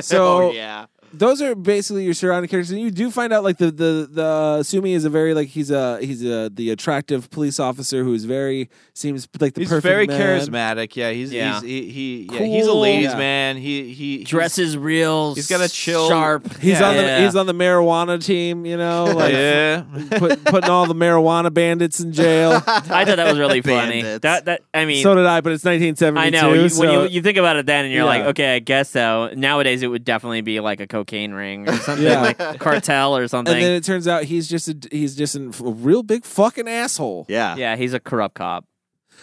so 0.00 0.42
oh, 0.48 0.52
yeah. 0.52 0.86
Those 1.12 1.42
are 1.42 1.54
basically 1.54 2.04
your 2.04 2.14
surrounding 2.14 2.48
characters, 2.48 2.70
and 2.70 2.80
you 2.80 2.90
do 2.90 3.10
find 3.10 3.32
out 3.32 3.44
like 3.44 3.58
the 3.58 3.70
the 3.70 4.08
the 4.10 4.24
uh, 4.24 4.62
Sumi 4.62 4.92
is 4.94 5.04
a 5.04 5.10
very 5.10 5.34
like 5.34 5.48
he's 5.48 5.70
a 5.70 5.98
he's 6.04 6.24
a 6.24 6.48
the 6.50 6.70
attractive 6.70 7.30
police 7.30 7.60
officer 7.60 8.04
who's 8.04 8.24
very 8.24 8.70
seems 8.94 9.28
like 9.40 9.54
the 9.54 9.60
He's 9.62 9.68
perfect 9.70 9.84
very 9.84 10.06
man. 10.06 10.20
charismatic. 10.20 10.96
Yeah, 10.96 11.10
he's 11.10 11.32
Yeah. 11.32 11.54
he's 11.60 11.62
he, 11.62 11.90
he 11.90 12.28
yeah, 12.32 12.38
he's 12.44 12.66
a 12.66 12.70
Cool. 12.70 12.80
ladies 12.80 13.10
Yeah. 13.12 13.16
man. 13.18 13.56
He 13.56 13.92
he 13.94 14.16
he's- 14.18 14.28
Dresses 14.28 14.76
real. 14.76 15.34
He's 15.34 15.48
got 15.48 15.60
a 15.60 15.68
chill- 15.68 16.08
sharp. 16.08 16.52
He's 16.58 16.80
Yeah. 16.80 16.88
on 16.88 16.96
the 16.96 17.02
Yeah. 17.02 17.24
he's 17.24 17.36
on 17.36 17.46
the 17.46 17.54
marijuana 17.54 18.24
team, 18.24 18.64
you 18.66 18.76
know, 18.76 19.04
like 19.16 19.32
yeah. 19.32 19.82
put, 20.18 20.44
putting 20.44 20.70
all 20.70 20.86
the 20.86 20.94
marijuana 20.94 21.52
bandits 21.52 22.00
in 22.00 22.12
jail. 22.12 22.52
I 22.66 23.04
thought 23.04 23.16
that 23.16 23.26
was 23.28 23.38
really 23.38 23.60
funny. 23.62 24.02
Bandits. 24.02 24.22
That 24.22 24.44
that 24.46 24.62
I 24.74 24.84
mean, 24.84 25.02
so 25.02 25.14
did 25.14 25.26
I, 25.26 25.40
but 25.40 25.52
it's 25.52 25.64
1972. 25.64 26.18
I 26.18 26.30
know 26.30 26.54
you, 26.54 26.68
so 26.68 26.80
when 26.80 26.90
you, 26.92 27.16
you 27.16 27.22
think 27.22 27.38
about 27.38 27.56
it 27.56 27.66
then, 27.66 27.84
and 27.84 27.92
you're 27.94 28.04
like, 28.04 28.22
okay, 28.26 28.56
I 28.56 28.58
guess 28.58 28.90
so. 28.90 29.30
Nowadays, 29.34 29.82
it 29.82 29.88
would 29.88 30.04
definitely 30.04 30.40
be 30.40 30.60
like 30.60 30.80
a 30.80 30.86
cocaine 31.04 31.32
ring 31.32 31.68
or 31.68 31.72
something, 31.76 32.04
Yeah. 32.06 32.20
like 32.20 32.38
cartel 32.60 33.16
or 33.16 33.28
something. 33.28 33.54
and 33.54 33.62
then 33.62 33.72
it 33.72 33.84
turns 33.84 34.06
out 34.08 34.24
he's 34.24 34.48
just 34.48 34.68
a 34.68 34.76
he's 34.90 35.14
just 35.16 35.34
an- 35.34 35.52
a 35.60 35.70
real 35.70 36.02
big 36.02 36.24
fucking 36.24 36.68
asshole. 36.68 37.26
Yeah. 37.28 37.56
yeah, 37.56 37.76
he's 37.76 37.92
a 37.94 38.00
corrupt 38.00 38.34
cop. 38.34 38.64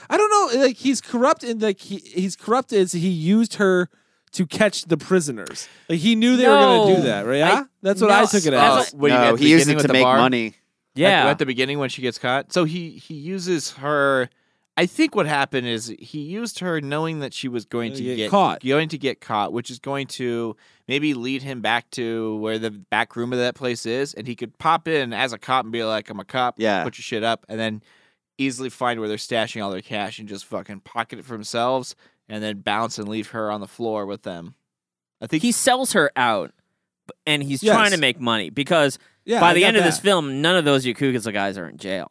I 0.10 0.18
don't 0.18 0.30
know, 0.56 0.62
like 0.66 0.78
he's 0.78 1.02
corrupt 1.02 1.44
in 1.44 1.60
like 1.60 1.80
he, 1.80 1.98
he's 1.98 2.36
corrupt 2.36 2.72
as 2.74 2.92
he 2.94 3.10
used 3.10 3.56
her 3.56 3.90
to 4.32 4.46
catch 4.46 4.84
the 4.86 4.96
prisoners. 4.98 5.68
Like 5.90 6.00
he 6.00 6.16
knew 6.16 6.38
they 6.38 6.48
were 6.48 6.54
going 6.56 6.90
to 6.90 7.02
do 7.02 7.08
that, 7.08 7.26
right? 7.26 7.38
Yeah, 7.38 7.54
I- 7.62 7.64
that's 7.82 8.00
what 8.02 8.08
no, 8.10 8.20
I 8.22 8.26
took 8.26 8.46
it 8.46 8.54
as. 8.54 8.94
Oh, 8.94 8.98
what 8.98 9.10
do 9.10 9.14
you 9.16 9.20
mean, 9.20 9.30
no, 9.30 9.36
the 9.36 9.44
he 9.44 9.50
used 9.52 9.66
beginning 9.66 9.74
it 9.74 9.76
with 9.78 9.84
to 9.84 9.88
the 9.88 9.94
make 9.94 10.04
bar? 10.04 10.18
money. 10.18 10.48
At- 10.48 10.54
Yeah, 10.96 11.28
at, 11.30 11.40
the 11.40 11.46
beginning 11.46 11.80
when 11.80 11.90
she 11.90 12.02
gets 12.02 12.18
caught. 12.18 12.52
So 12.54 12.64
he 12.66 12.92
he 12.92 13.14
uses 13.16 13.72
her. 13.74 14.30
I 14.80 14.86
think 14.86 15.14
what 15.14 15.26
happened 15.26 15.68
is 15.68 15.94
he 16.00 16.20
used 16.22 16.60
her 16.60 16.80
knowing 16.80 17.20
that 17.20 17.34
she 17.34 17.50
was 17.50 17.66
going 17.66 17.92
uh, 17.92 17.96
to 17.96 18.04
Get 18.04 18.16
get, 18.16 18.32
caught. 18.32 18.64
going 18.64 18.88
to 18.90 18.98
get 18.98 19.20
caught, 19.20 19.52
which 19.52 19.70
is 19.70 19.78
going 19.80 20.08
to 20.08 20.56
maybe 20.88 21.14
lead 21.14 21.42
him 21.44 21.60
back 21.62 21.90
to 21.92 22.38
where 22.38 22.58
the 22.58 22.72
back 22.72 23.18
room 23.18 23.34
of 23.34 23.40
that 23.40 23.56
place 23.56 23.86
is, 23.86 24.14
and 24.14 24.26
he 24.26 24.36
could 24.36 24.58
pop 24.58 24.88
in 24.88 25.12
as 25.12 25.34
a 25.34 25.38
cop 25.38 25.66
and 25.66 25.72
be 25.74 25.84
like, 25.84 26.10
"I'm 26.10 26.20
a 26.20 26.24
cop, 26.26 26.56
Yeah. 26.58 26.84
put 26.84 26.98
your 26.98 27.04
shit 27.04 27.24
up," 27.26 27.46
and 27.50 27.60
then 27.60 27.84
easily 28.38 28.70
find 28.70 29.00
where 29.02 29.10
they're 29.10 29.18
stashing 29.18 29.62
all 29.62 29.70
their 29.70 29.82
cash 29.82 30.18
and 30.18 30.30
just 30.30 30.46
fucking 30.46 30.80
pocket 30.80 31.20
it 31.20 31.26
for 31.26 31.34
themselves, 31.34 31.94
and 32.30 32.42
then 32.42 32.60
bounce 32.62 32.98
and 32.98 33.10
leave 33.10 33.32
her 33.32 33.52
on 33.52 33.60
the 33.60 33.68
floor 33.68 34.06
with 34.06 34.24
them. 34.24 34.56
I 35.22 35.28
think 35.28 35.44
he 35.44 35.52
sells 35.52 35.92
her 35.92 36.10
out, 36.16 36.54
and 37.28 37.44
he's 37.44 37.62
Yes. 37.62 37.76
trying 37.76 37.92
to 37.92 37.98
make 37.98 38.18
money 38.22 38.50
because 38.50 38.98
Yeah, 39.26 39.42
by 39.42 39.50
I 39.50 39.54
the 39.56 39.60
got 39.62 39.68
end 39.68 39.78
of 39.78 39.84
this 39.84 40.00
film, 40.00 40.42
none 40.42 40.56
of 40.56 40.64
those 40.64 40.86
yakuza 40.86 41.34
guys 41.34 41.58
are 41.58 41.68
in 41.68 41.76
jail. 41.78 42.10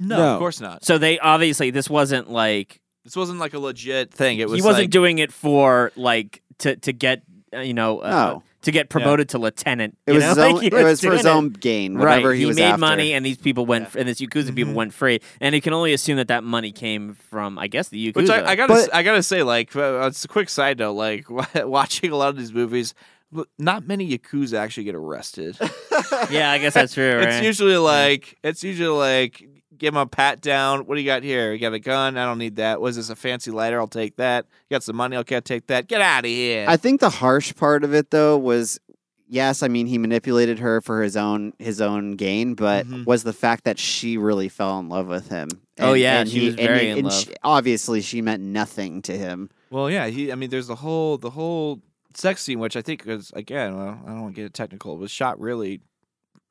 No, 0.00 0.16
No. 0.16 0.32
of 0.34 0.38
course 0.38 0.60
not. 0.60 0.84
So 0.84 0.98
they 0.98 1.18
obviously 1.18 1.70
this 1.70 1.88
wasn't 1.88 2.30
like 2.30 2.80
This 3.04 3.14
wasn't 3.16 3.38
like 3.38 3.54
a 3.54 3.58
legit 3.58 4.12
thing. 4.12 4.38
It 4.38 4.48
was 4.48 4.58
he 4.60 4.62
wasn't 4.66 4.84
like, 4.84 4.90
doing 4.90 5.18
it 5.18 5.32
for 5.32 5.92
like 5.96 6.42
to 6.58 6.76
to 6.76 6.92
get 6.92 7.22
uh, 7.54 7.60
you 7.60 7.74
know 7.74 8.00
uh, 8.00 8.10
No. 8.10 8.42
to 8.62 8.70
get 8.70 8.88
promoted 8.88 9.30
to 9.30 9.38
lieutenant. 9.38 9.96
It 10.06 10.12
you 10.12 10.14
was 10.16 10.22
know? 10.22 10.28
his 10.30 10.38
Like, 10.44 10.54
own. 10.54 10.60
he 10.60 10.66
It 10.68 10.72
was 10.84 11.00
for 11.00 11.12
his 11.12 11.26
own 11.26 11.48
gain. 11.50 11.98
Whatever 11.98 12.28
right. 12.30 12.38
he, 12.38 12.46
was 12.46 12.56
made 12.56 12.64
after. 12.64 12.78
money, 12.78 13.12
and 13.14 13.24
these 13.26 13.38
people 13.38 13.66
went, 13.66 13.94
and 13.96 14.08
this 14.08 14.20
yakuza 14.20 14.54
people 14.54 14.74
went 14.74 14.92
free, 14.94 15.20
and 15.40 15.54
he 15.54 15.60
can 15.60 15.72
only 15.72 15.92
assume 15.92 16.16
that 16.18 16.28
that 16.28 16.44
money 16.44 16.70
came 16.70 17.14
from, 17.14 17.58
I 17.58 17.66
guess, 17.66 17.88
the 17.88 18.12
yakuza. 18.12 18.16
Which 18.16 18.30
I, 18.30 18.50
I 18.50 18.54
gotta, 18.56 18.74
But- 18.74 18.94
I 18.94 19.02
gotta 19.02 19.22
say, 19.22 19.42
like, 19.42 19.74
uh, 19.74 20.06
it's 20.06 20.24
a 20.24 20.28
quick 20.28 20.48
side 20.48 20.78
note. 20.78 20.92
Like, 20.92 21.24
watching 21.56 22.12
a 22.12 22.16
lot 22.16 22.28
of 22.28 22.36
these 22.36 22.52
movies, 22.52 22.94
not 23.58 23.86
many 23.86 24.16
yakuza 24.16 24.58
actually 24.58 24.84
get 24.84 24.94
arrested. 24.94 25.56
yeah, 26.30 26.52
I 26.52 26.58
guess 26.58 26.74
that's 26.74 26.94
true. 26.94 27.16
Right? 27.18 27.28
It's 27.28 27.44
usually 27.44 27.76
like, 27.78 28.38
it's 28.44 28.62
usually 28.62 28.88
like, 28.96 29.42
give 29.80 29.94
him 29.94 29.98
a 30.00 30.06
pat 30.06 30.40
down. 30.40 30.86
What 30.86 30.94
do 30.94 31.00
you 31.00 31.06
got 31.06 31.24
here? 31.24 31.52
You 31.52 31.58
got 31.58 31.72
a 31.72 31.80
gun? 31.80 32.16
I 32.16 32.24
don't 32.24 32.38
need 32.38 32.56
that. 32.56 32.80
Was 32.80 32.94
this 32.94 33.10
a 33.10 33.16
fancy 33.16 33.50
lighter? 33.50 33.80
I'll 33.80 33.88
take 33.88 34.14
that. 34.16 34.46
You 34.68 34.74
got 34.76 34.84
some 34.84 34.94
money? 34.94 35.16
Okay, 35.16 35.34
I'll 35.34 35.42
take 35.42 35.66
that. 35.66 35.88
Get 35.88 36.00
out 36.00 36.20
of 36.24 36.30
here. 36.30 36.66
I 36.68 36.76
think 36.76 37.00
the 37.00 37.10
harsh 37.10 37.52
part 37.56 37.82
of 37.82 37.92
it 37.94 38.10
though 38.12 38.38
was 38.38 38.78
yes, 39.26 39.62
I 39.62 39.68
mean 39.68 39.86
he 39.86 39.98
manipulated 39.98 40.58
her 40.60 40.80
for 40.80 41.02
his 41.02 41.16
own 41.16 41.52
his 41.58 41.80
own 41.80 42.12
gain, 42.12 42.54
but 42.54 42.86
Mhm. 42.86 43.06
was 43.06 43.24
the 43.24 43.32
fact 43.32 43.64
that 43.64 43.78
she 43.78 44.16
really 44.16 44.48
fell 44.48 44.78
in 44.78 44.88
love 44.88 45.08
with 45.08 45.28
him. 45.28 45.48
Oh, 45.80 45.94
yeah, 45.94 46.20
and 46.20 46.28
she 46.28 46.40
he- 46.40 46.46
was 46.46 46.54
very 46.56 46.80
he- 46.80 46.88
in 46.90 46.98
and 46.98 47.04
love. 47.08 47.14
she- 47.14 47.34
obviously, 47.42 48.02
she 48.02 48.20
meant 48.22 48.42
nothing 48.42 49.02
to 49.02 49.16
him. 49.16 49.48
well, 49.70 49.88
yeah. 49.90 50.06
He, 50.08 50.30
I 50.30 50.34
mean, 50.34 50.50
there's 50.50 50.66
the 50.66 50.74
whole, 50.76 51.16
the 51.16 51.30
whole 51.30 51.80
sex 52.12 52.42
scene, 52.42 52.58
which 52.58 52.76
I 52.76 52.82
think 52.82 53.06
is 53.06 53.30
again, 53.34 53.76
well, 53.76 53.98
I 54.04 54.08
don't 54.10 54.22
want 54.22 54.34
to 54.34 54.40
get 54.42 54.46
it 54.46 54.52
technical, 54.52 54.96
was 54.98 55.10
shot 55.12 55.40
really 55.40 55.80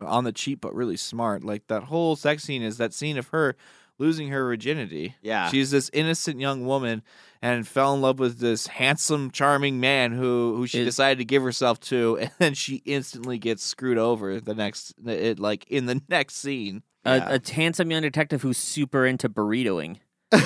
on 0.02 0.24
the 0.24 0.32
cheap, 0.32 0.62
but 0.62 0.74
really 0.76 0.98
smart. 0.98 1.44
Like 1.44 1.68
that 1.68 1.84
whole 1.84 2.16
sex 2.16 2.44
scene 2.44 2.62
is 2.62 2.78
that 2.78 2.94
scene 2.94 3.18
of 3.18 3.28
her 3.30 3.56
losing 3.98 4.30
her 4.30 4.44
virginity. 4.46 5.16
Yeah. 5.22 5.50
She's 5.50 5.72
this 5.72 5.90
innocent 5.92 6.40
young 6.40 6.66
woman 6.66 7.04
and 7.42 7.68
fell 7.68 7.94
in 7.94 8.02
love 8.02 8.18
with 8.20 8.40
this 8.40 8.68
handsome, 8.68 9.30
charming 9.32 9.80
man 9.80 10.12
who 10.14 10.56
who 10.56 10.68
she 10.68 10.80
Is- 10.80 10.86
decided 10.88 11.18
to 11.20 11.26
give 11.26 11.44
herself 11.44 11.80
to, 11.82 12.18
and 12.22 12.32
then 12.40 12.54
she 12.54 12.82
instantly 12.86 13.38
gets 13.38 13.64
screwed 13.64 13.98
over 13.98 14.40
the 14.40 14.56
next 14.56 14.94
it 15.06 15.40
like 15.40 15.66
in 15.70 15.86
the 15.86 16.02
next 16.10 16.36
scene. 16.36 16.84
a, 17.06 17.18
Yeah. 17.18 17.30
a 17.36 17.52
handsome 17.52 17.92
young 17.92 18.02
detective 18.02 18.42
who's 18.42 18.58
super 18.58 19.06
into 19.06 19.28
burritoing. 19.30 19.98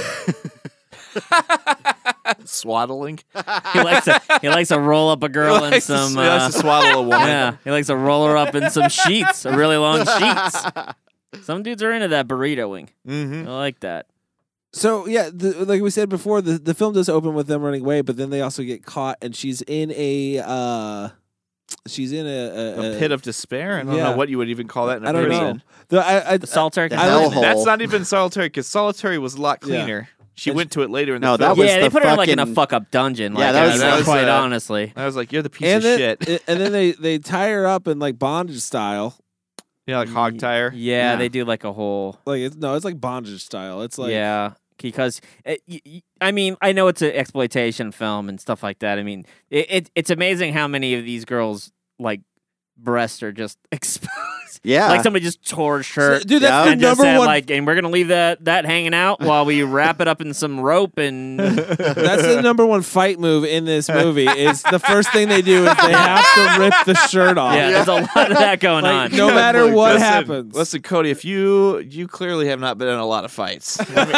Swaddling. 2.46 3.20
He 3.74 3.80
likes 3.84 4.06
to 4.06 4.22
he 4.42 4.50
likes 4.50 4.70
to 4.70 4.80
roll 4.80 5.10
up 5.10 5.24
a 5.24 5.30
girl 5.40 5.60
he 5.60 5.66
in 5.66 5.72
likes 5.72 5.88
to- 5.88 5.98
some. 5.98 6.12
he 6.12 6.18
likes 6.18 6.44
uh, 6.44 6.52
to 6.52 6.60
swaddle 6.60 7.00
a 7.00 7.04
woman. 7.04 7.20
yeah, 7.28 7.56
he 7.64 7.72
likes 7.72 7.88
to 7.88 7.96
roll 7.96 8.26
her 8.28 8.38
up 8.38 8.56
in 8.56 8.70
some 8.70 8.90
sheets, 8.90 9.46
a 9.46 9.56
really 9.56 9.78
long 9.78 10.00
sheets. 10.20 11.46
Some 11.46 11.64
dudes 11.64 11.82
are 11.84 11.92
into 11.92 12.10
that 12.10 12.28
burritoing. 12.28 12.90
Mm-hmm. 13.08 13.48
I 13.48 13.52
like 13.58 13.80
that. 13.82 14.08
So 14.72 15.06
yeah, 15.08 15.30
the, 15.34 15.66
like 15.66 15.82
we 15.82 15.90
said 15.90 16.10
before, 16.10 16.42
the 16.42 16.58
the 16.58 16.74
film 16.74 16.94
does 16.94 17.10
open 17.10 17.34
with 17.34 17.48
them 17.48 17.62
running 17.62 17.82
away, 17.82 18.02
but 18.02 18.18
then 18.18 18.30
they 18.30 18.42
also 18.42 18.64
get 18.64 18.84
caught, 18.86 19.18
and 19.22 19.36
she's 19.36 19.62
in 19.64 19.92
a 19.92 20.42
uh, 20.44 21.10
she's 21.88 22.12
in 22.12 22.26
a, 22.26 22.30
a, 22.30 22.96
A 22.96 23.00
pit 23.00 23.12
of 23.12 23.22
despair. 23.22 23.80
I 23.80 23.84
don't 23.84 23.96
yeah. 23.96 24.04
know 24.12 24.18
what 24.18 24.30
you 24.30 24.38
would 24.40 24.50
even 24.50 24.68
call 24.68 24.88
that 24.88 24.98
in 24.98 25.06
a 25.06 25.10
I 25.10 25.12
don't 25.12 25.26
prison. 25.26 25.46
know. 25.58 25.62
The, 25.90 26.00
I, 26.06 26.32
I, 26.34 26.38
The 26.38 26.48
solitary 26.48 26.88
The 26.90 26.96
confinement. 26.96 27.34
hellhole. 27.34 27.42
That's 27.42 27.66
not 27.66 27.82
even 27.82 28.04
solitary 28.06 28.48
because 28.48 28.66
solitary 28.68 29.18
was 29.20 29.36
a 29.36 29.42
lot 29.42 29.60
Yeah. 29.62 29.68
cleaner. 29.84 30.10
She 30.36 30.52
went 30.52 30.72
to 30.72 30.82
it 30.82 30.90
later 30.90 31.14
in 31.16 31.22
the 31.22 31.28
No, 31.28 31.38
that 31.38 31.46
film. 31.50 31.60
was 31.60 31.68
yeah, 31.68 31.78
they 31.78 31.84
the 31.84 31.92
put 31.92 32.04
her 32.04 32.16
like 32.16 32.28
in 32.30 32.40
a 32.40 32.44
fucking- 32.44 32.56
fuck 32.56 32.74
up 32.74 32.90
dungeon. 32.92 33.36
Yeah, 33.36 33.52
that 33.52 33.72
was- 33.72 33.80
that 33.80 33.96
was, 33.98 34.04
quite 34.06 34.28
uh, 34.28 34.42
honestly. 34.42 34.92
I 34.96 35.06
was 35.06 35.16
like, 35.16 35.32
"You're 35.32 35.44
the 35.44 35.50
piece 35.50 35.68
and 35.68 35.78
of 35.78 35.84
then 35.84 35.98
shit." 36.20 36.44
and 36.48 36.60
then 36.60 36.72
they 36.72 36.92
they 36.94 37.20
tie 37.20 37.50
her 37.50 37.68
up 37.68 37.88
in 37.88 38.00
like 38.00 38.18
bondage 38.18 38.60
style. 38.62 39.16
Yeah, 39.86 39.98
like 40.00 40.10
hog 40.10 40.40
tire. 40.40 40.72
Yeah, 40.74 41.12
Yeah. 41.12 41.16
they 41.18 41.30
do 41.30 41.44
like 41.46 41.64
a 41.64 41.74
whole. 41.74 42.18
Like 42.26 42.40
it's 42.42 42.56
no, 42.56 42.74
it's 42.76 42.86
like 42.86 43.00
bondage 43.02 43.44
style. 43.44 43.82
It's 43.82 43.98
like 43.98 44.12
yeah, 44.12 44.54
because 44.82 45.20
it, 45.46 45.62
y- 45.68 45.82
y- 45.86 46.02
I 46.22 46.32
mean, 46.32 46.56
I 46.62 46.72
know 46.72 46.88
it's 46.88 47.02
an 47.02 47.12
exploitation 47.12 47.92
film 47.92 48.30
and 48.30 48.40
stuff 48.40 48.64
like 48.64 48.80
that. 48.80 48.98
I 48.98 49.04
mean, 49.04 49.26
it, 49.50 49.68
it 49.70 49.92
it's 49.94 50.10
amazing 50.10 50.54
how 50.54 50.68
many 50.68 50.94
of 50.96 51.04
these 51.06 51.26
girls 51.26 51.72
like 52.00 52.22
breasts 52.78 53.22
are 53.22 53.32
just 53.34 53.60
exposed. 53.72 54.10
Yeah. 54.64 54.90
like 54.90 55.04
somebody 55.04 55.24
just 55.26 55.48
tore 55.48 55.80
a 55.80 55.84
shirt. 55.84 56.26
dude, 56.28 56.42
that's 56.44 56.52
Yeah. 56.52 56.66
the 56.66 56.72
and 56.72 56.82
just 56.82 57.00
number 57.00 57.04
said, 57.04 57.18
one. 57.20 57.28
like, 57.28 57.50
and 57.52 57.66
we're 57.66 57.76
gonna 57.76 57.90
leave 57.90 58.10
that 58.10 58.44
that 58.46 58.66
hanging 58.66 58.94
out 58.94 59.20
while 59.22 59.46
we 59.46 59.64
wrap 59.64 60.02
it 60.02 60.08
up 60.08 60.22
in 60.22 60.34
some 60.34 60.60
rope 60.60 60.98
and 60.98 61.40
that's 61.40 62.22
the 62.24 62.42
number 62.42 62.66
one 62.66 62.82
fight 62.82 63.20
move 63.20 63.46
in 63.46 63.66
this 63.66 63.90
movie. 63.90 64.28
Is 64.28 64.62
the 64.64 64.80
first 64.80 65.12
thing 65.12 65.30
they 65.30 65.42
do 65.42 65.66
is 65.66 65.76
they 65.78 65.92
have 65.94 66.26
to 66.36 66.60
rip 66.62 66.74
the 66.86 66.96
shirt 67.08 67.38
off. 67.38 67.56
yeah, 67.56 67.72
there's 67.72 67.88
a 67.88 67.94
lot 67.94 68.32
of 68.32 68.38
that 68.38 68.60
going 68.60 68.84
Like, 68.84 69.12
on. 69.12 69.18
no 69.18 69.28
matter 69.34 69.64
Look, 69.66 69.76
what 69.76 69.94
listen, 69.94 70.08
happens. 70.08 70.56
Listen, 70.56 70.82
Cody, 70.82 71.10
if 71.10 71.24
you 71.26 71.80
you 71.80 72.08
clearly 72.08 72.48
have 72.48 72.60
not 72.60 72.78
been 72.78 72.88
in 72.88 72.96
a 73.00 73.06
lot 73.06 73.26
of 73.26 73.32
fights. 73.32 73.80
Let 73.96 74.08
me, 74.08 74.14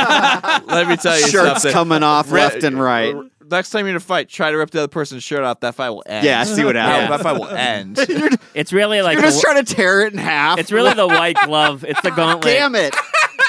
let 0.73 0.87
me 0.87 0.97
tell 0.97 1.19
you 1.19 1.27
Shirts 1.27 1.61
something. 1.63 1.71
coming 1.71 2.03
off 2.03 2.31
Re- 2.31 2.41
left 2.41 2.63
and 2.63 2.79
right. 2.81 3.15
Next 3.47 3.69
time 3.69 3.81
you're 3.81 3.91
in 3.91 3.95
a 3.95 3.99
fight, 3.99 4.27
try 4.27 4.49
to 4.49 4.57
rip 4.57 4.71
the 4.71 4.79
other 4.79 4.87
person's 4.87 5.21
shirt 5.23 5.43
off. 5.43 5.59
That 5.59 5.75
fight 5.75 5.91
will 5.91 6.01
end. 6.07 6.25
Yeah, 6.25 6.43
see 6.45 6.63
what 6.65 6.73
Yeah, 6.75 6.87
happens. 6.87 7.09
that 7.11 7.21
fight 7.21 7.39
will 7.39 7.47
end. 7.55 8.39
It's 8.55 8.73
really 8.73 9.03
like 9.03 9.13
You're 9.13 9.21
the, 9.21 9.27
just 9.27 9.41
trying 9.41 9.63
to 9.63 9.75
tear 9.75 10.01
it 10.01 10.13
in 10.13 10.17
half. 10.25 10.59
it's 10.59 10.71
really 10.71 10.93
the 10.93 11.07
white 11.07 11.37
glove. 11.45 11.83
It's 11.85 12.01
the 12.01 12.11
gauntlet. 12.11 12.53
Damn 12.53 12.75
it! 12.75 12.95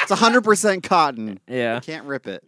It's 0.03 0.11
100 0.11 0.43
percent 0.45 0.83
cotton. 0.85 1.41
Yeah. 1.49 1.77
You 1.77 1.81
Can't 1.81 2.05
rip 2.07 2.27
it. 2.29 2.45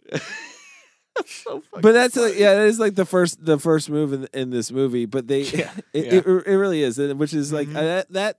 But 1.81 1.91
that's 1.91 2.15
like, 2.15 2.37
yeah, 2.37 2.55
that 2.55 2.67
is 2.67 2.79
like 2.79 2.95
the 2.95 3.05
first 3.05 3.43
the 3.43 3.59
first 3.59 3.89
move 3.89 4.13
in 4.13 4.27
in 4.33 4.49
this 4.51 4.71
movie. 4.71 5.05
But 5.05 5.27
they, 5.27 5.41
it, 5.41 5.67
It, 5.93 6.25
it 6.25 6.55
really 6.57 6.81
is, 6.83 6.97
which 6.97 7.33
is 7.33 7.51
like 7.51 7.67
Mm-hmm. 7.67 7.77
uh, 7.77 7.81
that, 7.81 8.11
that. 8.13 8.37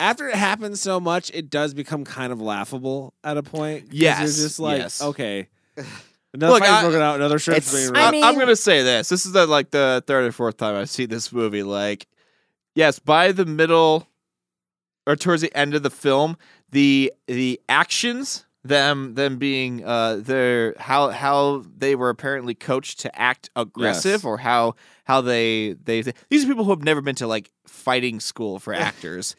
After 0.00 0.28
it 0.28 0.34
happens 0.34 0.80
so 0.80 0.98
much, 1.00 1.30
it 1.32 1.50
does 1.50 1.72
become 1.72 2.04
kind 2.04 2.32
of 2.32 2.40
laughable 2.40 3.14
at 3.22 3.36
a 3.36 3.42
point. 3.44 3.88
Yes, 3.92 4.18
you're 4.20 4.46
just 4.48 4.58
like 4.60 4.78
yes. 4.78 5.00
okay, 5.02 5.48
another 6.34 6.52
Look, 6.54 6.62
I- 6.62 6.82
broken 6.82 7.00
out, 7.00 7.16
another 7.16 7.38
shirt's 7.38 7.68
It's- 7.72 7.74
being 7.92 7.96
I 7.96 8.06
ripped. 8.06 8.12
mean- 8.12 8.24
I'm 8.24 8.38
gonna 8.38 8.56
say 8.56 8.82
this. 8.82 9.08
This 9.08 9.24
is 9.26 9.32
the 9.32 9.46
like 9.46 9.70
the 9.70 10.02
third 10.06 10.24
or 10.26 10.32
fourth 10.32 10.56
time 10.56 10.74
I've 10.76 10.90
seen 10.90 11.08
this 11.08 11.32
movie. 11.32 11.62
Like, 11.62 12.06
yes, 12.74 12.98
by 12.98 13.30
the 13.32 13.46
middle 13.46 14.08
or 15.06 15.16
towards 15.16 15.42
the 15.42 15.54
end 15.56 15.74
of 15.74 15.82
the 15.82 15.90
film, 15.90 16.36
the 16.70 17.12
the 17.26 17.60
actions, 17.68 18.46
them 18.62 19.14
them 19.14 19.36
being 19.38 19.84
uh 19.84 20.16
their 20.16 20.74
how 20.78 21.10
how 21.10 21.64
they 21.76 21.94
were 21.94 22.08
apparently 22.10 22.54
coached 22.54 23.00
to 23.00 23.18
act 23.20 23.50
aggressive 23.56 24.12
Yes. 24.22 24.24
or 24.24 24.38
how 24.38 24.74
how 25.04 25.20
they 25.20 25.74
they 25.84 26.02
these 26.30 26.44
are 26.44 26.48
people 26.48 26.64
who 26.64 26.70
have 26.70 26.82
never 26.82 27.00
been 27.02 27.14
to 27.16 27.26
like 27.26 27.50
fighting 27.66 28.20
school 28.20 28.58
for 28.58 28.72
actors. 28.88 29.36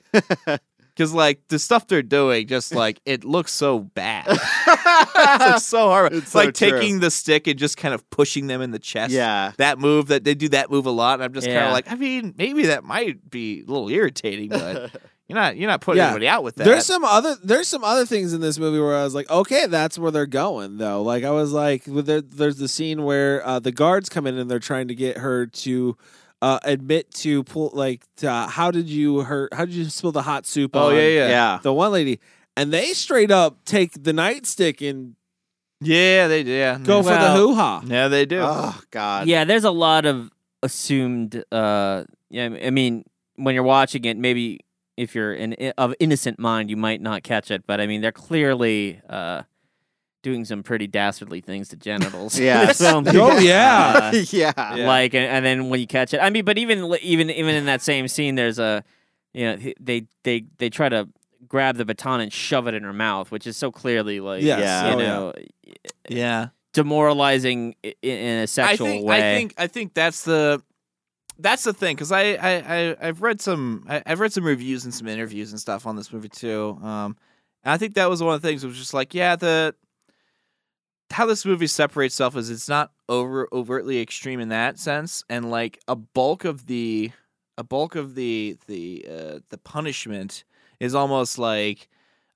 because 0.93 1.11
like 1.11 1.41
the 1.49 1.57
stuff 1.59 1.87
they're 1.87 2.01
doing, 2.03 2.47
just 2.47 2.73
like 2.73 3.01
it 3.05 3.23
looks 3.25 3.51
so 3.51 3.79
bad. 3.79 4.25
it 4.29 5.39
looks 5.51 5.63
so 5.65 5.89
hard. 5.89 6.13
It's 6.13 6.23
It's 6.23 6.31
so 6.31 6.39
like 6.39 6.53
true. 6.53 6.69
taking 6.69 6.99
the 6.99 7.09
stick 7.11 7.47
and 7.47 7.57
just 7.59 7.77
kind 7.77 7.93
of 7.93 8.07
pushing 8.11 8.47
them 8.47 8.61
in 8.61 8.71
the 8.71 8.79
chest. 8.79 9.11
Yeah. 9.11 9.51
that 9.57 9.79
move 9.79 10.07
that 10.07 10.23
they 10.23 10.35
do 10.35 10.49
that 10.49 10.69
move 10.71 10.85
a 10.85 10.91
lot. 10.91 11.15
And 11.15 11.23
I'm 11.23 11.33
just 11.33 11.47
kind 11.47 11.65
of 11.65 11.73
like, 11.73 11.91
I 11.91 11.95
mean, 11.95 12.33
maybe 12.37 12.67
that 12.67 12.83
might 12.83 13.27
be 13.29 13.61
a 13.61 13.65
little 13.71 13.89
irritating, 13.89 14.49
but 14.49 14.91
you're 15.27 15.35
not 15.35 15.57
you're 15.57 15.69
not 15.69 15.81
putting 15.81 15.97
Yeah. 15.99 16.07
anybody 16.07 16.27
out 16.27 16.43
with 16.43 16.55
that. 16.55 16.65
There's 16.65 16.85
some 16.85 17.03
other 17.03 17.35
there's 17.43 17.67
some 17.67 17.83
other 17.83 18.05
things 18.05 18.33
in 18.33 18.41
this 18.41 18.59
movie 18.59 18.79
where 18.79 18.95
I 18.95 19.03
was 19.03 19.15
like, 19.15 19.29
okay, 19.29 19.65
that's 19.65 19.97
where 19.97 20.11
they're 20.11 20.25
going 20.25 20.77
though. 20.77 21.01
Like 21.01 21.23
I 21.23 21.31
was 21.31 21.51
like, 21.51 21.83
there, 21.85 22.21
there's 22.21 22.57
the 22.57 22.67
scene 22.67 23.03
where 23.03 23.45
uh, 23.45 23.59
the 23.59 23.71
guards 23.71 24.07
come 24.09 24.27
in 24.27 24.37
and 24.37 24.49
they're 24.51 24.59
trying 24.59 24.87
to 24.89 24.95
get 24.95 25.17
her 25.17 25.47
to 25.47 25.97
uh, 26.41 26.59
admit 26.63 27.11
to 27.15 27.43
pull 27.43 27.71
like 27.73 28.03
to, 28.17 28.29
uh, 28.29 28.47
how 28.47 28.69
did 28.69 28.87
you 28.87 29.21
hurt 29.21 29.53
how 29.53 29.65
did 29.65 29.73
you 29.73 29.85
spill 29.89 30.11
the 30.11 30.21
hot 30.21 30.45
soup 30.45 30.71
oh 30.75 30.89
on 30.89 30.95
yeah, 30.95 31.01
yeah, 31.07 31.27
Yeah. 31.29 31.59
the 31.63 31.73
one 31.73 31.91
lady 31.91 32.19
and 32.55 32.71
they 32.71 32.93
straight 32.93 33.31
up 33.31 33.65
take 33.65 34.03
the 34.03 34.11
nightstick 34.11 34.87
and 34.87 35.15
yeah. 35.81 36.27
They 36.27 36.43
do. 36.43 36.51
Yeah, 36.51 36.77
go 36.81 37.03
for 37.03 37.09
the 37.09 37.33
hoo 37.33 37.53
ha. 37.53 37.81
yeah, 37.85 38.07
they 38.07 38.25
do. 38.25 38.39
Oh 38.41 38.79
God. 38.91 39.27
Yeah, 39.27 39.43
there's 39.43 39.65
a 39.65 39.71
lot 39.71 40.05
of 40.05 40.29
assumed. 40.63 41.43
Uh, 41.51 42.03
yeah, 42.29 42.45
I 42.63 42.69
mean, 42.69 43.03
when 43.35 43.55
you're 43.55 43.63
watching 43.63 44.05
it, 44.05 44.17
maybe 44.17 44.61
if 44.97 45.13
you're 45.15 45.33
an 45.33 45.53
of 45.77 45.93
innocent 45.99 46.39
mind, 46.39 46.69
you 46.69 46.77
might 46.77 47.01
not 47.01 47.23
catch 47.23 47.51
it. 47.51 47.65
But 47.67 47.81
I 47.81 47.87
mean, 47.87 48.01
they're 48.01 48.11
clearly 48.11 49.01
uh, 49.09 49.43
doing 50.23 50.45
some 50.45 50.63
pretty 50.63 50.87
dastardly 50.87 51.41
things 51.41 51.69
to 51.69 51.75
genitals. 51.75 52.39
Yeah. 52.39 52.65
this. 52.67 52.81
Oh, 52.81 53.37
yeah. 53.39 54.11
Uh, 54.13 54.17
yeah. 54.31 54.53
Yeah. 54.75 54.87
like 54.87 55.13
and, 55.13 55.25
and 55.25 55.45
then 55.45 55.69
when 55.69 55.79
you 55.79 55.87
catch 55.87 56.13
it 56.13 56.19
i 56.19 56.29
mean 56.29 56.43
but 56.45 56.57
even 56.57 56.95
even 57.01 57.29
even 57.29 57.53
in 57.55 57.65
that 57.65 57.81
same 57.81 58.07
scene 58.07 58.35
there's 58.35 58.57
a 58.59 58.83
you 59.33 59.45
know 59.45 59.57
they 59.79 60.07
they 60.23 60.45
they 60.57 60.69
try 60.69 60.89
to 60.89 61.07
grab 61.47 61.75
the 61.77 61.85
baton 61.85 62.21
and 62.21 62.33
shove 62.33 62.67
it 62.67 62.73
in 62.73 62.81
her 62.83 62.93
mouth 62.93 63.29
which 63.31 63.45
is 63.45 63.55
so 63.55 63.71
clearly 63.71 64.19
like 64.19 64.41
Yes. 64.41 64.59
Yeah. 64.61 64.87
you 64.89 64.95
Oh, 64.95 64.97
know 64.99 65.33
yeah. 66.09 66.47
demoralizing 66.73 67.75
i- 67.83 67.93
i- 68.03 68.07
in 68.07 68.39
a 68.43 68.47
sexual 68.47 68.87
I 68.87 68.89
think, 68.91 69.05
way 69.05 69.17
I 69.17 69.35
think 69.37 69.53
I 69.57 69.67
think 69.67 69.93
that's 69.93 70.23
the 70.23 70.61
that's 71.39 71.63
the 71.63 71.73
thing 71.73 71.95
because 71.95 72.11
I, 72.11 72.33
I 72.33 72.51
I 72.89 72.95
I've 73.07 73.21
read 73.21 73.41
some 73.41 73.85
I, 73.87 74.01
I've 74.05 74.19
read 74.19 74.33
some 74.33 74.45
reviews 74.45 74.85
and 74.85 74.93
some 74.93 75.07
interviews 75.07 75.51
and 75.51 75.59
stuff 75.59 75.85
on 75.85 75.95
this 75.95 76.11
movie 76.13 76.29
too. 76.29 76.77
Um, 76.81 77.17
and 77.63 77.71
I 77.73 77.77
think 77.77 77.95
that 77.95 78.09
was 78.09 78.21
one 78.23 78.35
of 78.35 78.41
the 78.41 78.47
things. 78.47 78.63
It 78.63 78.67
was 78.67 78.77
just 78.77 78.93
like 78.93 79.13
yeah, 79.13 79.35
the 79.35 79.75
how 81.11 81.25
this 81.25 81.45
movie 81.45 81.67
separates 81.67 82.15
itself 82.15 82.35
is 82.35 82.49
it's 82.49 82.67
not 82.67 82.91
over 83.07 83.47
overtly 83.53 84.01
extreme 84.01 84.39
in 84.39 84.49
that 84.49 84.79
sense, 84.79 85.23
and 85.29 85.49
like 85.51 85.79
a 85.87 85.95
bulk 85.95 86.45
of 86.45 86.65
the 86.67 87.11
a 87.57 87.63
bulk 87.63 87.95
of 87.95 88.15
the 88.15 88.57
the 88.67 89.05
uh, 89.09 89.39
the 89.49 89.57
punishment 89.57 90.43
is 90.79 90.93
almost 90.95 91.37
like 91.37 91.87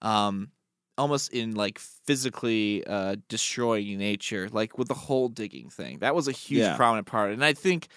um 0.01 0.49
almost 0.97 1.33
in 1.33 1.55
like 1.55 1.77
physically 1.79 2.85
uh 2.87 3.15
destroying 3.27 3.97
nature 3.97 4.47
like 4.49 4.77
with 4.77 4.87
the 4.87 4.93
whole 4.93 5.27
digging 5.29 5.69
thing 5.69 5.99
that 5.99 6.13
was 6.15 6.27
a 6.27 6.31
huge 6.31 6.59
Yeah. 6.61 6.75
prominent 6.75 7.05
part 7.07 7.31
and 7.31 7.43
i 7.43 7.53
think 7.53 7.87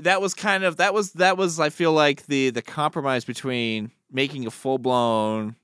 that 0.00 0.20
was 0.20 0.34
kind 0.34 0.64
of 0.64 0.76
that 0.78 0.92
was 0.94 1.12
that 1.12 1.36
was 1.36 1.60
i 1.60 1.70
feel 1.70 1.92
like 1.92 2.26
the 2.26 2.50
the 2.50 2.62
compromise 2.62 3.24
between 3.24 3.90
making 4.10 4.46
a 4.46 4.50
full-blown 4.50 5.54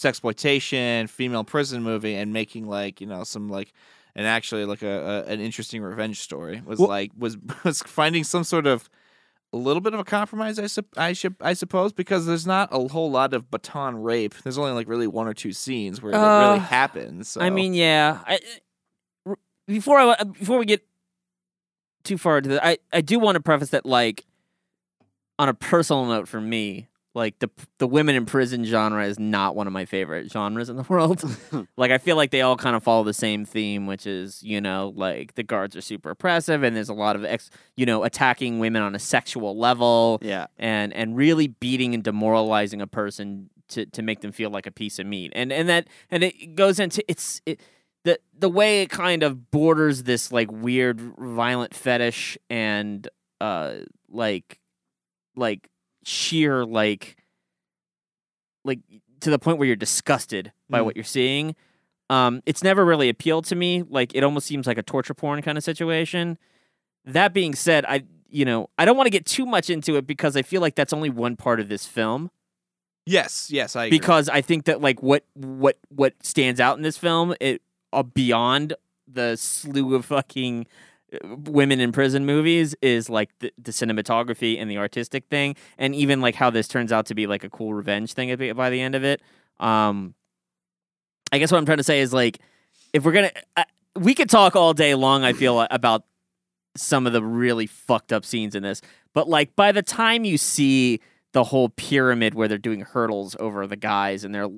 sexploitation 0.00 1.08
female 1.08 1.44
prison 1.44 1.82
movie 1.82 2.14
and 2.14 2.32
making 2.32 2.66
like 2.66 3.00
you 3.00 3.06
know 3.06 3.24
some 3.24 3.48
like 3.48 3.72
and 4.14 4.26
actually 4.26 4.64
like 4.64 4.82
a, 4.82 5.24
a 5.26 5.32
an 5.32 5.40
interesting 5.40 5.82
revenge 5.82 6.20
story 6.20 6.62
was 6.64 6.78
Well- 6.78 6.88
like 6.88 7.10
was 7.16 7.36
was 7.64 7.80
finding 7.82 8.24
some 8.24 8.44
sort 8.44 8.66
of 8.66 8.88
a 9.52 9.56
little 9.56 9.80
bit 9.80 9.94
of 9.94 10.00
a 10.00 10.04
compromise, 10.04 10.58
I, 10.58 10.66
sup- 10.66 10.98
I 10.98 11.12
should 11.12 11.36
I 11.40 11.52
suppose, 11.54 11.92
because 11.92 12.26
there's 12.26 12.46
not 12.48 12.68
a 12.72 12.88
whole 12.88 13.10
lot 13.12 13.32
of 13.32 13.48
baton 13.48 14.02
rape. 14.02 14.34
There's 14.42 14.58
only 14.58 14.72
like 14.72 14.88
really 14.88 15.06
one 15.06 15.28
or 15.28 15.34
two 15.34 15.52
scenes 15.52 16.02
where 16.02 16.12
it 16.12 16.16
Uh, 16.16 16.48
really 16.48 16.58
happens. 16.58 17.28
So. 17.28 17.40
I 17.40 17.48
mean, 17.50 17.72
yeah. 17.72 18.20
I, 18.26 18.40
before 19.66 19.98
I 20.00 20.22
before 20.24 20.58
we 20.58 20.66
get 20.66 20.84
too 22.06 22.16
far 22.18 22.38
into 22.38 22.48
that, 22.50 22.64
I 22.64 22.78
I 22.92 23.00
do 23.02 23.18
want 23.18 23.36
to 23.36 23.42
preface 23.42 23.70
that 23.70 23.84
like 23.84 24.24
on 25.38 25.48
a 25.48 25.54
personal 25.54 26.06
note 26.06 26.28
for 26.28 26.40
me, 26.40 26.88
like 27.14 27.38
the 27.40 27.50
the 27.78 27.86
women 27.86 28.14
in 28.14 28.24
prison 28.26 28.64
genre 28.64 29.04
is 29.06 29.18
not 29.18 29.54
one 29.54 29.66
of 29.66 29.72
my 29.72 29.84
favorite 29.84 30.30
genres 30.32 30.68
in 30.70 30.76
the 30.76 30.82
world. 30.88 31.22
like 31.76 31.90
I 31.90 31.98
feel 31.98 32.16
like 32.16 32.30
they 32.30 32.40
all 32.42 32.56
kind 32.56 32.74
of 32.76 32.82
follow 32.82 33.04
the 33.04 33.12
same 33.14 33.44
theme, 33.44 33.86
which 33.86 34.06
is 34.06 34.42
you 34.42 34.60
know 34.60 34.92
like 34.96 35.34
the 35.34 35.42
guards 35.42 35.76
are 35.76 35.80
super 35.82 36.10
oppressive 36.10 36.62
and 36.62 36.74
there's 36.74 36.88
a 36.88 36.94
lot 36.94 37.16
of 37.16 37.24
ex 37.24 37.50
you 37.76 37.84
know 37.86 38.04
attacking 38.04 38.58
women 38.58 38.82
on 38.82 38.94
a 38.94 38.98
sexual 38.98 39.58
level 39.58 40.18
Yeah. 40.22 40.46
and 40.58 40.92
and 40.94 41.16
really 41.16 41.48
beating 41.48 41.92
and 41.94 42.02
demoralizing 42.02 42.80
a 42.80 42.86
person 42.86 43.50
to 43.68 43.84
to 43.84 44.00
make 44.02 44.20
them 44.20 44.30
feel 44.32 44.48
like 44.50 44.66
a 44.66 44.70
piece 44.70 44.98
of 45.00 45.06
meat 45.06 45.32
and 45.34 45.52
and 45.52 45.68
that 45.68 45.88
and 46.10 46.22
it 46.22 46.54
goes 46.54 46.78
into 46.78 47.02
it's 47.08 47.42
it, 47.46 47.60
the 48.06 48.18
the 48.38 48.48
way 48.48 48.82
it 48.82 48.90
kind 48.90 49.22
of 49.24 49.50
borders 49.50 50.04
this 50.04 50.30
like 50.30 50.50
weird 50.52 51.00
violent 51.18 51.74
fetish 51.74 52.38
and 52.48 53.08
uh 53.40 53.74
like 54.08 54.60
like 55.34 55.68
sheer 56.04 56.64
like 56.64 57.16
like 58.64 58.78
to 59.20 59.30
the 59.30 59.38
point 59.38 59.58
where 59.58 59.66
you're 59.66 59.76
disgusted 59.76 60.52
by 60.70 60.80
Mm. 60.80 60.84
what 60.84 60.96
you're 60.96 61.04
seeing 61.04 61.54
um 62.10 62.42
it's 62.46 62.62
never 62.62 62.84
really 62.84 63.08
appealed 63.08 63.44
to 63.46 63.56
me 63.56 63.82
like 63.88 64.14
it 64.14 64.22
almost 64.22 64.46
seems 64.46 64.66
like 64.66 64.78
a 64.78 64.82
torture 64.82 65.14
porn 65.14 65.42
kind 65.42 65.58
of 65.58 65.64
situation 65.64 66.38
that 67.04 67.32
being 67.32 67.54
said 67.54 67.84
i 67.86 68.04
you 68.30 68.44
know 68.44 68.68
i 68.78 68.84
don't 68.84 68.96
want 68.96 69.06
to 69.06 69.10
get 69.10 69.26
too 69.26 69.46
much 69.46 69.68
into 69.70 69.96
it 69.96 70.06
because 70.06 70.36
i 70.36 70.42
feel 70.42 70.60
like 70.60 70.74
that's 70.76 70.92
only 70.92 71.10
one 71.10 71.34
part 71.36 71.58
of 71.60 71.68
this 71.68 71.86
film 71.86 72.30
yes, 73.08 73.48
yes, 73.52 73.76
I 73.76 73.84
agree. 73.84 73.98
because 74.00 74.28
I 74.28 74.40
think 74.40 74.64
that 74.64 74.80
like 74.80 75.00
what 75.00 75.24
what 75.34 75.78
what 75.90 76.14
stands 76.24 76.58
out 76.58 76.76
in 76.76 76.82
this 76.82 76.98
film 76.98 77.34
it 77.40 77.62
uh, 77.92 78.02
beyond 78.02 78.74
the 79.06 79.36
slew 79.36 79.94
of 79.94 80.04
fucking 80.06 80.66
uh, 81.12 81.36
women 81.36 81.80
in 81.80 81.92
prison 81.92 82.26
movies 82.26 82.74
is 82.82 83.08
like 83.08 83.30
the, 83.38 83.52
the 83.58 83.70
cinematography 83.70 84.60
and 84.60 84.70
the 84.70 84.78
artistic 84.78 85.26
thing. 85.28 85.56
And 85.78 85.94
even 85.94 86.20
like 86.20 86.34
how 86.34 86.50
this 86.50 86.68
turns 86.68 86.92
out 86.92 87.06
to 87.06 87.14
be 87.14 87.26
like 87.26 87.44
a 87.44 87.50
cool 87.50 87.74
revenge 87.74 88.12
thing 88.12 88.34
by 88.54 88.70
the 88.70 88.80
end 88.80 88.94
of 88.94 89.04
it. 89.04 89.20
Um 89.58 90.14
i 91.32 91.38
guess 91.38 91.50
what 91.50 91.58
i'm 91.58 91.66
trying 91.66 91.78
to 91.78 91.82
say 91.82 92.00
is 92.00 92.12
like 92.12 92.38
if 92.92 93.04
we're 93.04 93.10
gonna 93.10 93.32
we 93.96 94.14
could 94.14 94.30
talk 94.30 94.54
all 94.54 94.72
day 94.72 94.94
long 94.94 95.24
i 95.24 95.32
feel 95.32 95.66
about 95.72 96.04
some 96.76 97.06
of 97.06 97.12
the 97.12 97.22
really 97.22 97.66
fucked 97.66 98.12
up 98.12 98.24
scenes 98.24 98.54
in 98.54 98.62
this. 98.62 98.80
But 99.12 99.28
like 99.28 99.56
by 99.56 99.72
the 99.72 99.82
time 99.82 100.24
you 100.24 100.38
see 100.38 101.00
the 101.32 101.44
whole 101.44 101.70
pyramid 101.70 102.34
where 102.34 102.48
they're 102.48 102.58
doing 102.58 102.80
hurdles 102.80 103.36
over 103.40 103.66
the 103.66 103.76
guys 103.76 104.24
and 104.24 104.34
they're 104.34 104.48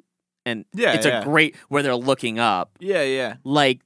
and 0.48 0.64
Yeah, 0.74 0.94
it's 0.94 1.06
yeah. 1.06 1.20
a 1.20 1.24
great 1.24 1.56
where 1.68 1.82
they're 1.82 1.94
looking 1.96 2.38
up 2.38 2.70
yeah, 2.80 3.02
yeah, 3.02 3.34
like 3.44 3.80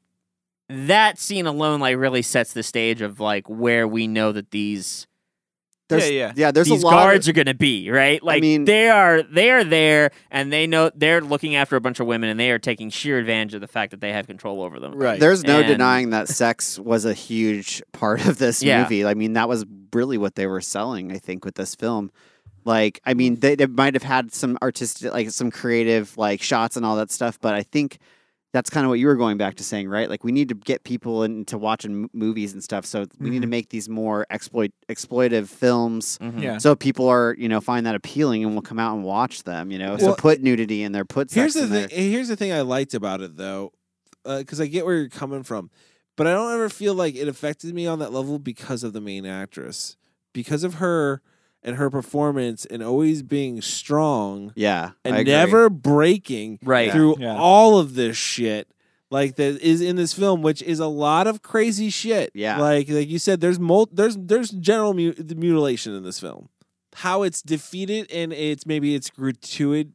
that 0.68 1.18
scene 1.18 1.46
alone 1.46 1.80
like 1.80 1.96
really 1.96 2.22
sets 2.22 2.52
the 2.54 2.62
stage 2.62 3.02
of 3.02 3.20
like 3.20 3.48
where 3.48 3.86
we 3.86 4.06
know 4.06 4.32
that 4.32 4.50
these 4.52 5.06
There's, 5.90 6.10
yeah. 6.10 6.32
Yeah. 6.34 6.50
There's 6.50 6.68
these 6.68 6.82
a 6.82 6.86
lot. 6.86 6.92
guards 6.92 7.28
of, 7.28 7.32
are 7.32 7.34
going 7.34 7.46
to 7.46 7.54
be 7.54 7.90
right 7.90 8.22
like 8.22 8.38
I 8.38 8.40
mean- 8.40 8.64
they 8.64 8.88
are 8.88 9.22
they 9.22 9.50
are 9.50 9.64
there 9.64 10.10
and 10.30 10.50
they 10.50 10.66
know 10.66 10.90
they're 10.94 11.20
looking 11.20 11.54
after 11.56 11.76
a 11.76 11.80
bunch 11.82 12.00
of 12.00 12.06
women 12.06 12.30
and 12.30 12.40
they 12.40 12.50
are 12.50 12.58
taking 12.58 12.88
sheer 12.88 13.18
advantage 13.18 13.52
of 13.54 13.60
the 13.60 13.68
fact 13.68 13.90
that 13.90 14.00
they 14.00 14.12
have 14.12 14.26
control 14.26 14.62
over 14.62 14.80
them 14.80 14.94
Right. 14.94 15.20
There's 15.20 15.44
no 15.44 15.58
And- 15.58 15.68
denying 15.68 16.10
that 16.10 16.28
sex 16.28 16.78
was 16.78 17.04
a 17.04 17.12
huge 17.12 17.82
part 17.92 18.24
of 18.26 18.38
this 18.38 18.62
Yeah. 18.62 18.82
movie. 18.82 19.04
I 19.04 19.12
mean, 19.14 19.34
that 19.34 19.48
was 19.50 19.66
really 19.92 20.16
what 20.16 20.36
they 20.36 20.46
were 20.46 20.62
selling, 20.62 21.12
I 21.12 21.18
think, 21.18 21.44
with 21.44 21.56
this 21.56 21.74
film. 21.74 22.10
Like, 22.64 23.00
I 23.04 23.14
mean, 23.14 23.34
hmm. 23.34 23.40
they, 23.40 23.54
they 23.54 23.66
might 23.66 23.94
have 23.94 24.02
had 24.02 24.32
some 24.32 24.58
artistic, 24.62 25.12
like 25.12 25.30
some 25.30 25.50
creative, 25.50 26.16
like 26.16 26.42
shots 26.42 26.76
and 26.76 26.86
all 26.86 26.96
that 26.96 27.10
stuff, 27.10 27.38
but 27.40 27.54
I 27.54 27.62
think 27.62 27.98
that's 28.52 28.68
kind 28.68 28.84
of 28.84 28.90
what 28.90 28.98
you 28.98 29.06
were 29.06 29.16
going 29.16 29.38
back 29.38 29.54
to 29.56 29.64
saying, 29.64 29.88
right? 29.88 30.10
Like, 30.10 30.24
we 30.24 30.30
need 30.30 30.50
to 30.50 30.54
get 30.54 30.84
people 30.84 31.22
into 31.24 31.56
watching 31.56 32.04
m- 32.04 32.10
movies 32.12 32.52
and 32.52 32.62
stuff, 32.62 32.84
so 32.84 33.06
we 33.18 33.30
need 33.30 33.38
to 33.38 33.44
mm-hmm. 33.44 33.50
make 33.50 33.70
these 33.70 33.88
more 33.88 34.26
exploit 34.28 34.72
exploitive 34.88 35.48
films. 35.48 36.18
Mhm. 36.18 36.42
yeah. 36.42 36.58
So 36.58 36.76
people 36.76 37.08
are, 37.08 37.34
you 37.38 37.48
know, 37.48 37.60
find 37.60 37.86
that 37.86 37.94
appealing 37.94 38.44
and 38.44 38.54
will 38.54 38.62
come 38.62 38.78
out 38.78 38.94
and 38.94 39.04
watch 39.04 39.44
them. 39.44 39.70
You 39.70 39.78
know, 39.78 39.96
so 39.96 40.14
put 40.14 40.42
nudity 40.42 40.82
in 40.82 40.92
there, 40.92 41.06
put 41.06 41.32
Here's 41.32 41.54
the 41.54 41.62
in 41.62 41.88
thing. 41.88 42.10
Here's 42.12 42.28
the 42.28 42.36
thing 42.36 42.52
I 42.52 42.60
liked 42.60 42.92
about 42.92 43.22
it 43.22 43.36
though, 43.36 43.72
uh, 44.26 44.38
because 44.38 44.60
I 44.60 44.66
get 44.66 44.84
where 44.84 44.96
you're 44.96 45.08
coming 45.08 45.42
from, 45.44 45.70
but 46.16 46.26
I 46.26 46.34
don't 46.34 46.52
ever 46.52 46.68
feel 46.68 46.94
like 46.94 47.16
it 47.16 47.28
affected 47.28 47.74
me 47.74 47.86
on 47.86 48.00
that 48.00 48.12
level 48.12 48.38
because 48.38 48.84
of 48.84 48.92
the 48.92 49.00
main 49.00 49.24
actress, 49.24 49.96
because 50.34 50.62
of 50.62 50.74
her 50.74 51.22
and 51.62 51.76
her 51.76 51.90
performance 51.90 52.64
and 52.66 52.82
always 52.82 53.22
being 53.22 53.60
strong 53.62 54.52
Yeah, 54.56 54.90
I 55.04 55.08
and 55.08 55.16
agree. 55.18 55.32
never 55.32 55.70
breaking 55.70 56.58
Right. 56.62 56.90
through 56.90 57.16
Yeah. 57.20 57.36
all 57.38 57.78
of 57.78 57.94
this 57.94 58.16
shit. 58.16 58.68
Like 59.10 59.36
that 59.36 59.60
is 59.60 59.80
in 59.82 59.96
this 59.96 60.12
film, 60.14 60.40
which 60.42 60.62
is 60.62 60.80
a 60.80 60.86
lot 60.86 61.26
of 61.26 61.42
crazy 61.42 61.90
shit. 61.90 62.30
Yeah. 62.34 62.58
like 62.58 62.88
like 62.88 63.08
you 63.08 63.18
said, 63.18 63.40
there's 63.40 63.58
mul- 63.60 63.90
there's 63.92 64.16
there's 64.18 64.50
general 64.50 64.94
mu- 64.94 65.12
mutilation 65.36 65.94
in 65.94 66.02
this 66.02 66.18
film. 66.18 66.48
How 66.94 67.22
it's 67.22 67.42
defeated 67.42 68.10
and 68.10 68.32
it's 68.32 68.64
maybe 68.66 68.94
it's 68.94 69.10
gratuitous. 69.10 69.92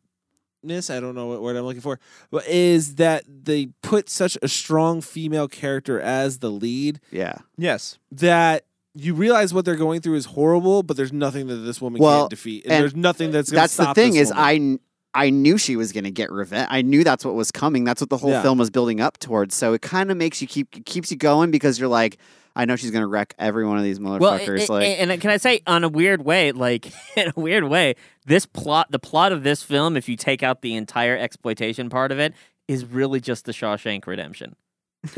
I 0.90 1.00
don't 1.00 1.16
know 1.16 1.28
what 1.28 1.42
word 1.42 1.56
I'm 1.56 1.64
looking 1.66 1.82
for, 1.82 2.00
but 2.32 2.46
is 2.48 2.96
that 2.96 3.24
they 3.28 3.68
put 3.82 4.10
such 4.10 4.38
a 4.42 4.48
strong 4.48 5.02
female 5.02 5.48
character 5.48 6.00
as 6.00 6.40
the 6.40 6.50
lead 6.52 7.00
Yeah. 7.12 7.36
yes, 7.58 7.98
that 8.12 8.66
you 8.98 9.14
realize 9.14 9.54
what 9.54 9.64
they're 9.66 9.76
going 9.76 10.02
through 10.02 10.16
is 10.16 10.26
horrible, 10.26 10.84
but 10.84 10.98
there's 10.98 11.14
nothing 11.14 11.48
that 11.48 11.56
this 11.58 11.80
woman 11.82 12.02
Well, 12.02 12.22
can't 12.22 12.30
defeat, 12.32 12.64
and, 12.66 12.74
and 12.74 12.82
there's 12.84 12.96
nothing 12.96 13.32
that's 13.32 13.50
gonna 13.52 13.62
that's 13.62 13.78
the 13.78 13.94
thing 13.94 14.14
this 14.14 14.30
is 14.30 14.36
woman. 14.36 14.80
I 15.14 15.26
I 15.28 15.30
knew 15.32 15.58
she 15.58 15.76
was 15.76 15.94
going 15.94 16.04
to 16.04 16.12
get 16.12 16.32
revenge. 16.32 16.68
I 16.70 16.84
knew 16.84 17.04
that's 17.04 17.26
what 17.26 17.34
was 17.34 17.50
coming. 17.50 17.84
That's 17.84 18.02
what 18.02 18.10
the 18.12 18.18
whole 18.18 18.30
Yeah. 18.32 18.42
film 18.44 18.60
was 18.60 18.70
building 18.70 19.00
up 19.02 19.18
towards. 19.18 19.56
So 19.56 19.74
it 19.74 19.82
kind 19.82 20.12
of 20.12 20.18
makes 20.18 20.42
you 20.42 20.48
keep 20.48 20.86
keeps 20.86 21.10
you 21.10 21.18
going 21.18 21.50
because 21.50 21.80
you're 21.80 21.88
like, 21.90 22.18
I 22.56 22.66
know 22.66 22.76
she's 22.76 22.92
going 22.92 23.02
to 23.02 23.08
wreck 23.08 23.34
every 23.40 23.66
one 23.66 23.78
of 23.80 23.84
these 23.84 23.98
motherfuckers. 24.00 24.68
a- 24.70 24.72
a- 24.72 24.74
like, 24.74 24.84
and 25.00 25.22
can 25.22 25.32
I 25.32 25.38
say, 25.38 25.62
on 25.66 25.84
a 25.84 25.90
weird 25.90 26.24
way, 26.24 26.52
like 26.52 26.92
in 27.18 27.30
a 27.36 27.40
weird 27.40 27.64
way, 27.64 27.96
this 28.28 28.46
plot, 28.46 28.92
the 28.92 29.00
plot 29.00 29.32
of 29.32 29.42
this 29.44 29.64
film, 29.64 29.98
if 29.98 30.08
you 30.08 30.18
take 30.18 30.44
out 30.44 30.62
the 30.62 30.76
entire 30.76 31.18
exploitation 31.18 31.90
part 31.90 32.12
of 32.12 32.20
it, 32.20 32.34
is 32.68 32.86
really 32.86 33.20
just 33.20 33.46
the 33.46 33.54
Shawshank 33.54 34.06
Redemption. 34.06 34.56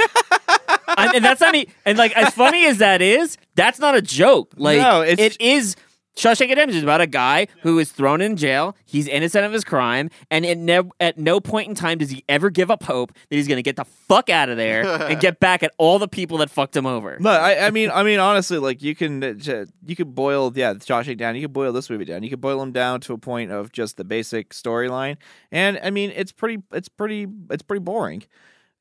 I- 0.99 1.11
and 1.15 1.23
that's 1.25 1.41
not, 1.41 1.55
e- 1.55 1.67
and 1.85 1.97
like 1.97 2.15
as 2.17 2.33
funny 2.33 2.65
as 2.65 2.77
that 2.79 3.01
is, 3.01 3.37
that's 3.55 3.79
not 3.79 3.95
a 3.95 4.01
joke. 4.01 4.53
Like 4.57 4.79
No, 4.79 5.01
it's- 5.03 5.19
it 5.35 5.41
is. 5.41 5.75
Shawshank 6.17 6.49
Redemption 6.49 6.75
is 6.75 6.83
about 6.83 6.99
a 6.99 7.07
guy 7.07 7.47
who 7.61 7.79
is 7.79 7.93
thrown 7.93 8.19
in 8.19 8.35
jail. 8.35 8.75
He's 8.83 9.07
innocent 9.07 9.45
of 9.45 9.53
his 9.53 9.63
crime, 9.63 10.09
and 10.29 10.45
at, 10.45 10.57
ne- 10.57 10.89
at 10.99 11.17
no 11.17 11.39
point 11.39 11.69
in 11.69 11.75
time 11.75 11.97
does 11.97 12.09
he 12.09 12.25
ever 12.27 12.49
give 12.49 12.69
up 12.69 12.83
hope 12.83 13.13
that 13.13 13.35
he's 13.37 13.47
going 13.47 13.55
to 13.57 13.61
get 13.63 13.77
the 13.77 13.85
fuck 13.85 14.29
out 14.29 14.49
of 14.49 14.57
there 14.57 14.85
and 14.85 15.17
get 15.21 15.39
back 15.39 15.63
at 15.63 15.71
all 15.77 15.97
the 15.97 16.09
people 16.09 16.39
that 16.39 16.49
fucked 16.49 16.75
him 16.75 16.85
over. 16.85 17.15
No, 17.21 17.29
I, 17.29 17.67
I 17.67 17.69
mean, 17.71 17.89
I 17.89 18.03
mean, 18.03 18.19
honestly, 18.19 18.57
like 18.57 18.81
you 18.81 18.95
can, 18.95 19.23
uh, 19.23 19.65
you 19.85 19.95
could 19.95 20.13
boil, 20.13 20.51
yeah, 20.53 20.73
Shawshank 20.73 21.17
down. 21.19 21.35
You 21.35 21.43
could 21.43 21.53
boil 21.53 21.71
this 21.71 21.89
movie 21.89 22.03
down. 22.05 22.21
You 22.23 22.29
could 22.29 22.41
boil 22.41 22.59
them 22.59 22.73
down 22.73 22.99
to 23.01 23.13
a 23.13 23.17
point 23.17 23.51
of 23.51 23.71
just 23.71 23.95
the 23.95 24.03
basic 24.03 24.49
storyline, 24.49 25.15
and 25.53 25.79
I 25.81 25.89
mean, 25.89 26.11
it's 26.13 26.33
pretty, 26.33 26.61
it's 26.73 26.89
pretty, 26.89 27.27
it's 27.49 27.63
pretty 27.63 27.81
boring. 27.83 28.23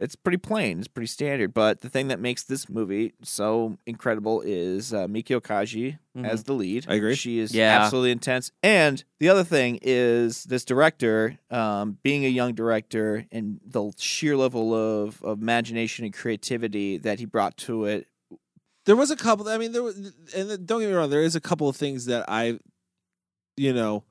It's 0.00 0.14
pretty 0.14 0.38
plain. 0.38 0.78
It's 0.78 0.86
pretty 0.88 1.08
standard. 1.08 1.52
But 1.52 1.80
the 1.80 1.88
thing 1.88 2.08
that 2.08 2.20
makes 2.20 2.44
this 2.44 2.68
movie 2.68 3.14
so 3.22 3.78
incredible 3.84 4.42
is 4.42 4.94
uh, 4.94 5.06
Meiko 5.08 5.40
Kaji 5.40 5.98
as 6.24 6.44
the 6.44 6.52
lead. 6.52 6.86
I 6.88 6.94
agree. 6.94 7.14
She 7.16 7.38
is 7.40 7.52
Yeah. 7.54 7.80
absolutely 7.82 8.12
intense. 8.12 8.52
And 8.62 9.02
the 9.18 9.28
other 9.28 9.42
thing 9.44 9.78
is 9.82 10.44
this 10.44 10.64
director, 10.64 11.38
um, 11.50 11.98
being 12.02 12.24
a 12.24 12.28
young 12.28 12.54
director, 12.54 13.26
and 13.32 13.60
the 13.64 13.92
sheer 13.98 14.36
level 14.36 14.72
of, 14.74 15.22
of 15.22 15.40
imagination 15.42 16.04
and 16.04 16.14
creativity 16.14 16.98
that 16.98 17.18
he 17.18 17.24
brought 17.24 17.56
to 17.58 17.84
it 17.84 18.06
there 18.84 18.96
was 18.96 19.10
a 19.10 19.16
couple. 19.16 19.46
I 19.48 19.58
mean, 19.58 19.72
there 19.72 19.82
was, 19.82 19.98
and 20.34 20.66
don't 20.66 20.80
get 20.80 20.88
me 20.88 20.94
wrong. 20.94 21.10
There 21.10 21.20
is 21.22 21.36
a 21.36 21.42
couple 21.42 21.68
of 21.68 21.76
things 21.76 22.06
that 22.06 22.24
I, 22.26 22.58
you 23.56 23.74
know, 23.74 24.02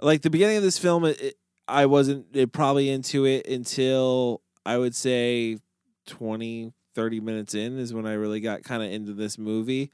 like 0.00 0.22
the 0.22 0.30
beginning 0.30 0.56
of 0.56 0.62
this 0.62 0.78
film. 0.78 1.04
It, 1.04 1.20
it- 1.20 1.36
I 1.68 1.84
wasn't 1.86 2.26
it, 2.32 2.50
probably 2.52 2.88
into 2.88 3.26
it 3.26 3.46
until 3.48 4.40
I 4.66 4.78
would 4.78 4.94
say 4.94 5.58
20, 6.06 6.72
30 6.94 7.20
minutes 7.20 7.54
in 7.54 7.78
is 7.78 7.94
when 7.94 8.06
I 8.06 8.14
really 8.14 8.40
got 8.40 8.62
kind 8.62 8.82
of 8.82 8.90
into 8.90 9.12
this 9.12 9.38
movie. 9.38 9.90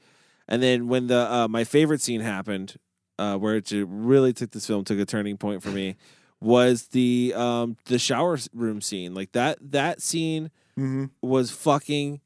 And 0.47 0.61
then 0.61 0.87
when 0.87 1.07
the 1.07 1.31
uh, 1.31 1.47
my 1.47 1.63
favorite 1.63 2.01
scene 2.01 2.21
happened, 2.21 2.75
uh, 3.19 3.37
where 3.37 3.55
it 3.55 3.71
really 3.71 4.33
took 4.33 4.51
this 4.51 4.67
film 4.67 4.83
took 4.83 4.99
a 4.99 5.05
turning 5.05 5.37
point 5.37 5.63
for 5.63 5.69
me, 5.69 5.95
was 6.41 6.87
the 6.87 7.33
um 7.35 7.77
the 7.85 7.97
shower 7.99 8.37
room 8.53 8.81
scene. 8.81 9.13
Like 9.13 9.31
that 9.31 9.57
that 9.71 10.01
scene 10.01 10.51
was 11.21 11.51
fucking 11.51 12.19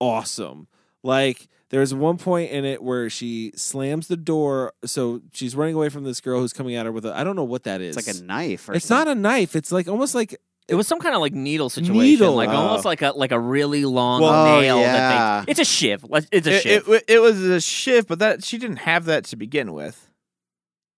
awesome. 0.00 0.66
Like 1.02 1.48
there's 1.70 1.94
one 1.94 2.18
point 2.18 2.50
in 2.50 2.64
it 2.64 2.82
where 2.82 3.08
she 3.08 3.52
slams 3.56 4.08
the 4.08 4.16
door. 4.16 4.72
So 4.84 5.22
she's 5.32 5.56
running 5.56 5.74
away 5.74 5.88
from 5.88 6.04
this 6.04 6.20
girl 6.20 6.40
who's 6.40 6.52
coming 6.52 6.74
at 6.74 6.84
her 6.86 6.92
with 6.92 7.06
a 7.06 7.14
I 7.16 7.24
don't 7.24 7.36
know 7.36 7.44
what 7.44 7.62
that 7.64 7.80
is. 7.80 7.96
it's 7.96 8.06
like 8.06 8.16
a 8.16 8.24
knife. 8.24 8.68
Or 8.68 8.74
It's 8.74 8.90
not 8.90 9.08
a 9.08 9.14
knife. 9.14 9.56
It's 9.56 9.72
like 9.72 9.88
almost 9.88 10.14
like 10.14 10.36
It 10.72 10.76
was 10.76 10.88
some 10.88 10.98
kind 11.00 11.14
of 11.14 11.20
like 11.20 11.34
needle 11.34 11.68
situation, 11.68 11.98
Needle. 12.00 12.34
like 12.34 12.48
Oh. 12.48 12.52
almost 12.54 12.86
like 12.86 13.02
a 13.02 13.12
like 13.14 13.30
a 13.30 13.38
really 13.38 13.84
long 13.84 14.22
Well- 14.22 14.32
Oh, 14.56 14.60
nail. 14.62 14.78
yeah. 14.80 14.92
That 14.92 15.46
they, 15.46 15.50
it's 15.50 15.60
a 15.60 15.64
shiv. 15.66 16.02
Let's- 16.08 16.26
It's 16.32 16.46
a 16.46 16.54
it, 16.56 16.62
shiv. 16.62 16.88
it, 16.88 17.04
it 17.08 17.18
was 17.20 17.38
a 17.42 17.60
shift, 17.60 18.08
but 18.08 18.20
that 18.20 18.42
she 18.42 18.56
didn't 18.56 18.78
have 18.78 19.04
that 19.04 19.24
to 19.26 19.36
begin 19.36 19.74
with. 19.74 20.08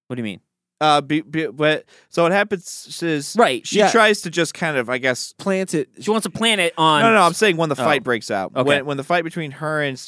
what 0.06 0.14
do 0.16 0.20
you 0.20 0.24
mean? 0.24 0.40
Uh, 0.80 1.00
be, 1.00 1.22
be, 1.22 1.46
but 1.46 1.84
so 2.10 2.22
what 2.24 2.30
happens 2.32 3.00
is 3.02 3.34
Right, 3.38 3.66
She 3.66 3.78
yeah. 3.78 3.90
tries 3.90 4.20
to 4.22 4.30
just 4.30 4.54
kind 4.54 4.76
of, 4.76 4.88
I 4.90 4.98
guess. 4.98 5.32
plant 5.38 5.72
it. 5.74 5.88
She 6.00 6.10
wants 6.10 6.24
to 6.24 6.30
plant 6.30 6.60
it 6.60 6.74
on. 6.76 7.02
No, 7.02 7.12
no, 7.14 7.22
I'm 7.22 7.32
saying 7.32 7.56
when 7.56 7.68
the 7.68 7.74
Oh. 7.80 7.84
fight 7.84 8.02
breaks 8.04 8.30
out. 8.30 8.52
Okay. 8.54 8.62
When 8.68 8.86
when 8.86 8.96
the 8.96 9.04
fight 9.04 9.24
between 9.24 9.50
her 9.52 9.82
and 9.82 9.98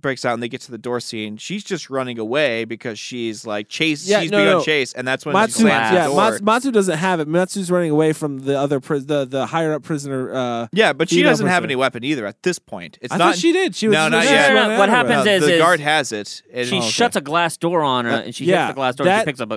breaks 0.00 0.24
out 0.24 0.34
and 0.34 0.42
they 0.42 0.48
get 0.48 0.60
to 0.62 0.70
the 0.70 0.78
door 0.78 1.00
scene, 1.00 1.36
she's 1.36 1.62
just 1.64 1.90
running 1.90 2.18
away 2.18 2.64
because 2.64 2.98
she's 2.98 3.46
like 3.46 3.68
chase. 3.68 4.06
Yeah, 4.08 4.20
she's 4.20 4.30
no, 4.30 4.38
being 4.38 4.50
no. 4.50 4.58
on 4.58 4.64
chase, 4.64 4.92
and 4.92 5.06
that's 5.06 5.24
when 5.26 5.32
Matsu, 5.32 5.52
she 5.54 5.60
slams 5.62 5.92
yeah, 5.94 6.08
the 6.08 6.14
door. 6.14 6.16
Matsu, 6.30 6.44
Matsu 6.44 6.70
doesn't 6.72 6.98
have 6.98 7.20
it. 7.20 7.28
Matsu's 7.28 7.70
running 7.70 7.90
away 7.90 8.12
from 8.12 8.40
the 8.40 8.58
other 8.58 8.80
pris- 8.80 9.04
the 9.04 9.24
the 9.24 9.46
higher 9.46 9.72
up 9.74 9.82
prisoner. 9.82 10.32
Uh, 10.34 10.66
yeah, 10.72 10.92
but 10.92 11.08
she 11.10 11.22
doesn't 11.22 11.46
have 11.46 11.64
any 11.64 11.76
weapon 11.76 12.04
either 12.04 12.26
at 12.26 12.42
this 12.42 12.58
point. 12.58 12.98
It's 13.00 13.12
I 13.12 13.16
not. 13.18 13.36
she 13.36 13.52
did. 13.52 13.74
She 13.76 13.88
was 13.88 13.94
No, 13.94 14.06
she 14.06 14.10
not 14.10 14.24
yet. 14.24 14.48
No, 14.48 14.54
no, 14.54 14.54
no. 14.54 14.60
running 14.62 14.78
What 14.78 14.88
out 14.88 15.06
happens 15.06 15.24
No, 15.26 15.32
is- 15.32 15.42
the 15.46 15.52
is 15.54 15.58
guard 15.60 15.80
has 15.80 16.12
it. 16.12 16.42
and- 16.52 16.66
she 16.68 16.76
Oh, 16.76 16.78
okay. 16.78 16.88
shuts 16.88 17.16
a 17.16 17.20
glass 17.20 17.56
door 17.56 17.82
on 17.82 18.04
her, 18.06 18.10
Uh, 18.12 18.20
and 18.22 18.34
she 18.34 18.44
yeah, 18.46 18.66
hits 18.66 18.70
the 18.70 18.74
glass 18.76 18.94
door. 18.94 19.04
that- 19.06 19.12
and 19.14 19.20
she 19.22 19.24
picks 19.26 19.40
up 19.40 19.50
a, 19.52 19.54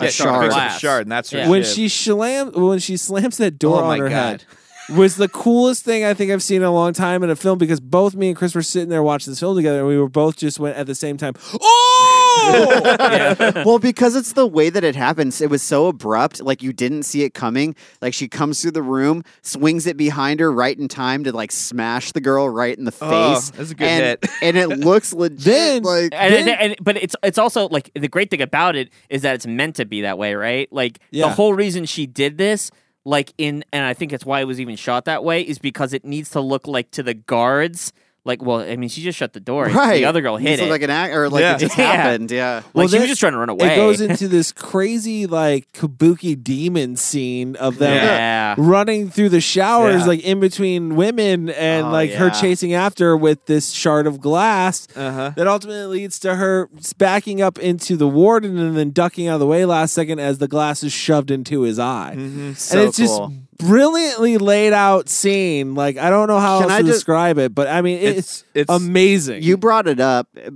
a 0.00 0.04
Yeah, 0.04 0.10
shard. 0.10 0.42
picks 0.44 0.54
up 0.54 0.60
a 0.62 0.64
glass. 0.68 0.80
shard, 0.80 1.02
and 1.02 1.12
that's 1.12 1.30
her 1.30 1.38
Yeah. 1.38 1.48
when 1.48 1.62
shiv. 1.62 1.72
she 1.74 1.88
slams. 1.88 2.54
when 2.54 2.78
she 2.78 2.96
slams 2.96 3.36
that 3.38 3.58
door 3.58 3.78
Oh 3.80 3.84
on 3.84 3.86
my 3.88 3.98
her 3.98 4.08
God. 4.08 4.12
head 4.12 4.44
was 4.90 5.16
the 5.16 5.28
coolest 5.28 5.84
thing 5.84 6.04
I 6.04 6.14
think 6.14 6.30
I've 6.32 6.42
seen 6.42 6.58
in 6.58 6.62
a 6.62 6.72
long 6.72 6.92
time 6.92 7.22
in 7.22 7.30
a 7.30 7.36
film 7.36 7.58
because 7.58 7.80
both 7.80 8.14
me 8.14 8.28
and 8.28 8.36
Chris 8.36 8.54
were 8.54 8.62
sitting 8.62 8.88
there 8.88 9.02
watching 9.02 9.30
this 9.32 9.40
film 9.40 9.54
together 9.56 9.80
and 9.80 9.88
we 9.88 9.98
were 9.98 10.08
both 10.08 10.36
just 10.36 10.58
went 10.58 10.76
at 10.76 10.86
the 10.86 10.94
same 10.94 11.16
time. 11.16 11.34
Oh! 11.60 11.94
Yeah. 12.48 13.62
well, 13.66 13.78
because 13.80 14.14
it's 14.16 14.32
the 14.32 14.46
way 14.46 14.70
that 14.70 14.82
it 14.84 14.94
happens. 14.94 15.40
It 15.40 15.50
was 15.50 15.60
so 15.60 15.88
abrupt, 15.88 16.40
like 16.40 16.62
you 16.62 16.72
didn't 16.72 17.02
see 17.02 17.22
it 17.24 17.34
coming. 17.34 17.74
Like 18.00 18.14
she 18.14 18.28
comes 18.28 18.62
through 18.62 18.70
the 18.70 18.82
room, 18.82 19.24
swings 19.42 19.86
it 19.86 19.96
behind 19.96 20.38
her 20.40 20.50
right 20.50 20.78
in 20.78 20.86
time 20.88 21.24
to 21.24 21.32
like 21.32 21.50
smash 21.52 22.12
the 22.12 22.20
girl 22.20 22.48
right 22.48 22.78
in 22.78 22.84
the 22.84 22.94
Oh, 23.02 23.34
face. 23.34 23.50
that's 23.50 23.70
a 23.72 23.74
good 23.74 23.88
and, 23.88 24.02
hit. 24.22 24.30
and 24.40 24.56
it 24.56 24.68
looks 24.78 25.12
legit. 25.12 25.42
Then- 25.44 25.82
like 25.82 26.10
And, 26.14 26.32
Then- 26.34 26.48
and, 26.48 26.60
and- 26.60 26.76
but 26.80 26.96
it's 26.96 27.16
it's 27.22 27.38
also 27.38 27.68
like 27.68 27.90
the 27.94 28.08
great 28.08 28.30
thing 28.30 28.40
about 28.40 28.76
it 28.76 28.90
is 29.10 29.22
that 29.22 29.34
it's 29.34 29.46
meant 29.46 29.76
to 29.76 29.84
be 29.84 30.02
that 30.02 30.16
way, 30.16 30.34
right? 30.34 30.72
Like 30.72 31.00
the 31.10 31.28
whole 31.28 31.52
reason 31.54 31.84
she 31.86 32.06
did 32.06 32.38
this, 32.38 32.70
like 33.08 33.32
in, 33.38 33.64
and 33.72 33.86
I 33.86 33.94
think 33.94 34.12
it's 34.12 34.26
why 34.26 34.40
it 34.42 34.44
was 34.44 34.60
even 34.60 34.76
shot 34.76 35.06
that 35.06 35.24
way, 35.24 35.40
is 35.40 35.58
because 35.58 35.94
it 35.94 36.04
needs 36.04 36.28
to 36.30 36.40
look 36.40 36.66
like 36.66 36.90
to 36.90 37.02
the 37.02 37.14
guards. 37.14 37.92
Like, 38.28 38.42
well, 38.42 38.60
I 38.60 38.76
mean, 38.76 38.88
she 38.90 39.02
just 39.02 39.18
shut 39.18 39.32
the 39.32 39.40
door. 39.40 39.64
right, 39.66 39.94
The 39.96 40.04
other 40.04 40.20
girl 40.20 40.36
Needs 40.38 40.50
hit 40.50 40.56
to 40.58 40.66
it. 40.66 40.70
like 40.70 40.82
an 40.82 40.90
act, 40.90 41.14
or 41.14 41.28
like 41.28 41.40
Yeah. 41.40 41.56
it 41.56 41.58
just 41.58 41.76
Yeah. 41.78 41.92
happened. 41.92 42.30
Yeah. 42.30 42.54
like 42.56 42.74
Well, 42.74 42.86
she 42.86 42.92
then 42.92 43.00
was 43.00 43.08
just 43.08 43.20
trying 43.20 43.32
to 43.32 43.38
run 43.38 43.48
away. 43.48 43.72
It 43.72 43.76
goes 43.76 44.00
into 44.00 44.28
this 44.28 44.52
crazy 44.52 45.26
like 45.26 45.72
kabuki 45.72 46.40
demon 46.40 46.96
scene 46.96 47.56
of 47.56 47.78
them 47.78 47.94
yeah. 47.94 48.54
running 48.58 49.08
through 49.10 49.30
the 49.30 49.40
showers 49.40 50.02
Yeah. 50.02 50.06
like 50.06 50.20
in 50.20 50.38
between 50.40 50.94
women 50.94 51.48
and 51.48 51.86
Oh, 51.86 51.90
like 51.90 52.10
her 52.12 52.26
yeah. 52.26 52.30
chasing 52.40 52.74
after 52.74 53.16
with 53.16 53.46
this 53.46 53.70
shard 53.70 54.06
of 54.06 54.20
glass 54.20 54.86
Uh-huh. 54.94 55.32
that 55.36 55.46
ultimately 55.48 56.00
leads 56.00 56.18
to 56.20 56.36
her 56.36 56.68
backing 56.98 57.40
up 57.40 57.58
into 57.58 57.96
the 57.96 58.06
warden 58.06 58.58
and 58.58 58.76
then 58.76 58.90
ducking 58.90 59.26
out 59.28 59.34
of 59.34 59.40
the 59.40 59.46
way 59.46 59.64
last 59.64 59.94
second 59.94 60.18
as 60.18 60.36
the 60.38 60.48
glass 60.48 60.82
is 60.82 60.92
shoved 60.92 61.30
into 61.30 61.62
his 61.62 61.78
eye. 61.78 62.14
Mm-hmm. 62.16 62.52
So 62.52 62.78
and 62.80 62.88
it's 62.88 62.98
just 62.98 63.16
cool. 63.16 63.32
Brilliantly 63.58 64.38
laid 64.38 64.72
out 64.72 65.08
scene. 65.08 65.74
Like 65.74 65.96
I 65.98 66.10
don't 66.10 66.28
know 66.28 66.38
how 66.38 66.60
Can 66.60 66.70
else 66.70 66.72
I 66.72 66.78
to 66.82 66.86
just- 66.86 66.96
describe 66.98 67.38
it, 67.38 67.54
but 67.54 67.68
I 67.68 67.82
mean 67.82 67.98
it's, 67.98 68.44
It's 68.54 68.70
amazing. 68.70 69.42
You 69.42 69.56
brought 69.56 69.88
it 69.88 70.00
up 70.00 70.28
uh, 70.36 70.50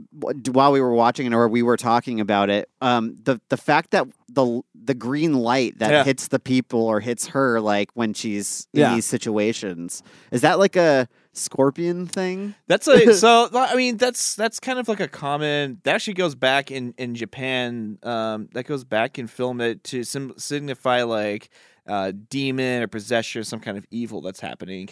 while 0.51 0.73
we 0.73 0.81
were 0.81 0.95
watching 0.95 1.27
it, 1.27 1.35
or 1.35 1.49
we 1.49 1.63
were 1.63 1.77
talking 1.77 2.21
about 2.21 2.49
it. 2.51 2.69
Um, 2.81 3.17
the 3.23 3.41
the 3.49 3.57
fact 3.57 3.91
that 3.91 4.07
the 4.29 4.63
the 4.85 4.95
green 4.95 5.35
light 5.35 5.79
that 5.79 5.91
Yeah. 5.91 6.05
hits 6.05 6.29
the 6.29 6.39
people 6.41 6.81
or 6.87 7.01
hits 7.01 7.29
her, 7.29 7.61
like 7.61 7.91
when 7.95 8.15
she's 8.15 8.67
in 8.73 8.81
Yeah. 8.81 8.95
these 8.95 9.07
situations, 9.07 10.03
is 10.31 10.41
that 10.41 10.59
like 10.59 10.75
a 10.77 11.09
scorpion 11.35 12.07
thing? 12.07 12.55
That's 12.67 12.89
a 12.89 13.15
so. 13.19 13.49
I 13.53 13.75
mean, 13.77 13.97
that's 13.97 14.35
that's 14.35 14.59
kind 14.61 14.79
of 14.79 14.89
like 14.89 15.01
a 15.01 15.09
common. 15.09 15.81
That 15.85 15.95
actually 15.97 16.15
goes 16.15 16.35
back 16.35 16.71
in 16.71 16.95
in 16.99 17.15
Japan. 17.15 17.99
Um, 18.03 18.49
that 18.55 18.65
goes 18.65 18.85
back 18.85 19.19
in 19.19 19.27
film 19.27 19.59
that 19.59 19.83
to 19.85 20.03
sim- 20.05 20.35
signify 20.37 21.03
like 21.03 21.49
uh, 21.87 22.13
demon 22.31 22.83
or 22.83 22.87
possession, 22.89 23.45
some 23.45 23.61
kind 23.61 23.79
of 23.79 23.85
evil 23.91 24.21
that's 24.21 24.41
happening. 24.41 24.89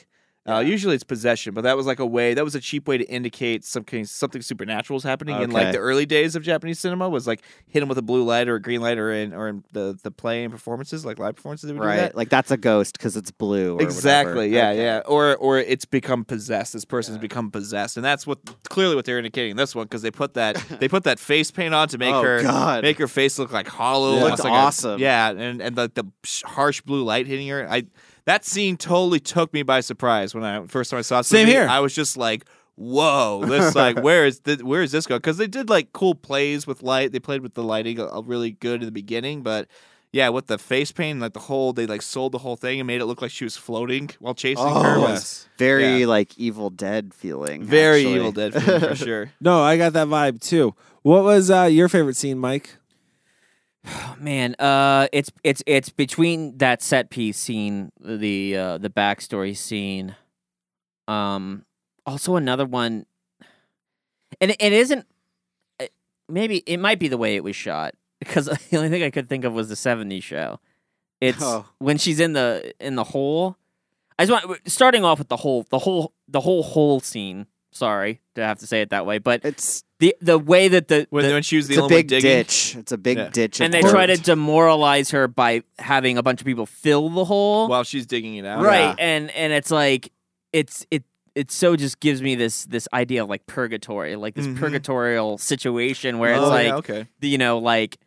Uh, 0.49 0.59
usually 0.61 0.95
it's 0.95 1.05
possession, 1.05 1.53
but 1.53 1.61
that 1.65 1.77
was 1.77 1.85
like 1.85 1.99
a 2.01 2.07
way. 2.07 2.33
That 2.33 2.45
was 2.45 2.55
a 2.55 2.61
cheap 2.61 2.89
way 2.89 2.97
to 2.97 3.05
indicate 3.05 3.63
something 3.63 4.07
something 4.07 4.41
supernatural 4.41 4.97
is 4.97 5.03
happening 5.03 5.41
in 5.43 5.51
like 5.51 5.65
Okay. 5.65 5.73
the 5.73 5.79
early 5.79 6.07
days 6.07 6.35
of 6.35 6.43
Japanese 6.43 6.79
cinema. 6.79 7.11
Was 7.11 7.27
like 7.27 7.43
hit 7.67 7.81
them 7.81 7.91
with 7.91 7.99
a 7.99 8.03
blue 8.03 8.25
light 8.25 8.49
or 8.49 8.55
a 8.55 8.61
green 8.61 8.81
light, 8.81 8.97
or 8.97 9.13
in 9.13 9.35
or 9.35 9.49
in 9.49 9.65
the 9.73 9.99
the 10.03 10.11
play 10.11 10.43
and 10.43 10.51
performances, 10.51 11.05
like 11.05 11.19
live 11.19 11.37
performances. 11.37 11.69
They 11.69 11.75
would 11.75 11.83
do 11.83 11.87
Right, 11.87 11.97
that. 11.99 12.17
like 12.17 12.31
that's 12.31 12.51
a 12.51 12.57
ghost 12.57 12.97
because 12.97 13.19
it's 13.19 13.31
blue. 13.31 13.77
Or 13.79 13.83
Exactly. 13.83 14.49
whatever. 14.51 14.55
Yeah, 14.55 14.71
Okay. 14.71 14.83
yeah. 14.83 15.03
Or 15.05 15.37
or 15.37 15.59
it's 15.59 15.85
become 15.85 16.25
possessed. 16.25 16.73
This 16.73 16.87
person's 16.87 17.19
become 17.19 17.51
possessed, 17.51 17.99
and 17.99 18.05
that's 18.05 18.27
what 18.27 18.39
clearly 18.71 18.95
what 18.97 19.05
they're 19.05 19.19
indicating 19.19 19.51
in 19.51 19.57
this 19.59 19.75
one 19.75 19.85
because 19.85 20.01
they 20.01 20.11
put 20.11 20.33
that 20.35 20.57
they 20.81 20.89
put 20.89 21.05
that 21.05 21.19
face 21.19 21.51
paint 21.51 21.75
on 21.75 21.87
to 21.89 21.99
make 21.99 22.15
Oh, 22.15 22.23
her 22.23 22.43
God. 22.43 22.83
make 22.83 22.97
her 22.97 23.09
face 23.09 23.39
look 23.39 23.53
like 23.53 23.69
hollow. 23.69 24.17
Yeah. 24.17 24.23
almost 24.23 24.45
like 24.45 24.53
a- 24.53 24.57
awesome. 24.57 25.01
yeah, 25.01 25.31
and 25.33 25.61
and 25.61 25.77
the 25.77 25.93
the 25.95 26.05
harsh 26.49 26.81
blue 26.81 27.05
light 27.05 27.27
hitting 27.27 27.47
her. 27.49 27.69
I 27.71 27.83
that 28.31 28.45
scene 28.45 28.77
totally 28.77 29.21
took 29.21 29.53
me 29.53 29.63
by 29.63 29.81
surprise 29.81 30.35
when 30.35 30.45
I 30.45 30.65
first 30.67 30.91
time 30.91 30.99
I 30.99 31.03
saw 31.03 31.19
this 31.19 31.29
Same 31.29 31.47
movie. 31.47 31.59
here. 31.59 31.69
I 31.69 31.81
was 31.81 31.95
just 31.95 32.17
like. 32.17 32.45
Whoa! 32.77 33.45
This 33.45 33.75
like 33.75 34.01
where 34.09 34.25
is 34.25 34.41
the, 34.41 34.57
where 34.65 34.81
is 34.83 34.91
this 34.91 35.07
going? 35.07 35.19
Because 35.19 35.37
they 35.37 35.47
did 35.47 35.69
like 35.69 35.93
cool 35.93 36.15
plays 36.15 36.67
with 36.67 36.83
light. 36.83 37.13
They 37.13 37.19
played 37.21 37.43
with 37.43 37.53
the 37.53 37.63
lighting 37.63 38.01
uh, 38.01 38.23
really 38.25 38.53
good 38.53 38.81
in 38.81 38.87
the 38.87 38.93
beginning, 38.93 39.43
but 39.43 39.69
yeah, 40.13 40.31
with 40.31 40.47
the 40.47 40.57
face 40.57 40.91
paint, 40.91 41.21
like 41.21 41.35
the 41.35 41.41
whole, 41.41 41.75
they 41.75 41.85
like 41.85 42.01
sold 42.01 42.33
the 42.33 42.39
whole 42.39 42.57
thing 42.57 42.81
and 42.81 42.87
made 42.87 43.03
it 43.03 43.05
look 43.05 43.21
like 43.21 43.33
she 43.33 43.45
was 43.45 43.55
floating 43.59 44.09
while 44.19 44.33
chasing 44.35 44.65
her. 44.65 44.97
Oh, 44.97 45.01
Was 45.03 45.47
very 45.59 45.99
Yeah. 46.01 46.07
like 46.07 46.39
Evil 46.39 46.71
Dead 46.71 47.13
feeling. 47.13 47.63
very 47.65 48.01
actually. 48.01 48.15
Evil 48.17 48.33
Dead 48.33 48.55
film, 48.55 48.81
for 48.81 48.95
sure. 49.07 49.31
no, 49.43 49.61
I 49.61 49.77
got 49.77 49.93
that 49.93 50.07
vibe 50.09 50.41
too. 50.41 50.75
What 51.03 51.23
was 51.23 51.51
uh, 51.51 51.65
your 51.65 51.91
favorite 51.91 52.17
scene, 52.17 52.39
Mike? 52.39 52.77
Oh, 53.87 54.17
man, 54.21 54.55
uh, 54.59 55.09
it's 55.13 55.31
it's 55.45 55.63
it's 55.67 55.89
between 55.91 56.59
that 56.59 56.83
set 56.83 57.11
piece 57.11 57.39
scene, 57.39 57.93
the 58.01 58.57
uh, 58.57 58.79
the 58.79 58.91
backstory 58.91 59.57
scene, 59.57 60.17
um, 61.09 61.65
also 62.07 62.37
another 62.37 62.67
one, 62.67 63.07
and 64.41 64.51
it, 64.53 64.57
it 64.61 64.73
isn't. 64.73 65.07
uh, 65.81 65.87
Maybe 66.29 66.59
it 66.67 66.77
might 66.79 66.99
be 66.99 67.09
the 67.09 67.19
way 67.19 67.35
it 67.37 67.43
was 67.45 67.57
shot 67.57 67.95
because 68.21 68.47
the 68.71 68.77
only 68.77 68.89
thing 68.91 69.03
I 69.03 69.11
could 69.11 69.29
think 69.29 69.45
of 69.45 69.53
was 69.53 69.69
the 69.69 69.75
'70s 69.75 70.23
show. 70.23 70.61
It's 71.21 71.39
Oh. 71.43 71.67
when 71.79 71.99
she's 71.99 72.21
in 72.21 72.33
the 72.35 72.73
in 72.81 72.95
the 72.97 73.05
hole. 73.05 73.57
I 74.19 74.27
just 74.27 74.47
want 74.47 74.61
starting 74.71 75.03
off 75.03 75.19
with 75.19 75.29
the 75.29 75.37
whole 75.39 75.65
the 75.71 75.79
whole 75.79 76.13
the 76.29 76.41
whole 76.41 76.63
hole 76.63 77.01
scene. 77.01 77.47
Sorry 77.73 78.21
to 78.35 78.43
have 78.45 78.59
to 78.61 78.67
say 78.67 78.83
it 78.83 78.91
that 78.91 79.07
way, 79.07 79.19
but 79.19 79.45
It's 79.45 79.85
the 80.01 80.17
the 80.21 80.39
way 80.39 80.67
that 80.69 80.89
the, 80.89 81.07
When, 81.11 81.25
the 81.25 81.33
when 81.35 81.43
she 81.43 81.57
was 81.57 81.69
the 81.69 81.75
it's 81.75 81.83
only 81.83 81.95
one 81.95 81.99
big 82.01 82.09
digging. 82.09 82.31
ditch. 82.31 82.75
It's 82.77 82.91
a 82.93 82.99
big 82.99 83.17
Yeah. 83.19 83.29
ditch. 83.31 83.61
and 83.61 83.73
they 83.73 83.83
try 83.83 84.07
to 84.07 84.17
demoralize 84.17 85.11
her 85.11 85.29
by 85.29 85.63
having 85.79 86.19
a 86.19 86.23
bunch 86.23 86.41
of 86.41 86.47
people 86.47 86.67
fill 86.67 87.09
the 87.11 87.25
hole. 87.25 87.69
while 87.69 87.85
she's 87.85 88.07
digging 88.07 88.35
it 88.37 88.45
out. 88.45 88.63
right, 88.65 88.81
Yeah. 88.81 88.95
and 88.99 89.31
and 89.33 89.53
it's 89.53 89.71
like 89.71 90.11
it's 90.53 90.85
it 90.91 91.05
it 91.37 91.53
so 91.53 91.77
just 91.77 92.01
gives 92.01 92.21
me 92.23 92.35
this 92.35 92.65
this 92.65 92.89
idea 92.93 93.23
of 93.23 93.29
like 93.29 93.47
purgatory, 93.47 94.17
like 94.17 94.35
this 94.35 94.49
Mhm. 94.49 94.59
purgatorial 94.59 95.39
situation 95.39 96.19
where 96.19 96.33
it's 96.33 96.43
oh, 96.43 96.49
like 96.49 96.67
yeah, 96.67 96.77
okay. 96.77 97.07
you 97.21 97.39
know 97.39 97.59
like 97.59 97.99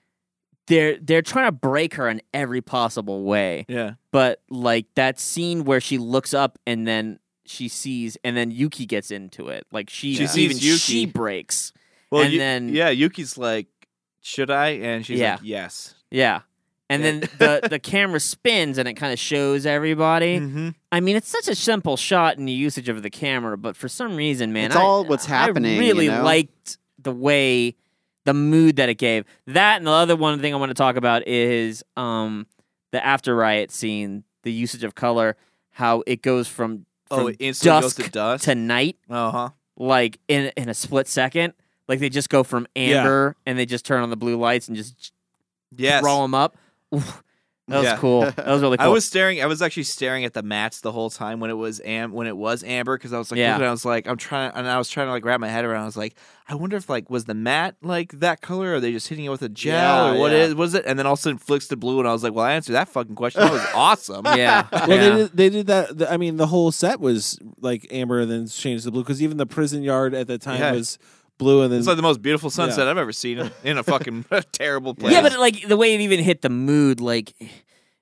they're 0.68 0.97
they're 1.01 1.22
trying 1.22 1.45
to 1.47 1.51
break 1.53 1.93
her 1.95 2.09
in 2.09 2.22
every 2.34 2.61
possible 2.61 3.24
way, 3.24 3.66
Yeah. 3.70 3.93
but 4.11 4.41
like 4.49 4.88
that 4.95 5.20
scene 5.20 5.64
where 5.64 5.80
she 5.82 5.97
looks 5.97 6.34
up 6.34 6.57
and 6.68 6.86
then 6.88 7.20
she 7.46 7.68
sees 7.68 8.18
and 8.24 8.36
then 8.38 8.52
Yuki 8.52 8.86
gets 8.86 9.12
into 9.12 9.50
it, 9.50 9.66
like 9.72 9.89
she, 9.89 10.16
She 10.16 10.24
even 10.41 10.58
Yuki. 10.58 10.78
she 10.78 11.06
breaks. 11.06 11.74
Well, 12.12 12.24
And 12.24 12.39
then- 12.39 12.70
yeah, 12.70 12.89
Yuki's 12.89 13.38
like, 13.38 13.68
should 14.22 14.50
I? 14.52 14.70
And 14.70 15.06
she's 15.06 15.20
Yeah. 15.20 15.34
like, 15.34 15.41
yes. 15.44 15.96
Yeah. 16.12 16.41
And 16.89 17.04
Yeah. 17.04 17.12
then 17.12 17.20
the, 17.39 17.68
the 17.72 17.80
camera 17.80 18.20
spins 18.20 18.78
and 18.78 18.88
it 18.88 18.94
kind 18.94 19.12
of 19.12 19.20
shows 19.20 19.66
everybody. 19.66 20.39
Mm-hmm. 20.39 20.70
I 20.91 21.00
mean, 21.00 21.16
it's 21.16 21.28
such 21.30 21.48
a 21.48 21.56
simple 21.56 21.98
shot 21.98 22.38
in 22.38 22.46
the 22.46 22.52
usage 22.54 22.88
of 22.89 23.02
the 23.04 23.10
camera, 23.10 23.58
but 23.58 23.76
for 23.76 23.88
some 23.89 24.16
reason, 24.16 24.54
man, 24.54 24.68
It's 24.68 24.76
I- 24.76 24.82
all 24.82 25.04
what's 25.06 25.26
happening, 25.26 25.72
I 25.72 25.76
you 25.76 25.80
really 25.80 26.08
know? 26.08 26.24
liked 26.24 26.78
the 27.00 27.12
way, 27.14 27.76
the 28.26 28.34
mood 28.34 28.78
that 28.78 28.88
it 28.89 28.98
gave. 29.00 29.26
That 29.48 29.78
and 29.78 29.88
the 29.88 29.91
other 29.91 30.16
one 30.16 30.39
thing 30.39 30.54
I 30.54 30.58
want 30.58 30.70
to 30.70 30.76
talk 30.76 30.96
about 30.96 31.28
is 31.28 31.84
um 31.98 32.48
the 32.91 33.04
after 33.06 33.36
riot 33.36 33.72
scene, 33.72 34.24
the 34.44 34.52
usage 34.54 34.84
of 34.84 34.94
color, 34.96 35.36
how 35.72 36.04
it 36.06 36.22
goes 36.22 36.48
from, 36.48 36.86
Oh, 37.14 37.18
from 37.20 37.28
it 37.30 37.38
instantly 37.39 37.82
dusk 37.82 37.97
goes 37.97 38.05
to 38.05 38.11
dust. 38.11 38.43
to 38.45 38.55
night, 38.55 38.97
Uh 39.09 39.32
huh. 39.32 39.49
like 39.78 40.20
in 40.28 40.51
in 40.57 40.70
a 40.70 40.74
split 40.74 41.07
second. 41.07 41.53
Like 41.88 41.99
they 41.99 42.09
just 42.09 42.30
go 42.30 42.43
from 42.43 42.66
amber 42.76 43.36
and 43.45 43.57
they 43.57 43.66
just 43.66 43.86
turn 43.86 44.01
on 44.03 44.09
the 44.09 44.16
blue 44.18 44.38
lights 44.38 44.68
and 44.68 44.78
just 44.78 45.11
Yes. 45.76 46.01
throw 46.01 46.22
them 46.22 46.34
up. 46.36 46.55
Oof, 46.93 47.22
that 47.70 47.78
was 47.78 47.86
Yeah. 47.86 47.97
cool. 47.97 48.22
That 48.22 48.47
was 48.47 48.61
really 48.61 48.78
cool. 48.80 48.86
I 48.86 48.89
was 48.89 49.05
staring. 49.05 49.41
I 49.41 49.45
was 49.45 49.61
actually 49.61 49.84
staring 49.84 50.26
at 50.26 50.34
the 50.34 50.43
mats 50.43 50.82
the 50.82 50.91
whole 50.91 51.09
time 51.09 51.39
when 51.39 51.49
it 51.49 51.53
was 51.55 51.80
am 51.86 52.11
when 52.11 52.28
it 52.28 52.36
was 52.36 52.64
amber 52.64 52.97
because 52.97 53.14
I 53.14 53.18
was 53.18 53.32
like, 53.32 53.38
Yeah. 53.38 53.53
looking, 53.53 53.68
I 53.68 53.72
was 53.72 53.86
like, 53.86 54.07
I'm 54.07 54.18
trying, 54.18 54.51
and 54.53 54.68
I 54.68 54.78
was 54.78 54.89
trying 54.89 55.07
to 55.07 55.11
like 55.11 55.24
wrap 55.24 55.39
my 55.39 55.47
head 55.47 55.64
around. 55.64 55.84
I 55.84 55.86
was 55.86 55.95
like, 55.97 56.16
I 56.49 56.55
wonder 56.55 56.76
if 56.76 56.89
like 56.89 57.09
was 57.09 57.24
the 57.26 57.34
mat 57.34 57.76
like 57.82 58.20
that 58.20 58.41
color? 58.41 58.72
Or 58.72 58.76
are 58.76 58.80
they 58.82 58.91
just 58.91 59.07
hitting 59.07 59.24
it 59.26 59.30
with 59.30 59.41
a 59.43 59.49
gel 59.49 59.74
Yeah, 60.09 60.14
or 60.16 60.20
what 60.20 60.32
yeah. 60.34 60.39
is 60.39 60.55
was 60.55 60.74
it? 60.74 60.84
And 60.86 60.99
then 60.99 61.05
all 61.07 61.14
of 61.14 61.20
a 61.20 61.22
sudden 61.22 61.38
flicks 61.38 61.68
to 61.70 61.78
blue, 61.78 61.99
and 61.99 62.07
I 62.07 62.11
was 62.11 62.22
like, 62.24 62.34
well, 62.34 62.43
I 62.45 62.51
answered 62.53 62.74
that 62.74 62.89
fucking 62.89 63.16
question. 63.16 63.41
That 63.41 63.51
was 63.53 63.66
awesome. 63.74 64.26
yeah. 64.26 64.68
Well, 64.72 64.89
yeah. 64.89 64.97
they 64.97 65.09
did, 65.16 65.32
they 65.38 65.49
did 65.49 65.68
that. 65.68 65.97
the- 65.97 66.11
I 66.11 66.18
mean, 66.18 66.36
the 66.36 66.47
whole 66.47 66.72
set 66.74 66.99
was 66.99 67.39
like 67.61 67.88
amber 67.91 68.20
and 68.20 68.30
then 68.32 68.47
changed 68.47 68.84
to 68.84 68.91
blue 68.91 69.03
because 69.03 69.22
even 69.22 69.38
the 69.38 69.45
prison 69.45 69.84
yard 69.84 70.14
at 70.14 70.28
the 70.28 70.38
time 70.38 70.59
Yeah. 70.59 70.74
was 70.74 70.99
blue 71.38 71.62
and 71.64 71.72
then 71.72 71.80
It's 71.80 71.88
like 71.88 71.96
the 71.98 72.02
most 72.04 72.22
beautiful 72.22 72.50
sunset 72.50 72.86
Yeah. 72.86 72.92
I've 72.92 72.98
ever 72.98 73.12
seen 73.14 73.40
in, 73.40 73.52
in 73.64 73.78
a 73.78 73.84
fucking 73.94 74.26
terrible 74.52 74.94
place. 74.96 75.14
Yeah, 75.14 75.22
but 75.22 75.38
like 75.40 75.68
the 75.68 75.78
way 75.78 75.94
it 75.96 76.02
even 76.02 76.20
hit 76.20 76.42
the 76.42 76.50
mood, 76.50 77.00
like 77.02 77.34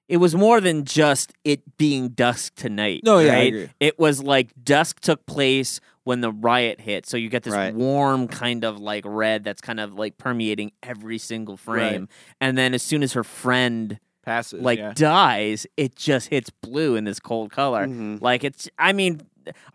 it 0.08 0.18
was 0.18 0.36
more 0.36 0.60
than 0.60 0.84
just 0.84 1.32
it 1.46 1.78
being 1.78 2.10
dusk 2.10 2.56
tonight. 2.56 3.02
No, 3.06 3.20
yeah, 3.20 3.32
I 3.32 3.36
right? 3.36 3.48
agree. 3.48 3.70
It 3.80 3.98
was 3.98 4.22
like 4.22 4.52
dusk 4.62 5.00
took 5.00 5.26
place 5.26 5.80
when 6.04 6.22
the 6.22 6.32
riot 6.32 6.82
hit, 6.82 7.06
so 7.06 7.16
you 7.16 7.30
get 7.30 7.44
this 7.44 7.54
Right. 7.54 7.74
warm 7.74 8.28
kind 8.28 8.64
of 8.66 8.80
like 8.80 9.04
red 9.06 9.44
that's 9.44 9.62
kind 9.62 9.80
of 9.80 9.94
like 9.94 10.18
permeating 10.18 10.72
every 10.84 11.18
single 11.20 11.58
frame, 11.58 12.10
and 12.42 12.58
then 12.58 12.74
as 12.74 12.82
soon 12.84 13.04
as 13.04 13.14
her 13.14 13.24
friend 13.24 14.00
passes 14.24 14.62
like 14.62 14.80
yeah. 14.80 14.94
dies, 14.96 15.66
it 15.78 15.96
just 15.96 16.28
hits 16.30 16.50
blue 16.50 16.96
in 16.96 17.04
this 17.06 17.20
cold 17.20 17.52
color. 17.52 17.88
Mhm. 17.88 18.20
Like 18.22 18.44
it's, 18.44 18.68
I 18.78 18.94
mean, 18.94 19.22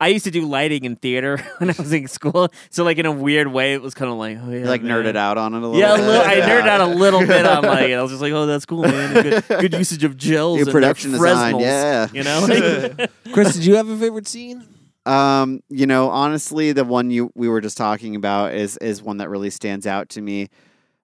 I 0.00 0.08
used 0.08 0.24
to 0.24 0.30
do 0.30 0.46
lighting 0.46 0.84
in 0.84 0.96
theater 0.96 1.38
when 1.58 1.70
I 1.70 1.74
was 1.78 1.92
in 1.92 2.08
school, 2.08 2.48
so 2.70 2.84
like 2.84 2.98
in 2.98 3.06
a 3.06 3.12
weird 3.12 3.48
way, 3.48 3.74
it 3.74 3.82
was 3.82 3.94
kind 3.94 4.10
of 4.10 4.16
like, 4.18 4.38
oh 4.42 4.50
yeah, 4.50 4.58
You 4.58 4.64
like 4.66 4.82
man. 4.82 5.04
nerded 5.04 5.16
out 5.16 5.38
on 5.38 5.54
it 5.54 5.58
a 5.62 5.66
little. 5.66 5.78
Yeah, 5.78 5.94
a 5.94 5.96
bit. 5.96 6.06
little, 6.06 6.22
I 6.26 6.34
Yeah. 6.34 6.48
nerded 6.62 6.68
out 6.68 6.80
a 6.80 6.86
little 6.86 7.20
bit 7.20 7.46
on 7.46 7.64
like 7.64 7.88
it. 7.90 7.94
I 7.94 8.02
was 8.02 8.10
just 8.10 8.22
like, 8.22 8.32
oh, 8.32 8.46
that's 8.46 8.66
cool, 8.66 8.82
man. 8.82 9.22
Good, 9.22 9.44
good 9.48 9.74
usage 9.74 10.04
of 10.04 10.16
gels 10.16 10.58
Your 10.58 10.66
and 10.66 10.72
production 10.72 11.12
design, 11.12 11.52
Fresnels, 11.54 11.62
yeah. 11.62 12.08
You 12.12 12.22
know, 12.24 13.06
Chris, 13.32 13.54
did 13.54 13.64
you 13.64 13.76
have 13.76 13.88
a 13.88 13.96
favorite 13.96 14.26
scene? 14.28 14.66
Um, 15.06 15.60
you 15.68 15.86
know, 15.86 16.10
honestly, 16.10 16.72
the 16.72 16.84
one 16.84 17.10
you 17.10 17.30
we 17.34 17.48
were 17.48 17.60
just 17.60 17.76
talking 17.76 18.16
about 18.16 18.54
is 18.54 18.76
is 18.78 19.02
one 19.02 19.18
that 19.18 19.28
really 19.28 19.50
stands 19.50 19.86
out 19.86 20.08
to 20.10 20.20
me. 20.20 20.48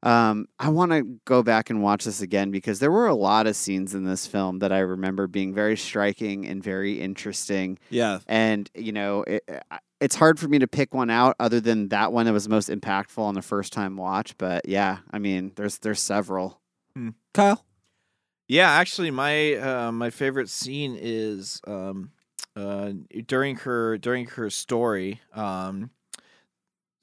Um, 0.03 0.49
I 0.59 0.69
want 0.69 0.93
to 0.93 1.21
go 1.25 1.43
back 1.43 1.71
and 1.71 1.83
watch 1.83 2.05
this 2.05 2.21
again 2.21 2.51
because 2.51 2.81
there 2.81 2.91
were 2.91 3.07
a 3.07 3.15
lot 3.15 3.47
of 3.47 3.55
scenes 3.55 3.95
in 3.95 4.05
this 4.05 4.27
film 4.27 4.59
that 4.59 4.73
I 4.73 4.81
remember 4.81 5.27
being 5.27 5.55
very 5.55 5.77
striking 5.77 6.47
and 6.47 6.63
very 6.63 7.01
interesting. 7.01 7.79
Yeah, 7.89 8.19
And 8.27 8.69
you 8.75 8.93
know, 8.93 9.23
it, 9.23 9.49
it's 10.01 10.17
hard 10.17 10.41
for 10.41 10.49
me 10.49 10.59
to 10.59 10.67
pick 10.67 10.93
one 10.93 11.11
out 11.11 11.37
other 11.39 11.61
than 11.61 11.89
that 11.89 12.13
one 12.13 12.27
that 12.27 12.33
was 12.33 12.49
most 12.49 12.69
impactful 12.69 13.19
on 13.19 13.35
the 13.35 13.43
first 13.43 13.73
time 13.73 13.97
watch. 13.97 14.37
But 14.39 14.69
yeah, 14.69 14.99
I 15.13 15.19
mean, 15.19 15.53
there's 15.55 15.79
there's 15.79 16.01
several. 16.01 16.61
Kyle. 17.33 17.65
Yeah, 18.49 18.71
actually, 18.71 19.11
my 19.11 19.55
uh, 19.55 19.93
my 19.93 20.11
favorite 20.11 20.49
scene 20.51 20.99
is 21.01 21.61
um, 21.67 22.11
uh, 22.57 22.93
during 23.27 23.57
her 23.57 23.97
during 23.99 24.27
her 24.27 24.51
story. 24.51 25.21
Um, 25.33 25.91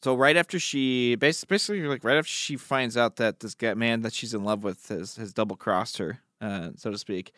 so 0.04 0.16
right 0.16 0.38
after 0.38 0.60
she 0.60 1.16
basically 1.16 1.82
like 1.82 2.04
right 2.04 2.18
after 2.18 2.32
she 2.32 2.56
finds 2.56 2.95
out 2.97 3.18
that 3.18 3.39
this 3.41 3.56
guy 3.56 3.74
man 3.74 4.02
that 4.02 4.14
she's 4.14 4.34
in 4.34 4.43
love 4.43 4.64
with 4.64 4.88
has 4.89 5.16
has 5.18 5.34
double 5.34 5.56
crossed 5.56 5.97
her, 5.97 6.20
uh, 6.41 6.70
so 6.76 6.91
to 6.91 6.97
speak. 6.97 7.32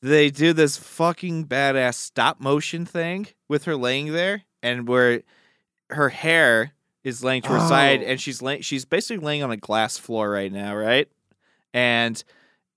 They 0.00 0.30
do 0.30 0.52
this 0.52 0.76
fucking 0.76 1.46
badass 1.46 1.94
stop 1.94 2.40
motion 2.40 2.86
thing 2.86 3.26
with 3.48 3.64
her 3.64 3.74
laying 3.76 4.12
there, 4.12 4.42
and 4.62 4.86
where 4.86 5.22
her 5.90 6.08
hair 6.10 6.72
is 7.02 7.24
laying 7.24 7.42
to 7.42 7.48
her 7.48 7.60
side, 7.68 8.02
Oh. 8.02 8.06
and 8.06 8.20
she's 8.20 8.40
laying 8.40 8.62
she's 8.62 8.84
basically 8.84 9.24
laying 9.24 9.42
on 9.42 9.50
a 9.50 9.56
glass 9.56 9.98
floor 9.98 10.30
right 10.30 10.52
now, 10.52 10.74
right? 10.76 11.08
And 11.74 12.22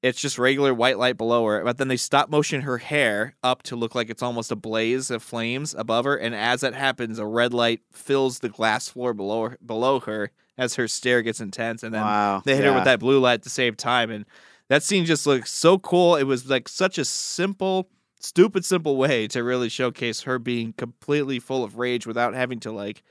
it's 0.02 0.20
just 0.20 0.40
regular 0.40 0.74
white 0.74 0.98
light 0.98 1.18
below 1.18 1.46
her, 1.46 1.64
but 1.64 1.78
then 1.78 1.88
they 1.88 1.98
stop 1.98 2.30
motion 2.30 2.62
her 2.62 2.80
hair 2.80 3.36
up 3.44 3.62
to 3.64 3.76
look 3.76 3.94
like 3.94 4.10
it's 4.10 4.24
almost 4.24 4.52
a 4.52 4.56
blaze 4.56 5.12
of 5.12 5.22
flames 5.22 5.76
above 5.76 6.06
her, 6.06 6.16
and 6.16 6.34
as 6.34 6.62
that 6.62 6.74
happens, 6.74 7.20
a 7.20 7.26
red 7.26 7.54
light 7.54 7.82
fills 7.92 8.40
the 8.40 8.50
glass 8.50 8.90
floor 8.90 9.14
below 9.14 9.50
her, 9.50 9.58
below 9.66 10.00
her 10.00 10.32
as 10.58 10.76
her 10.76 10.88
stare 10.88 11.22
gets 11.22 11.40
intense, 11.40 11.84
and 11.84 11.94
then 11.94 12.02
wow, 12.02 12.42
they 12.44 12.56
hit 12.56 12.66
her 12.66 12.74
with 12.74 12.84
that 12.86 13.00
blue 13.00 13.20
light 13.20 13.36
at 13.36 13.44
the 13.44 13.50
same 13.50 13.76
time, 13.76 14.10
and 14.10 14.26
that 14.70 14.84
scene 14.84 15.06
just 15.06 15.28
looks 15.28 15.52
so 15.52 15.78
cool. 15.78 16.16
It 16.16 16.24
was 16.24 16.50
like 16.50 16.68
such 16.70 16.98
a 16.98 17.06
simple, 17.06 17.90
stupid, 18.20 18.66
simple 18.66 18.98
way 18.98 19.28
to 19.28 19.44
really 19.44 19.70
showcase 19.70 20.22
her 20.22 20.40
being 20.40 20.74
completely 20.74 21.40
full 21.40 21.64
of 21.64 21.78
rage 21.78 22.08
without 22.08 22.34
having 22.34 22.60
to 22.62 22.72
like 22.72 23.04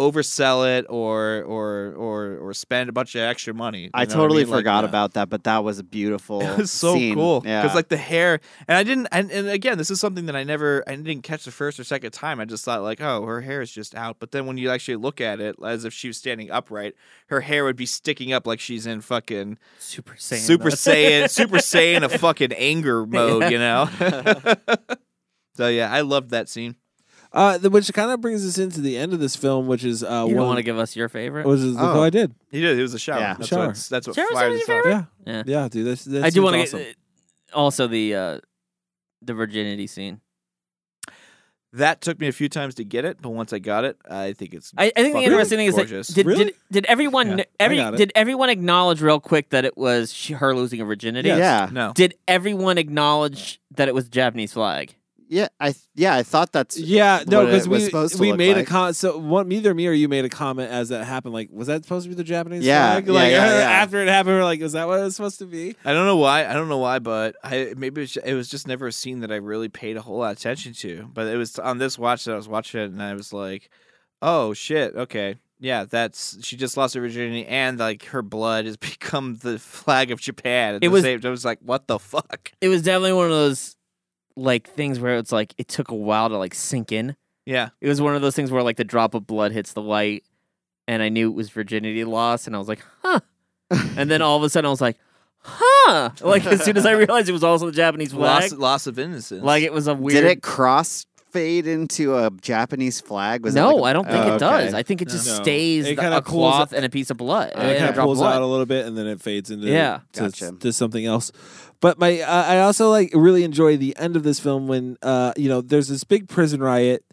oversell 0.00 0.78
it 0.78 0.86
or 0.88 1.42
or 1.42 1.92
or 1.92 2.38
or 2.38 2.54
spend 2.54 2.88
a 2.88 2.92
bunch 2.92 3.14
of 3.14 3.20
extra 3.20 3.52
money. 3.52 3.82
you 3.82 3.90
I 3.92 4.06
totally 4.06 4.44
mean? 4.44 4.50
Like, 4.50 4.60
forgot 4.60 4.84
yeah. 4.84 4.88
about 4.88 5.12
that, 5.12 5.28
but 5.28 5.44
that 5.44 5.62
was 5.62 5.78
a 5.78 5.84
beautiful. 5.84 6.40
It 6.50 6.58
was 6.58 6.72
so 6.72 6.94
scene. 6.94 7.14
cool 7.14 7.42
Yeah, 7.44 7.62
because 7.62 7.76
like 7.76 7.88
the 7.88 7.96
hair, 7.96 8.40
and 8.66 8.76
I 8.76 8.82
didn't, 8.82 9.08
and, 9.12 9.30
and 9.30 9.48
again, 9.48 9.78
this 9.78 9.90
is 9.90 10.00
something 10.00 10.26
that 10.26 10.34
I 10.34 10.42
never, 10.42 10.82
I 10.86 10.96
didn't 10.96 11.22
catch 11.22 11.44
the 11.44 11.50
first 11.50 11.78
or 11.78 11.84
second 11.84 12.10
time. 12.12 12.40
I 12.40 12.44
just 12.44 12.64
thought 12.64 12.82
like, 12.82 13.00
oh, 13.00 13.24
her 13.24 13.42
hair 13.42 13.60
is 13.60 13.70
just 13.70 13.94
out. 13.94 14.16
But 14.18 14.32
then 14.32 14.46
when 14.46 14.56
you 14.56 14.70
actually 14.70 14.96
look 14.96 15.20
at 15.20 15.38
it, 15.38 15.56
as 15.64 15.84
if 15.84 15.92
she 15.92 16.08
was 16.08 16.16
standing 16.16 16.50
upright, 16.50 16.94
her 17.26 17.42
hair 17.42 17.64
would 17.64 17.76
be 17.76 17.86
sticking 17.86 18.32
up 18.32 18.46
like 18.46 18.58
she's 18.58 18.86
in 18.86 19.00
fucking 19.00 19.58
Super 19.78 20.14
Saiyan. 20.14 20.38
Super. 20.38 20.70
Saiyan, 20.70 21.30
Super 21.40 21.58
Saiyan 21.58 22.02
of 22.02 22.12
fucking 22.12 22.52
anger 22.52 23.06
mode, 23.06 23.50
you 23.52 23.58
know. 23.58 23.88
so 25.56 25.68
yeah, 25.68 25.92
I 25.92 26.00
loved 26.00 26.30
that 26.30 26.48
scene. 26.48 26.76
Uh, 27.32 27.58
the, 27.58 27.70
which 27.70 27.92
kind 27.92 28.10
of 28.10 28.20
brings 28.20 28.44
us 28.44 28.58
into 28.58 28.80
the 28.80 28.96
end 28.96 29.12
of 29.12 29.20
this 29.20 29.36
film, 29.36 29.68
which 29.68 29.84
is 29.84 30.02
uh, 30.02 30.24
You 30.26 30.34
don't 30.34 30.38
one, 30.38 30.46
want 30.48 30.56
to 30.58 30.62
give 30.64 30.78
us 30.78 30.96
your 30.96 31.08
favorite? 31.08 31.46
which 31.46 31.60
is 31.60 31.76
Oh. 31.76 31.98
oh, 31.98 32.02
I 32.02 32.10
did. 32.10 32.34
He 32.50 32.60
did. 32.60 32.78
It 32.78 32.82
was 32.82 32.92
a 32.94 32.98
shower. 32.98 33.20
Yeah. 33.20 33.34
that's 33.34 33.48
Shower. 33.48 33.66
What, 33.68 33.86
that's 33.90 34.06
what 34.08 34.16
Shower's 34.16 34.30
fired 34.32 34.52
your 34.52 34.60
us 34.62 34.68
off. 34.68 35.06
Yeah, 35.26 35.32
Yeah. 35.32 35.42
yeah, 35.46 35.68
dude. 35.68 35.86
That's, 35.86 36.04
that 36.06 36.24
I 36.24 36.30
do 36.30 36.42
want 36.42 36.56
want 36.56 36.70
to 36.70 36.76
get 36.78 36.96
also 37.52 37.86
the 37.86 38.14
uh, 38.14 38.38
the 39.22 39.34
virginity 39.34 39.86
scene. 39.86 40.20
That 41.72 42.00
took 42.00 42.18
me 42.18 42.26
a 42.26 42.32
few 42.32 42.48
times 42.48 42.74
to 42.76 42.84
get 42.84 43.04
it, 43.04 43.18
but 43.22 43.28
once 43.30 43.52
I 43.52 43.60
got 43.60 43.84
it, 43.84 43.96
I 44.10 44.32
think 44.32 44.54
it's. 44.54 44.72
I, 44.76 44.86
I 44.86 44.90
think 44.90 44.96
the 44.96 45.12
fucking 45.12 45.22
interesting 45.22 45.58
thing 45.58 45.66
is 45.68 45.76
that 45.76 46.14
did, 46.14 46.26
Really? 46.26 46.44
did 46.46 46.54
did 46.72 46.86
everyone 46.86 47.38
Yeah, 47.38 47.44
every 47.60 47.76
did 47.96 48.10
everyone 48.16 48.50
acknowledge 48.50 49.00
real 49.00 49.20
quick 49.20 49.50
that 49.50 49.64
it 49.64 49.78
was 49.78 50.12
she, 50.12 50.32
her 50.32 50.52
losing 50.52 50.80
her 50.80 50.84
virginity? 50.84 51.28
Yes. 51.28 51.38
yeah, 51.38 51.68
no. 51.70 51.92
Did 51.94 52.14
everyone 52.26 52.76
acknowledge 52.76 53.60
that 53.76 53.86
it 53.86 53.94
was 53.94 54.06
the 54.06 54.10
Japanese 54.10 54.52
flag? 54.52 54.96
Yeah, 55.32 55.46
I 55.60 55.74
yeah, 55.94 56.16
I 56.16 56.24
thought 56.24 56.50
that's 56.50 56.76
Yeah, 56.76 57.22
no, 57.24 57.46
because 57.46 57.68
we 57.68 57.78
supposed 57.78 58.16
to 58.16 58.20
we 58.20 58.32
made 58.32 58.56
like. 58.56 58.66
a 58.66 58.68
comment. 58.68 58.96
So 58.96 59.16
one, 59.16 59.52
either 59.52 59.72
me 59.72 59.86
or 59.86 59.92
you 59.92 60.08
made 60.08 60.24
a 60.24 60.28
comment 60.28 60.72
as 60.72 60.88
that 60.88 61.04
happened. 61.04 61.32
Like, 61.34 61.50
was 61.52 61.68
that 61.68 61.84
supposed 61.84 62.02
to 62.04 62.08
be 62.08 62.16
the 62.16 62.24
Japanese 62.24 62.64
Yeah, 62.64 62.94
flag? 62.94 63.06
yeah, 63.06 63.12
Like 63.12 63.30
yeah, 63.30 63.58
yeah. 63.60 63.70
after 63.70 64.02
it 64.02 64.08
happened, 64.08 64.34
we 64.34 64.40
are 64.40 64.44
like, 64.44 64.60
is 64.60 64.72
that 64.72 64.88
what 64.88 64.98
it 64.98 65.04
was 65.04 65.14
supposed 65.14 65.38
to 65.38 65.46
be? 65.46 65.76
I 65.84 65.92
don't 65.92 66.04
know 66.06 66.16
why. 66.16 66.44
I 66.46 66.52
don't 66.52 66.68
know 66.68 66.78
why, 66.78 66.98
but 66.98 67.36
I 67.44 67.74
maybe 67.76 68.00
it 68.00 68.02
was, 68.02 68.12
ju- 68.12 68.20
it 68.24 68.34
was 68.34 68.48
just 68.48 68.66
never 68.66 68.88
a 68.88 68.92
scene 68.92 69.20
that 69.20 69.30
I 69.30 69.36
really 69.36 69.68
paid 69.68 69.96
a 69.96 70.02
whole 70.02 70.18
lot 70.18 70.32
of 70.32 70.38
attention 70.38 70.72
to. 70.72 71.08
But 71.14 71.28
it 71.28 71.36
was 71.36 71.56
on 71.60 71.78
this 71.78 71.96
watch 71.96 72.24
that 72.24 72.32
I 72.32 72.36
was 72.36 72.48
watching 72.48 72.80
it, 72.80 72.90
and 72.90 73.00
I 73.00 73.14
was 73.14 73.32
like, 73.32 73.70
"Oh 74.20 74.52
shit, 74.52 74.96
okay, 74.96 75.36
yeah, 75.60 75.84
that's 75.84 76.44
she 76.44 76.56
just 76.56 76.76
lost 76.76 76.94
her 76.94 77.00
virginity, 77.00 77.46
and 77.46 77.78
like 77.78 78.04
her 78.06 78.22
blood 78.22 78.64
has 78.64 78.76
become 78.90 79.36
the 79.36 79.60
flag 79.60 80.10
of 80.10 80.20
Japan." 80.20 80.80
It 80.82 80.88
was- 80.88 81.04
same, 81.04 81.20
I 81.24 81.28
was 81.30 81.44
like, 81.44 81.60
"What 81.62 81.86
the 81.86 82.00
fuck?" 82.00 82.50
It 82.60 82.66
was 82.68 82.82
definitely 82.82 83.12
one 83.12 83.26
of 83.26 83.30
those 83.30 83.76
like 84.36 84.68
things 84.70 84.98
where 85.00 85.16
it's 85.18 85.32
like 85.32 85.54
it 85.58 85.68
took 85.68 85.90
a 85.90 85.94
while 85.94 86.28
to 86.28 86.36
like 86.38 86.54
sink 86.54 86.92
in. 86.92 87.16
Yeah, 87.46 87.70
It 87.80 87.88
was 87.88 88.00
one 88.00 88.14
of 88.14 88.22
those 88.22 88.36
things 88.36 88.50
where 88.52 88.62
like 88.62 88.76
the 88.76 88.84
drop 88.84 89.14
of 89.14 89.26
blood 89.26 89.50
hits 89.52 89.72
the 89.72 89.82
light 89.82 90.24
and 90.86 91.02
I 91.02 91.08
knew 91.08 91.30
it 91.30 91.34
was 91.34 91.50
virginity 91.50 92.04
loss, 92.04 92.46
and 92.46 92.54
I 92.54 92.58
was 92.58 92.68
like, 92.68 92.80
huh. 93.02 93.20
and 93.96 94.10
then 94.10 94.22
all 94.22 94.36
of 94.36 94.42
a 94.42 94.48
sudden 94.50 94.66
I 94.66 94.70
was 94.70 94.80
like, 94.80 94.96
huh. 95.38 96.10
Like 96.20 96.44
as 96.46 96.62
soon 96.64 96.76
as 96.76 96.86
I 96.86 96.92
realized 97.04 97.28
it 97.28 97.32
was 97.32 97.44
also 97.44 97.66
the 97.66 97.72
Japanese 97.72 98.12
flag, 98.12 98.52
loss 98.52 98.52
loss 98.52 98.86
of 98.86 98.98
innocence. 98.98 99.42
like 99.42 99.62
it 99.64 99.72
was 99.72 99.86
a 99.88 99.94
weird. 99.94 100.22
Did 100.22 100.24
it 100.30 100.42
cross 100.42 101.06
fade 101.30 101.66
into 101.66 102.16
a 102.16 102.30
Japanese 102.40 103.00
flag? 103.00 103.44
Was 103.44 103.54
it 103.54 103.60
no, 103.60 103.76
like 103.76 103.82
a- 103.82 103.84
I 103.84 103.92
don't 103.92 104.04
think 104.08 104.24
Oh, 104.26 104.34
it 104.34 104.38
does. 104.40 104.68
okay. 104.70 104.76
I 104.78 104.82
think 104.82 105.00
it 105.00 105.08
just 105.08 105.26
No. 105.28 105.42
stays 105.42 105.86
It 105.86 105.96
the- 105.96 106.16
a 106.16 106.22
cloth 106.22 106.72
up- 106.72 106.72
and 106.72 106.84
a 106.84 106.88
piece 106.88 107.10
of 107.10 107.16
blood. 107.18 107.50
it 107.50 107.56
and 107.56 107.62
kind 107.78 107.84
a 107.84 107.88
of 107.90 107.98
of 107.98 108.04
pulls 108.04 108.18
blood. 108.18 108.34
out 108.34 108.42
a 108.42 108.46
little 108.46 108.66
bit 108.66 108.84
and 108.86 108.98
then 108.98 109.06
it 109.06 109.20
fades 109.22 109.50
into 109.50 109.68
Yeah. 109.68 110.00
to, 110.14 110.22
Gotcha. 110.22 110.52
to 110.58 110.72
something 110.72 111.06
else. 111.06 111.30
But 111.80 111.98
my 111.98 112.20
uh, 112.20 112.44
I 112.44 112.60
also 112.60 112.90
like 112.90 113.10
really 113.14 113.42
enjoy 113.44 113.76
the 113.76 113.96
end 113.96 114.16
of 114.16 114.22
this 114.22 114.38
film 114.40 114.66
when 114.68 114.96
uh 115.02 115.32
you 115.36 115.48
know 115.48 115.60
there's 115.60 115.88
this 115.88 116.04
big 116.04 116.28
prison 116.28 116.62
riot 116.62 117.04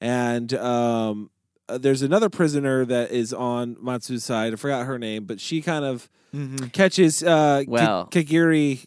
and 0.00 0.52
um 0.54 1.30
uh, 1.68 1.78
there's 1.78 2.02
another 2.02 2.28
prisoner 2.28 2.84
that 2.84 3.10
is 3.10 3.32
on 3.32 3.76
Matsu's 3.76 4.24
side. 4.24 4.52
I 4.52 4.56
forgot 4.56 4.86
her 4.86 4.98
name, 4.98 5.24
but 5.24 5.40
she 5.40 5.60
kind 5.62 5.84
of 5.84 6.08
Mhm. 6.34 6.72
catches 6.72 7.22
uh 7.22 7.62
Ka- 7.66 7.70
Well- 7.70 8.08
Katagiri 8.10 8.86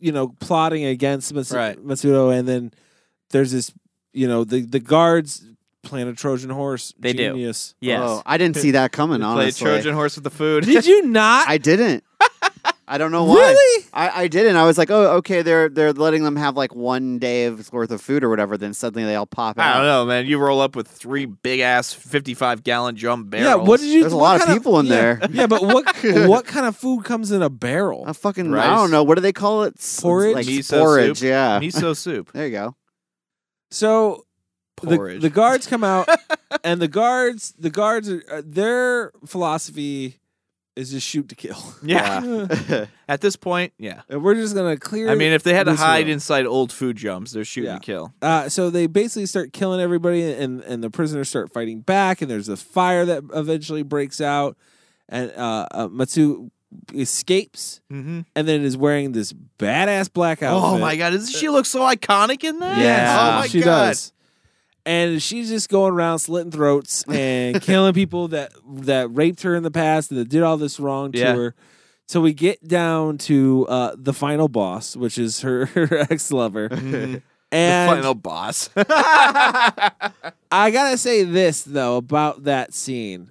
you 0.00 0.12
know 0.12 0.28
plotting 0.40 0.84
against 0.84 1.32
Matsu- 1.32 1.54
Right. 1.56 1.78
Matsudo 1.78 2.36
and 2.36 2.46
then 2.48 2.72
there's 3.30 3.52
this 3.52 3.72
you 4.12 4.26
know 4.28 4.44
the 4.44 4.60
the 4.62 4.80
guards 4.80 5.44
playing 5.82 6.08
a 6.08 6.12
Trojan 6.12 6.50
horse 6.50 6.94
They 6.98 7.12
do. 7.12 7.30
genius. 7.30 7.74
Yes. 7.80 8.00
Oh, 8.04 8.22
I 8.24 8.36
didn't 8.38 8.56
see 8.56 8.72
that 8.72 8.92
coming. 8.92 9.18
Play 9.20 9.26
honestly, 9.28 9.66
Trojan 9.66 9.94
horse 9.94 10.14
with 10.16 10.22
the 10.24 10.30
food. 10.30 10.64
Did 10.64 10.86
you 10.86 11.06
not? 11.06 11.48
I 11.48 11.58
didn't. 11.58 12.04
I 12.86 12.98
don't 12.98 13.12
know 13.12 13.24
why. 13.24 13.34
Really? 13.34 13.86
I, 13.92 14.22
I 14.22 14.28
didn't. 14.28 14.56
I 14.56 14.64
was 14.64 14.76
like, 14.76 14.90
oh, 14.90 15.16
okay. 15.18 15.42
They're 15.42 15.68
they're 15.68 15.92
letting 15.92 16.24
them 16.24 16.36
have 16.36 16.56
like 16.56 16.74
one 16.74 17.18
day 17.18 17.44
of 17.44 17.72
worth 17.72 17.90
of 17.90 18.00
food 18.00 18.24
or 18.24 18.28
whatever. 18.28 18.58
Then 18.58 18.74
suddenly 18.74 19.04
they 19.04 19.14
all 19.14 19.26
pop 19.26 19.58
out. 19.58 19.76
I 19.76 19.78
don't 19.78 19.86
know, 19.86 20.04
man. 20.04 20.26
You 20.26 20.38
roll 20.38 20.60
up 20.60 20.74
with 20.74 20.88
three 20.88 21.26
big 21.26 21.60
ass 21.60 21.92
fifty-five 21.92 22.64
gallon 22.64 22.96
drum 22.96 23.30
barrels. 23.30 23.48
Yeah, 23.48 23.54
what 23.68 23.80
did 23.80 23.90
you? 23.90 24.00
There's 24.00 24.12
a 24.12 24.16
lot 24.16 24.36
of 24.36 24.42
kind 24.42 24.58
people 24.58 24.80
in 24.80 24.86
yeah, 24.86 24.94
there. 24.94 25.20
Yeah, 25.30 25.46
but 25.46 25.62
what 25.62 25.86
what 26.28 26.44
kind 26.44 26.66
of 26.66 26.76
food 26.76 27.04
comes 27.04 27.30
in 27.30 27.40
a 27.40 27.50
barrel? 27.50 28.04
A 28.06 28.14
fucking 28.14 28.50
Rice. 28.50 28.66
I 28.66 28.74
don't 28.74 28.90
know. 28.90 29.04
What 29.04 29.14
do 29.14 29.20
they 29.20 29.32
call 29.32 29.62
it? 29.62 29.74
Porridge? 30.00 30.34
Like 30.34 30.46
Miso 30.46 30.80
porridge. 30.80 31.18
soup? 31.18 31.28
Yeah. 31.28 31.60
miso 31.60 31.96
soup? 31.96 32.32
There 32.32 32.46
you 32.46 32.52
go. 32.52 32.76
So 33.70 34.26
the, 34.82 35.18
the 35.20 35.30
guards 35.30 35.66
come 35.66 35.84
out, 35.84 36.08
and 36.64 36.80
the 36.80 36.88
guards 36.88 37.54
the 37.58 37.70
guards 37.70 38.08
are, 38.08 38.22
uh, 38.30 38.42
their 38.44 39.12
philosophy 39.24 40.18
is 40.76 40.90
just 40.90 41.06
shoot 41.06 41.28
to 41.28 41.34
kill. 41.34 41.56
yeah. 41.82 42.86
At 43.08 43.20
this 43.20 43.36
point, 43.36 43.72
yeah. 43.78 44.02
And 44.08 44.22
we're 44.24 44.34
just 44.34 44.54
gonna 44.54 44.76
clear. 44.76 45.10
I 45.10 45.14
mean, 45.14 45.32
if 45.32 45.42
they 45.42 45.52
had 45.54 45.64
to 45.64 45.72
this 45.72 45.80
hide 45.80 46.06
room. 46.06 46.12
inside 46.14 46.46
old 46.46 46.72
food 46.72 46.96
jumps, 46.96 47.32
they're 47.32 47.44
shooting 47.44 47.70
Yeah. 47.70 47.78
to 47.78 47.84
kill. 47.84 48.14
Uh, 48.22 48.48
so 48.48 48.70
they 48.70 48.86
basically 48.86 49.26
start 49.26 49.52
killing 49.52 49.80
everybody, 49.80 50.32
and 50.32 50.62
and 50.62 50.82
the 50.82 50.90
prisoners 50.90 51.28
start 51.28 51.52
fighting 51.52 51.80
back, 51.80 52.22
and 52.22 52.30
there's 52.30 52.48
a 52.48 52.56
fire 52.56 53.04
that 53.04 53.22
eventually 53.34 53.82
breaks 53.82 54.20
out, 54.20 54.56
and 55.08 55.30
uh, 55.36 55.66
uh, 55.70 55.88
Matsu 55.88 56.50
escapes, 56.94 57.80
Mm-hmm. 57.92 58.20
and 58.34 58.48
then 58.48 58.62
is 58.62 58.76
wearing 58.76 59.12
this 59.12 59.34
badass 59.58 60.10
black 60.12 60.42
outfit. 60.42 60.70
Oh 60.70 60.78
my 60.78 60.96
god, 60.96 61.10
doesn't 61.10 61.34
she 61.34 61.48
look 61.48 61.66
so 61.66 61.80
iconic 61.80 62.44
in 62.44 62.58
that? 62.60 62.78
Yeah. 62.78 63.18
Oh 63.36 63.40
my 63.40 63.46
she 63.46 63.60
god. 63.60 63.88
does. 63.88 64.12
And 64.84 65.22
she's 65.22 65.48
just 65.48 65.68
going 65.68 65.92
around 65.92 66.18
slitting 66.18 66.50
throats 66.50 67.04
and 67.08 67.60
killing 67.62 67.94
people 67.94 68.28
that 68.28 68.52
that 68.66 69.08
raped 69.14 69.42
her 69.42 69.54
in 69.54 69.62
the 69.62 69.70
past 69.70 70.10
and 70.10 70.18
that 70.20 70.28
did 70.28 70.42
all 70.42 70.56
this 70.56 70.80
wrong 70.80 71.12
to 71.12 71.18
Yeah. 71.18 71.34
her. 71.34 71.54
So 72.08 72.20
we 72.20 72.32
get 72.34 72.66
down 72.66 73.16
to 73.18 73.66
uh, 73.68 73.94
the 73.96 74.12
final 74.12 74.48
boss, 74.48 74.96
which 74.96 75.16
is 75.18 75.40
her, 75.42 75.66
her 75.74 75.98
ex 76.10 76.30
lover, 76.32 76.68
Mhm. 76.68 76.90
the 77.12 77.22
and 77.52 77.90
final 77.96 78.14
boss. 78.14 78.70
I 78.76 80.70
gotta 80.70 80.98
say 80.98 81.22
this 81.24 81.62
though 81.62 81.96
about 81.96 82.44
that 82.44 82.74
scene. 82.74 83.30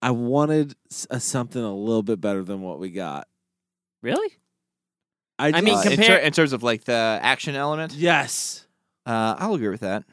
I 0.00 0.10
wanted 0.12 0.74
s- 0.90 1.06
uh, 1.10 1.18
something 1.18 1.62
a 1.62 1.74
little 1.74 2.02
bit 2.04 2.20
better 2.20 2.44
than 2.44 2.60
what 2.62 2.78
we 2.78 2.90
got. 2.90 3.26
Really? 4.02 4.28
I, 5.40 5.48
I 5.48 5.60
mean, 5.60 5.74
just- 5.74 5.86
Uh, 5.86 5.90
in, 5.90 5.96
compare- 5.96 6.18
ter- 6.18 6.24
in 6.24 6.32
terms 6.32 6.52
of 6.52 6.62
like 6.62 6.84
the 6.84 7.18
action 7.22 7.54
element, 7.56 7.94
yes. 7.94 8.66
uh, 9.06 9.34
I'll 9.38 9.54
agree 9.54 9.68
with 9.70 9.80
that. 9.80 10.04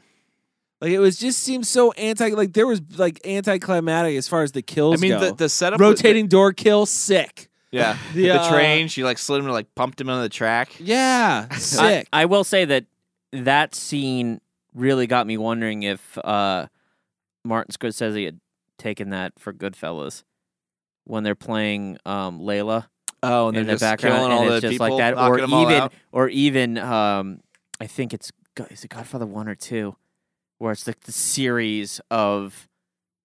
Like 0.80 0.90
it 0.92 0.98
was 0.98 1.16
just 1.18 1.42
seemed 1.42 1.66
so 1.66 1.92
anti. 1.92 2.28
Like 2.30 2.52
there 2.52 2.66
was 2.66 2.80
like 2.96 3.20
anticlimactic 3.26 4.16
as 4.16 4.28
far 4.28 4.42
as 4.42 4.52
the 4.52 4.62
kills 4.62 5.00
I 5.00 5.00
mean, 5.00 5.12
go. 5.12 5.20
the, 5.30 5.34
the 5.34 5.48
setup, 5.48 5.80
with- 5.80 5.88
rotating 5.88 6.26
door 6.28 6.52
kill, 6.52 6.84
sick. 6.86 7.48
yeah, 7.70 7.96
The, 8.14 8.22
the, 8.28 8.40
uh, 8.40 8.50
train. 8.50 8.88
She 8.88 9.02
like 9.04 9.18
slid 9.18 9.40
him, 9.42 9.48
like 9.50 9.74
pumped 9.74 10.00
him 10.00 10.10
on 10.10 10.22
the 10.22 10.28
track. 10.28 10.70
Yeah, 10.78 11.48
sick. 11.56 12.08
I, 12.12 12.22
I 12.22 12.24
will 12.26 12.44
say 12.44 12.64
that 12.66 12.84
that 13.32 13.74
scene 13.74 14.40
really 14.74 15.06
got 15.06 15.26
me 15.26 15.38
wondering 15.38 15.82
if 15.82 16.18
uh, 16.18 16.66
Martin 17.44 17.72
Scorsese 17.72 18.24
had 18.26 18.40
taken 18.78 19.10
that 19.10 19.32
for 19.38 19.52
Goodfellas 19.54 20.22
when 21.04 21.22
they're 21.22 21.34
playing 21.34 21.96
um, 22.04 22.40
Layla 22.40 22.86
Oh, 23.22 23.48
and 23.48 23.56
in 23.56 23.64
they're 23.64 23.74
the 23.76 23.78
just 23.78 23.80
background, 23.80 24.16
killing 24.18 24.32
all 24.32 24.42
and 24.42 24.50
the 24.50 24.54
it's 24.56 24.62
just 24.62 24.72
people, 24.72 24.88
like 24.90 24.98
that, 24.98 25.16
or 25.18 25.38
even, 25.40 25.88
or 26.12 26.28
even, 26.28 26.76
um, 26.78 27.40
I 27.80 27.86
think 27.86 28.12
it's 28.12 28.30
Go- 28.54 28.66
is 28.70 28.84
it 28.84 28.88
Godfather 28.88 29.24
one 29.26 29.48
or 29.48 29.54
two, 29.54 29.96
where 30.58 30.72
it's 30.72 30.86
like 30.86 31.00
the 31.00 31.12
series 31.12 32.00
of 32.10 32.68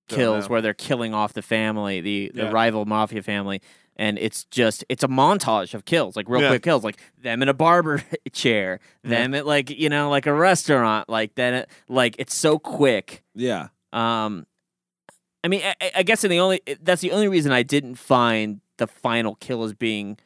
kills 0.09 0.49
where 0.49 0.61
they're 0.61 0.73
killing 0.73 1.13
off 1.13 1.33
the 1.33 1.41
family, 1.41 2.01
the 2.01 2.31
the 2.33 2.43
Yeah. 2.43 2.51
rival 2.51 2.85
mafia 2.85 3.21
family, 3.23 3.61
and 3.95 4.17
it's 4.19 4.43
just 4.45 4.83
it's 4.89 5.03
a 5.03 5.07
montage 5.07 5.73
of 5.73 5.85
kills, 5.85 6.15
like 6.17 6.27
real 6.27 6.41
Yeah. 6.41 6.49
quick 6.49 6.63
kills, 6.63 6.83
like 6.83 6.99
them 7.17 7.41
in 7.41 7.47
a 7.49 7.53
barber 7.53 8.03
chair, 8.33 8.79
them 9.03 9.33
at 9.33 9.45
like 9.45 9.69
you 9.69 9.87
know 9.89 10.09
like 10.09 10.25
a 10.25 10.33
restaurant, 10.33 11.07
like 11.07 11.35
then 11.35 11.53
it, 11.53 11.69
like 11.87 12.15
it's 12.19 12.33
so 12.33 12.59
quick. 12.59 13.23
yeah. 13.35 13.69
Um, 13.93 14.45
I 15.43 15.47
mean, 15.47 15.61
I- 15.63 15.75
I, 15.81 15.91
I 15.97 16.03
guess 16.03 16.23
in 16.23 16.29
the 16.31 16.39
only 16.39 16.61
that's 16.81 17.01
the 17.01 17.11
only 17.11 17.27
reason 17.27 17.51
I 17.51 17.63
didn't 17.63 17.95
find 17.95 18.61
the 18.77 18.87
final 18.87 19.35
kill 19.35 19.63
as 19.63 19.73
being 19.73 20.17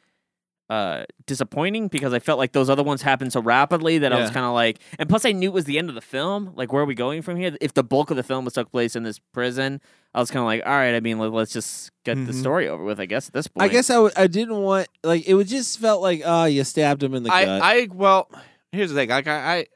uh 0.68 1.04
disappointing 1.26 1.86
because 1.88 2.12
I 2.12 2.18
felt 2.18 2.38
like 2.38 2.50
those 2.52 2.68
other 2.68 2.82
ones 2.82 3.02
happened 3.02 3.32
so 3.32 3.40
rapidly 3.40 3.98
that 3.98 4.12
I 4.12 4.18
was 4.20 4.30
kind 4.30 4.44
of 4.46 4.52
like, 4.52 4.80
and 4.98 5.08
plus 5.08 5.24
I 5.24 5.32
knew 5.32 5.48
it 5.48 5.52
was 5.54 5.64
the 5.64 5.78
end 5.78 5.88
of 5.88 5.94
the 5.94 6.00
film. 6.00 6.52
Like, 6.56 6.72
where 6.72 6.82
are 6.82 6.86
we 6.86 6.94
going 6.96 7.22
from 7.22 7.36
here? 7.36 7.56
If 7.60 7.74
the 7.74 7.84
bulk 7.84 8.10
of 8.10 8.16
the 8.16 8.22
film 8.24 8.44
was 8.44 8.54
took 8.54 8.70
place 8.72 8.96
in 8.96 9.02
this 9.04 9.18
prison, 9.32 9.80
I 10.14 10.20
was 10.20 10.30
kind 10.30 10.40
of 10.40 10.46
like, 10.46 10.62
all 10.66 10.72
right. 10.72 10.94
I 10.94 11.00
mean, 11.00 11.18
let, 11.18 11.32
us 11.32 11.52
just 11.52 11.92
get 12.04 12.14
the 12.16 12.32
Mhm. 12.32 12.40
story 12.40 12.68
over 12.68 12.82
with. 12.82 12.98
I 12.98 13.06
guess 13.06 13.28
at 13.28 13.34
this 13.34 13.46
point, 13.46 13.64
I 13.64 13.72
guess 13.72 13.90
I, 13.90 13.94
w- 13.94 14.12
I 14.16 14.26
didn't 14.26 14.56
want 14.60 14.88
like 15.04 15.28
it 15.28 15.34
would 15.34 15.46
just 15.48 15.78
felt 15.78 16.02
like 16.02 16.22
oh 16.24 16.44
you 16.46 16.64
stabbed 16.64 17.02
him 17.02 17.14
in 17.14 17.22
the 17.22 17.32
I, 17.32 17.44
gut. 17.44 17.62
I 17.62 17.88
well, 17.92 18.28
here's 18.72 18.90
the 18.90 18.96
thing. 18.96 19.10
Like 19.10 19.28
I, 19.28 19.58
I, 19.58 19.66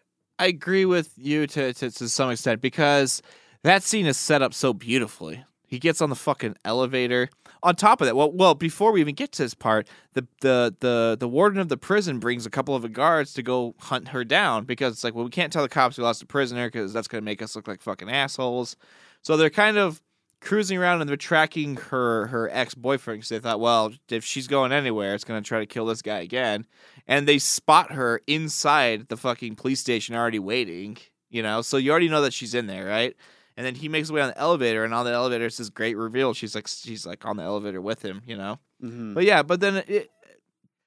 I 0.40 0.46
agree 0.46 0.86
with 0.86 1.12
you 1.16 1.46
to, 1.46 1.72
to 1.74 1.90
to 1.90 2.08
some 2.08 2.30
extent 2.30 2.60
because 2.60 3.22
that 3.62 3.82
scene 3.82 4.06
is 4.06 4.16
set 4.16 4.42
up 4.42 4.54
so 4.54 4.72
beautifully. 4.72 5.44
He 5.70 5.78
gets 5.78 6.02
on 6.02 6.10
the 6.10 6.16
fucking 6.16 6.56
elevator. 6.64 7.30
On 7.62 7.76
top 7.76 8.00
of 8.00 8.06
that, 8.06 8.16
well, 8.16 8.32
well, 8.32 8.54
before 8.54 8.90
we 8.90 9.00
even 9.00 9.14
get 9.14 9.30
to 9.32 9.42
this 9.44 9.54
part, 9.54 9.86
the 10.14 10.26
the 10.40 10.74
the 10.80 11.16
the 11.18 11.28
warden 11.28 11.60
of 11.60 11.68
the 11.68 11.76
prison 11.76 12.18
brings 12.18 12.44
a 12.44 12.50
couple 12.50 12.74
of 12.74 12.82
the 12.82 12.88
guards 12.88 13.32
to 13.34 13.42
go 13.42 13.76
hunt 13.78 14.08
her 14.08 14.24
down 14.24 14.64
because 14.64 14.94
it's 14.94 15.04
like, 15.04 15.14
well, 15.14 15.24
we 15.24 15.30
can't 15.30 15.52
tell 15.52 15.62
the 15.62 15.68
cops 15.68 15.96
we 15.96 16.02
lost 16.02 16.22
a 16.22 16.26
prisoner 16.26 16.66
because 16.66 16.92
that's 16.92 17.06
gonna 17.06 17.20
make 17.22 17.40
us 17.40 17.54
look 17.54 17.68
like 17.68 17.82
fucking 17.82 18.10
assholes. 18.10 18.76
So 19.22 19.36
they're 19.36 19.48
kind 19.48 19.78
of 19.78 20.02
cruising 20.40 20.76
around 20.76 21.02
and 21.02 21.08
they're 21.08 21.16
tracking 21.16 21.76
her 21.76 22.26
her 22.26 22.50
ex 22.50 22.74
boyfriend 22.74 23.20
because 23.20 23.28
they 23.28 23.38
thought, 23.38 23.60
well, 23.60 23.92
if 24.08 24.24
she's 24.24 24.48
going 24.48 24.72
anywhere, 24.72 25.14
it's 25.14 25.24
gonna 25.24 25.40
try 25.40 25.60
to 25.60 25.66
kill 25.66 25.86
this 25.86 26.02
guy 26.02 26.18
again. 26.18 26.66
And 27.06 27.28
they 27.28 27.38
spot 27.38 27.92
her 27.92 28.22
inside 28.26 29.06
the 29.06 29.16
fucking 29.16 29.54
police 29.54 29.78
station 29.78 30.16
already 30.16 30.40
waiting. 30.40 30.98
You 31.28 31.44
know, 31.44 31.62
so 31.62 31.76
you 31.76 31.92
already 31.92 32.08
know 32.08 32.22
that 32.22 32.32
she's 32.32 32.54
in 32.54 32.66
there, 32.66 32.86
right? 32.86 33.14
And 33.60 33.66
then 33.66 33.74
he 33.74 33.90
makes 33.90 34.08
his 34.08 34.12
way 34.12 34.22
on 34.22 34.28
the 34.28 34.38
elevator, 34.38 34.84
and 34.84 34.94
on 34.94 35.04
the 35.04 35.12
elevator 35.12 35.44
it's 35.44 35.58
this 35.58 35.68
great 35.68 35.94
reveal. 35.94 36.32
She's 36.32 36.54
like, 36.54 36.66
she's 36.66 37.04
like 37.04 37.26
on 37.26 37.36
the 37.36 37.42
elevator 37.42 37.82
with 37.82 38.00
him, 38.02 38.22
you 38.26 38.34
know. 38.38 38.58
Mhm. 38.82 39.12
But 39.12 39.24
yeah, 39.24 39.42
but 39.42 39.60
then 39.60 39.82
it, 39.86 40.08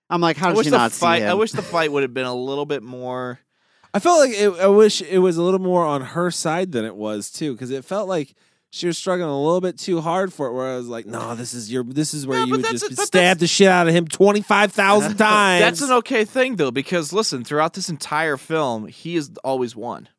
I'm 0.09 0.21
like, 0.21 0.38
how 0.38 0.47
I 0.47 0.51
did 0.53 0.57
wish 0.57 0.65
the 0.65 0.78
not 0.78 0.91
fight. 0.91 1.19
see 1.19 1.26
I 1.26 1.36
wish 1.36 1.51
the 1.51 1.61
fight 1.61 1.91
would 1.91 2.01
have 2.01 2.15
been 2.15 2.26
a 2.26 2.34
little 2.34 2.65
bit 2.65 2.82
more. 2.82 3.38
I 3.93 3.99
felt 3.99 4.21
like 4.21 4.32
it, 4.32 4.49
I 4.59 4.65
wish 4.65 5.03
it 5.03 5.19
was 5.19 5.38
a 5.38 5.43
little 5.43 5.59
more 5.59 5.86
on 5.86 6.01
her 6.01 6.32
side 6.32 6.71
than 6.71 6.84
it 6.84 6.95
was 6.95 7.30
too, 7.30 7.51
because 7.53 7.69
it 7.69 7.86
felt 7.86 8.09
like 8.09 8.34
she 8.71 8.88
was 8.88 8.97
struggling 8.97 9.30
a 9.30 9.39
little 9.39 9.61
bit 9.61 9.78
too 9.78 10.01
hard 10.01 10.34
for 10.34 10.47
it. 10.47 10.53
Where 10.53 10.74
I 10.74 10.76
was 10.78 10.88
like, 10.88 11.05
no, 11.05 11.36
this 11.36 11.53
is 11.53 11.71
your, 11.71 11.84
this 11.84 12.11
is 12.15 12.26
where 12.26 12.39
Yeah, 12.39 12.45
you 12.45 12.51
but 12.53 12.61
would 12.63 12.71
just 12.71 12.89
a- 12.91 12.95
stab 13.05 13.38
the 13.38 13.45
shit 13.45 13.67
out 13.67 13.88
of 13.88 13.93
him 13.93 14.07
twenty 14.07 14.41
five 14.41 14.71
thousand 14.71 15.17
times. 15.17 15.61
That's 15.61 15.82
an 15.84 15.91
okay 15.97 16.26
thing 16.26 16.55
though, 16.55 16.71
because 16.71 17.13
listen, 17.13 17.43
throughout 17.43 17.74
this 17.76 17.88
entire 17.88 18.36
film, 18.36 18.88
he 18.88 19.15
is 19.15 19.30
always 19.43 19.76
won. 19.76 20.09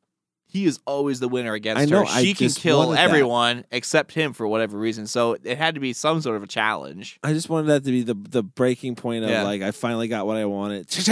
He 0.54 0.64
is 0.66 0.78
always 0.86 1.18
the 1.20 1.28
winner 1.28 1.52
against 1.52 1.82
I 1.82 1.84
know, 1.84 2.04
her. 2.04 2.06
I 2.08 2.22
She 2.22 2.32
can 2.32 2.46
just 2.46 2.60
kill 2.60 2.78
wanted 2.78 2.96
that. 2.98 3.04
everyone 3.08 3.64
except 3.72 4.12
him 4.12 4.32
for 4.32 4.46
whatever 4.46 4.78
reason. 4.78 5.06
So 5.08 5.36
it 5.42 5.58
had 5.58 5.74
to 5.74 5.80
be 5.80 5.92
some 5.92 6.20
sort 6.22 6.36
of 6.36 6.44
a 6.44 6.46
challenge. 6.46 7.18
I 7.24 7.32
just 7.32 7.48
wanted 7.50 7.66
that 7.66 7.84
to 7.84 7.90
be 7.90 8.02
the 8.04 8.14
the 8.14 8.42
breaking 8.44 8.94
point 8.94 9.24
of 9.24 9.30
Yeah. 9.30 9.42
like 9.42 9.60
I 9.62 9.72
finally 9.72 10.06
got 10.08 10.26
what 10.26 10.36
I 10.36 10.44
wanted. 10.46 10.86
like 10.98 11.06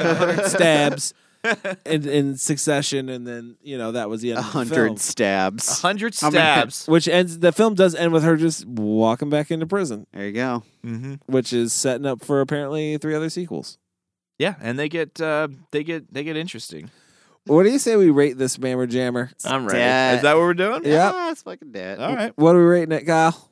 a 0.00 0.14
hundred 0.14 0.46
stabs 0.46 1.14
in, 1.86 2.06
in 2.08 2.36
succession, 2.36 3.08
and 3.08 3.26
then 3.26 3.56
you 3.62 3.78
know 3.78 3.92
that 3.92 4.10
was 4.10 4.20
the 4.20 4.30
end. 4.32 4.38
A 4.38 4.40
of 4.40 4.46
the 4.46 4.52
film. 4.52 4.66
hundred 4.66 4.92
A 4.96 4.98
stabs. 4.98 5.80
hundred 5.80 6.14
How 6.20 6.30
many- 6.30 6.42
stabs. 6.42 6.84
which 6.88 7.08
ends. 7.08 7.38
The 7.38 7.52
film 7.52 7.74
does 7.74 7.94
end 7.94 8.12
with 8.12 8.24
her 8.24 8.36
just 8.36 8.66
walking 8.66 9.30
back 9.30 9.50
into 9.50 9.66
prison, 9.66 10.06
There 10.12 10.26
you 10.26 10.32
go. 10.32 10.62
mm-hmm. 10.84 11.14
which 11.26 11.52
is 11.52 11.72
setting 11.72 12.06
up 12.06 12.24
for 12.24 12.40
apparently 12.40 12.98
three 12.98 13.14
other 13.14 13.30
sequels. 13.30 13.78
Yeah, 14.40 14.54
and 14.62 14.78
they 14.78 14.88
get 14.88 15.20
uh, 15.20 15.48
they 15.70 15.84
get 15.84 16.12
they 16.12 16.24
get 16.24 16.34
interesting. 16.34 16.90
What 17.44 17.64
do 17.64 17.70
you 17.70 17.78
say 17.78 17.96
we 17.96 18.08
rate 18.08 18.38
this 18.38 18.58
Mammer 18.58 18.86
Jammer? 18.86 19.30
I'm 19.44 19.66
ready. 19.66 19.78
Dead. 19.78 20.16
Is 20.16 20.22
that 20.22 20.34
what 20.34 20.40
we're 20.42 20.54
doing? 20.54 20.82
Yeah. 20.84 21.12
Yeah, 21.12 21.30
it's 21.30 21.42
fucking 21.42 21.72
dead. 21.72 21.98
All 21.98 22.14
right. 22.14 22.32
What 22.38 22.56
are 22.56 22.58
we 22.58 22.64
rating 22.64 22.92
it, 22.92 23.04
Kyle? 23.06 23.50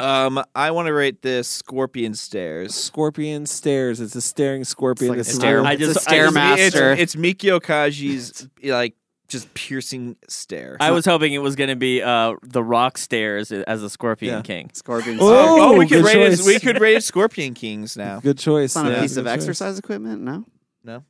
Um, 0.00 0.42
I 0.56 0.72
want 0.72 0.86
to 0.86 0.92
rate 0.92 1.22
this 1.22 1.46
Scorpion 1.46 2.14
Stairs. 2.14 2.74
Scorpion 2.74 3.46
stairs. 3.46 4.00
It's 4.00 4.16
a 4.16 4.20
staring 4.20 4.64
scorpion. 4.64 5.14
It's 5.14 5.28
like 5.28 5.36
a 5.36 5.38
stair- 5.38 5.56
real- 5.58 5.66
I 5.66 5.72
it's 5.74 5.82
a 5.82 5.86
just- 5.94 6.08
I 6.08 6.16
just- 6.18 6.34
stairmaster. 6.36 6.92
It's, 6.98 7.14
it's 7.14 7.16
Meiko 7.16 7.60
Kaji's 7.60 8.48
like 8.64 8.94
just 9.28 9.52
piercing 9.54 10.16
stare. 10.28 10.76
I 10.80 10.90
was 10.90 11.04
hoping 11.04 11.32
it 11.32 11.38
was 11.38 11.56
going 11.56 11.70
to 11.70 11.76
be 11.76 12.02
uh, 12.02 12.34
the 12.42 12.62
Rock 12.62 12.98
Stairs 12.98 13.50
as 13.52 13.82
a 13.82 13.88
Scorpion 13.90 14.36
Yeah. 14.36 14.42
King. 14.42 14.70
Scorpion. 14.74 15.18
Oh, 15.20 15.74
oh, 15.74 15.78
we 15.78 15.86
could 15.86 16.02
good 16.02 16.04
rate 16.06 16.16
it, 16.32 16.36
choice. 16.36 16.46
we 16.46 16.60
could 16.60 16.80
rate 16.80 16.96
it 16.96 17.02
Scorpion 17.04 17.54
Kings 17.54 17.96
now. 17.96 18.20
Good 18.20 18.38
choice. 18.38 18.66
It's 18.66 18.74
not 18.76 18.86
a 18.88 18.90
Yeah, 18.90 19.00
piece 19.02 19.16
of 19.16 19.24
good 19.24 19.30
choice. 19.30 19.38
exercise 19.42 19.78
equipment. 19.78 20.20
No. 20.22 20.44
No, 20.84 21.02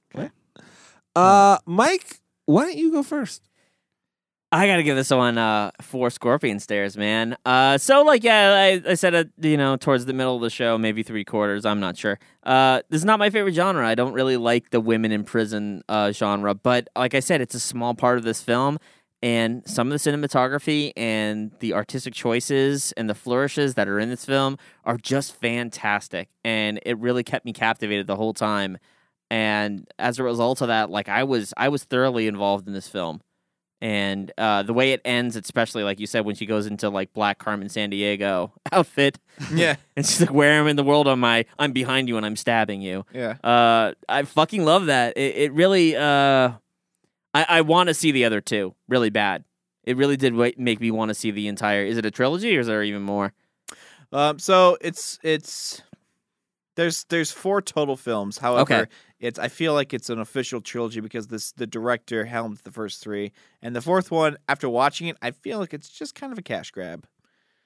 Uh, 1.17 1.59
Mike, 1.67 2.19
why 2.47 2.63
don't 2.65 2.77
you 2.77 2.93
go 2.93 3.03
first? 3.03 3.43
I 4.55 4.69
gotta 4.69 4.85
give 4.85 4.95
this 4.95 5.11
one 5.11 5.37
uh, 5.37 5.73
four 5.81 6.11
Scorpion 6.11 6.61
Stairs, 6.61 6.97
man. 6.97 7.37
Uh, 7.45 7.77
so 7.77 8.03
like, 8.03 8.23
yeah, 8.23 8.53
I, 8.87 8.91
I 8.91 8.95
said 8.95 9.13
it, 9.13 9.31
you 9.41 9.57
know, 9.57 9.77
towards 9.77 10.07
the 10.07 10.13
middle 10.13 10.37
of 10.37 10.43
the 10.43 10.51
show, 10.51 10.79
maybe 10.79 11.03
three 11.03 11.25
quarters. 11.25 11.67
I'm 11.67 11.81
not 11.81 11.97
sure. 11.97 12.21
Uh, 12.45 12.83
this 12.89 13.01
is 13.01 13.05
not 13.05 13.19
my 13.19 13.31
favorite 13.31 13.55
genre. 13.55 13.85
I 13.85 13.97
don't 13.97 14.13
really 14.13 14.37
like 14.37 14.71
the 14.71 14.81
women 14.81 15.11
in 15.11 15.25
prison 15.25 15.83
uh, 15.89 16.13
genre, 16.13 16.55
but 16.55 16.89
like 16.95 17.15
I 17.15 17.21
said, 17.21 17.41
it's 17.41 17.57
a 17.57 17.61
small 17.61 17.95
part 17.95 18.17
of 18.17 18.23
this 18.23 18.43
film, 18.43 18.79
and 19.25 19.69
some 19.69 19.91
of 19.91 20.01
the 20.01 20.11
cinematography 20.11 20.93
and 20.97 21.51
the 21.59 21.73
artistic 21.73 22.15
choices 22.15 22.93
and 22.93 23.11
the 23.11 23.15
flourishes 23.17 23.75
that 23.75 23.89
are 23.89 23.99
in 23.99 24.09
this 24.09 24.25
film 24.25 24.57
are 24.85 24.99
just 24.99 25.35
fantastic, 25.35 26.29
and 26.45 26.79
it 26.87 26.97
really 26.99 27.25
kept 27.25 27.45
me 27.45 27.53
captivated 27.53 28.07
the 28.07 28.17
whole 28.17 28.35
time. 28.35 28.79
And 29.33 29.91
as 29.99 30.21
a 30.21 30.23
result 30.23 30.61
of 30.61 30.69
that, 30.69 30.91
like 30.91 31.09
I 31.09 31.25
was, 31.25 31.53
I 31.57 31.71
was 31.71 31.83
thoroughly 31.83 32.29
involved 32.29 32.69
in 32.69 32.73
this 32.73 32.87
film 32.87 33.21
and 33.85 34.33
uh, 34.39 34.63
the 34.63 34.73
way 34.73 34.93
it 34.93 35.03
ends, 35.05 35.37
especially 35.37 35.83
like 35.85 36.01
you 36.01 36.07
said, 36.07 36.25
when 36.25 36.35
she 36.35 36.47
goes 36.47 36.65
into 36.67 36.89
like 36.89 37.13
Black 37.13 37.39
Carmen 37.39 37.69
Sandiego 37.69 38.51
outfit, 38.73 39.19
Yeah, 39.55 39.77
and 39.97 40.07
she's 40.07 40.21
like, 40.23 40.33
"Where 40.33 40.53
am 40.53 40.67
I 40.67 40.71
in 40.71 40.77
the 40.77 40.83
world? 40.83 41.07
On 41.07 41.19
my, 41.21 41.45
I'm 41.59 41.73
behind 41.73 42.09
you 42.09 42.17
and 42.17 42.25
I'm 42.25 42.35
stabbing 42.37 42.81
you." 42.81 43.05
yeah. 43.13 43.37
Uh, 43.45 43.93
I 44.09 44.23
fucking 44.23 44.65
love 44.65 44.87
that. 44.87 45.19
It, 45.19 45.37
it 45.37 45.53
really, 45.53 45.95
uh, 45.97 46.53
I, 47.35 47.47
I 47.49 47.61
want 47.61 47.89
to 47.89 47.95
see 47.95 48.11
the 48.11 48.25
other 48.25 48.41
two 48.41 48.75
really 48.89 49.11
bad. 49.11 49.45
It 49.85 49.99
really 49.99 50.17
did 50.17 50.35
wa- 50.35 50.51
make 50.57 50.81
me 50.81 50.91
want 50.91 51.11
to 51.11 51.15
see 51.15 51.31
the 51.31 51.47
entire. 51.47 51.85
Is 51.85 51.99
it 51.99 52.07
a 52.07 52.11
trilogy 52.11 52.57
or 52.57 52.61
is 52.61 52.67
there 52.67 52.83
even 52.83 53.03
more? 53.03 53.35
Um, 54.13 54.39
so 54.39 54.79
it's 54.81 55.19
it's 55.23 55.83
there's 56.77 57.05
there's 57.11 57.31
four 57.33 57.61
total 57.61 57.97
films. 57.99 58.39
However, 58.39 58.63
Okay. 58.63 58.85
It's 59.21 59.39
I 59.39 59.49
feel 59.49 59.73
like 59.75 59.95
it's 59.95 60.11
an 60.11 60.19
official 60.19 60.61
trilogy 60.61 61.01
because 61.01 61.29
this 61.29 61.53
the 61.53 61.67
director 61.67 62.25
helmed 62.27 62.59
the 62.59 62.71
first 62.73 63.01
three, 63.03 63.33
and 63.63 63.75
the 63.75 63.81
fourth 63.81 64.11
one. 64.11 64.37
After 64.49 64.69
watching 64.69 65.09
it, 65.09 65.17
I 65.23 65.31
feel 65.31 65.59
like 65.59 65.73
it's 65.75 65.89
just 65.89 66.15
kind 66.15 66.33
of 66.33 66.39
a 66.39 66.43
cash 66.43 66.71
grab 66.71 67.07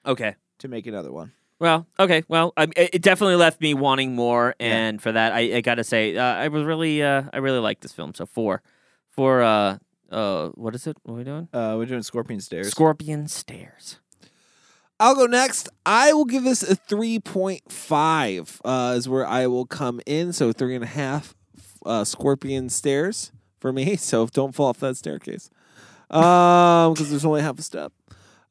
Okay. 0.06 0.36
to 0.58 0.68
make 0.68 0.86
another 0.86 1.10
one. 1.12 1.32
Well, 1.60 1.86
okay. 1.98 2.22
Well, 2.28 2.52
I, 2.56 2.64
it 2.76 2.90
it 2.94 3.02
definitely 3.02 3.34
left 3.36 3.60
me 3.60 3.74
wanting 3.74 4.14
more, 4.14 4.54
Yeah. 4.60 4.66
and 4.76 5.02
for 5.02 5.10
that, 5.10 5.32
I, 5.32 5.56
I 5.56 5.60
got 5.60 5.76
to 5.76 5.84
say, 5.84 6.16
uh, 6.16 6.22
I 6.22 6.48
was 6.48 6.62
really, 6.64 7.02
uh, 7.02 7.24
I 7.32 7.38
really 7.38 7.58
liked 7.58 7.80
this 7.82 7.92
film. 7.92 8.14
So 8.14 8.26
four, 8.26 8.62
four. 9.10 9.42
Uh, 9.42 9.78
uh, 10.10 10.48
what 10.50 10.74
is 10.74 10.86
it? 10.86 10.96
What 11.02 11.14
are 11.14 11.16
we 11.18 11.24
doing? 11.24 11.48
Uh, 11.52 11.74
we're 11.76 11.86
doing 11.86 12.02
Scorpion 12.02 12.40
Stairs. 12.40 12.68
Scorpion 12.68 13.26
Stairs. 13.28 13.98
I'll 15.00 15.14
go 15.14 15.26
next. 15.26 15.68
I 15.86 16.12
will 16.12 16.24
give 16.24 16.44
this 16.44 16.62
a 16.62 16.74
3.5 16.76 18.60
uh, 18.64 18.94
is 18.96 19.08
where 19.08 19.26
I 19.26 19.46
will 19.46 19.66
come 19.66 20.00
in. 20.06 20.32
So 20.32 20.52
three 20.52 20.74
and 20.74 20.82
a 20.84 20.88
half 20.88 21.34
uh, 21.88 22.04
scorpion 22.04 22.68
stairs 22.68 23.32
for 23.58 23.72
me. 23.72 23.96
So 24.10 24.26
don't 24.26 24.54
fall 24.54 24.66
off 24.68 24.78
that 24.80 24.96
staircase 24.96 25.50
because 26.08 27.10
there's 27.10 27.24
only 27.24 27.42
half 27.42 27.58
a 27.58 27.62
step. 27.62 27.92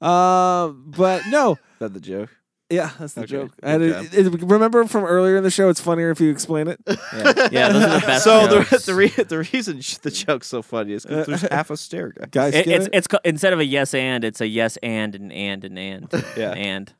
Uh, 0.01 0.67
but 0.69 1.23
no, 1.27 1.53
Is 1.73 1.79
that 1.79 1.93
the 1.93 1.99
joke? 1.99 2.29
yeah, 2.69 2.91
that's 2.99 3.13
the 3.13 3.21
Okay, 3.21 3.31
joke. 3.31 3.51
I 3.63 3.69
had 3.71 3.79
good 3.81 4.11
to- 4.11 4.19
it- 4.35 4.41
remember 4.43 4.85
from 4.85 5.05
earlier 5.05 5.37
in 5.37 5.43
the 5.43 5.49
show, 5.49 5.69
it's 5.69 5.79
funnier 5.81 6.11
if 6.11 6.19
you 6.19 6.29
explain 6.29 6.67
it. 6.67 6.79
Yeah. 6.87 7.47
Yeah, 7.51 7.69
those 7.69 7.83
are 7.83 7.99
the 7.99 8.05
best. 8.05 8.23
so 8.23 8.47
the 8.47 8.63
jokes. 8.69 8.85
the, 8.85 8.93
re- 8.93 9.07
the 9.07 9.37
reason 9.53 9.81
sh- 9.81 9.97
the 9.97 10.11
joke's 10.11 10.47
so 10.47 10.61
funny 10.61 10.93
is 10.93 11.05
because 11.05 11.25
there's 11.27 11.41
half 11.51 11.69
a 11.71 11.77
stair 11.77 12.09
guy. 12.11 12.25
Guys, 12.29 12.53
It- 12.53 12.67
it's 12.67 12.85
it? 12.87 12.91
it's 12.93 13.07
co- 13.07 13.19
instead 13.23 13.53
of 13.53 13.59
a 13.59 13.65
yes 13.65 13.93
and, 13.93 14.23
it's 14.23 14.41
a 14.41 14.47
yes 14.47 14.77
and 14.83 15.15
and 15.15 15.31
and 15.31 15.63
and 15.63 15.77
and 16.13 16.25
Yeah. 16.35 16.51
and 16.51 16.93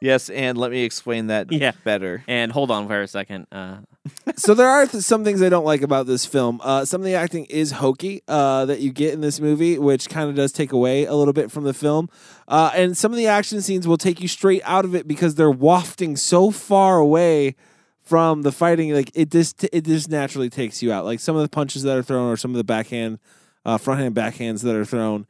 Yes, 0.00 0.28
and 0.28 0.58
let 0.58 0.70
me 0.70 0.84
explain 0.84 1.28
that 1.28 1.50
Yeah. 1.52 1.72
better. 1.84 2.22
and. 2.28 2.52
Hold 2.52 2.70
on 2.70 2.86
for 2.86 3.00
a 3.02 3.08
second. 3.08 3.46
Uh, 3.50 3.78
so 4.36 4.54
there 4.54 4.68
are 4.68 4.86
th- 4.86 5.02
some 5.02 5.24
things 5.24 5.42
I 5.42 5.48
don't 5.48 5.64
like 5.64 5.82
about 5.82 6.06
this 6.06 6.24
film. 6.26 6.60
Uh, 6.62 6.84
some 6.84 7.00
of 7.00 7.04
the 7.06 7.14
acting 7.14 7.44
is 7.46 7.72
hokey 7.72 8.22
uh, 8.28 8.66
that 8.66 8.80
you 8.80 8.92
get 8.92 9.14
in 9.14 9.20
this 9.20 9.40
movie, 9.40 9.78
which 9.78 10.08
kind 10.08 10.28
of 10.30 10.36
does 10.36 10.52
take 10.52 10.72
away 10.72 11.04
a 11.06 11.14
little 11.14 11.32
bit 11.32 11.50
from 11.50 11.64
the 11.64 11.74
film. 11.74 12.08
Uh, 12.46 12.70
and 12.74 12.96
some 12.96 13.10
of 13.12 13.16
the 13.16 13.26
action 13.26 13.60
scenes 13.62 13.88
will 13.88 13.96
take 13.98 14.20
you 14.20 14.28
straight 14.28 14.62
out 14.64 14.84
of 14.84 14.94
it 14.94 15.08
because 15.08 15.34
they're 15.34 15.50
wafting 15.50 16.16
so 16.16 16.50
far 16.50 16.98
away 16.98 17.56
from 18.02 18.42
the 18.42 18.52
fighting. 18.52 18.92
Like 18.92 19.10
it 19.14 19.30
just 19.30 19.64
it 19.64 19.84
just 19.84 20.08
naturally 20.10 20.48
takes 20.50 20.82
you 20.82 20.92
out. 20.92 21.04
Like 21.04 21.20
some 21.20 21.34
of 21.36 21.42
the 21.42 21.48
punches 21.48 21.82
that 21.82 21.96
are 21.96 22.02
thrown 22.02 22.30
or 22.30 22.36
some 22.36 22.52
of 22.52 22.56
the 22.58 22.64
backhand, 22.64 23.18
uh, 23.64 23.78
front 23.78 24.00
hand 24.00 24.14
backhands 24.14 24.62
that 24.62 24.76
are 24.76 24.84
thrown 24.84 25.26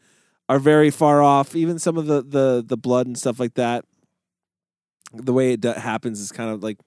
are 0.48 0.58
very 0.58 0.90
far 0.90 1.22
off. 1.22 1.56
Even 1.56 1.78
some 1.78 1.96
of 1.96 2.06
the 2.06 2.20
the 2.22 2.64
the 2.66 2.76
blood 2.76 3.06
and 3.06 3.16
stuff 3.18 3.40
like 3.40 3.54
that. 3.54 3.84
The 5.12 5.32
way 5.32 5.52
it 5.52 5.64
happens 5.64 6.20
is 6.20 6.32
kind 6.32 6.50
of 6.50 6.62
like 6.62 6.78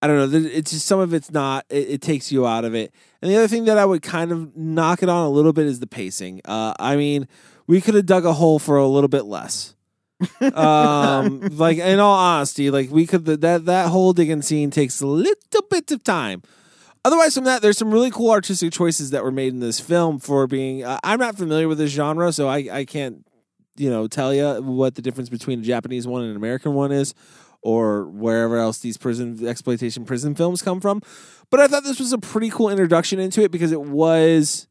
I 0.00 0.06
don't 0.06 0.32
know. 0.32 0.38
It's 0.38 0.70
just 0.70 0.86
some 0.86 1.00
of 1.00 1.12
it's 1.12 1.30
not. 1.30 1.64
It, 1.70 1.88
it 1.88 2.02
takes 2.02 2.30
you 2.30 2.46
out 2.46 2.64
of 2.64 2.74
it. 2.74 2.94
And 3.20 3.30
the 3.30 3.36
other 3.36 3.48
thing 3.48 3.64
that 3.64 3.78
I 3.78 3.84
would 3.84 4.02
kind 4.02 4.30
of 4.30 4.56
knock 4.56 5.02
it 5.02 5.08
on 5.08 5.26
a 5.26 5.30
little 5.30 5.52
bit 5.52 5.66
is 5.66 5.80
the 5.80 5.88
pacing. 5.88 6.40
Uh, 6.44 6.72
I 6.78 6.96
mean, 6.96 7.26
we 7.66 7.80
could 7.80 7.94
have 7.94 8.06
dug 8.06 8.24
a 8.24 8.32
hole 8.32 8.58
for 8.60 8.76
a 8.76 8.86
little 8.86 9.08
bit 9.08 9.24
less. 9.24 9.74
um, 10.54 11.40
like 11.52 11.78
in 11.78 11.98
all 11.98 12.16
honesty, 12.16 12.70
like 12.70 12.90
we 12.90 13.06
could 13.06 13.24
that 13.24 13.64
that 13.64 13.88
whole 13.88 14.12
digging 14.12 14.42
scene 14.42 14.70
takes 14.70 15.00
a 15.00 15.06
little 15.06 15.62
bit 15.68 15.90
of 15.90 16.04
time. 16.04 16.42
Otherwise, 17.04 17.34
from 17.34 17.44
that, 17.44 17.62
there's 17.62 17.78
some 17.78 17.90
really 17.90 18.10
cool 18.10 18.30
artistic 18.30 18.72
choices 18.72 19.10
that 19.10 19.24
were 19.24 19.32
made 19.32 19.52
in 19.52 19.60
this 19.60 19.80
film 19.80 20.18
for 20.18 20.46
being. 20.46 20.84
Uh, 20.84 20.98
I'm 21.02 21.18
not 21.18 21.36
familiar 21.36 21.66
with 21.66 21.78
this 21.78 21.90
genre, 21.90 22.32
so 22.32 22.48
I 22.48 22.68
I 22.70 22.84
can't 22.84 23.26
you 23.78 23.90
know 23.90 24.06
tell 24.08 24.34
you 24.34 24.62
what 24.62 24.94
the 24.94 25.02
difference 25.02 25.28
between 25.28 25.60
a 25.60 25.62
Japanese 25.62 26.06
one 26.06 26.22
and 26.22 26.30
an 26.30 26.36
American 26.36 26.74
one 26.74 26.92
is 26.92 27.14
or 27.62 28.04
wherever 28.06 28.56
else 28.58 28.78
these 28.78 28.96
prison 28.96 29.46
exploitation 29.46 30.04
prison 30.04 30.34
films 30.34 30.62
come 30.62 30.80
from. 30.80 31.00
But 31.50 31.60
I 31.60 31.66
thought 31.68 31.82
this 31.84 31.98
was 31.98 32.12
a 32.12 32.18
pretty 32.18 32.50
cool 32.50 32.68
introduction 32.70 33.18
into 33.18 33.42
it 33.42 33.50
because 33.50 33.72
it 33.72 33.80
was 33.82 34.68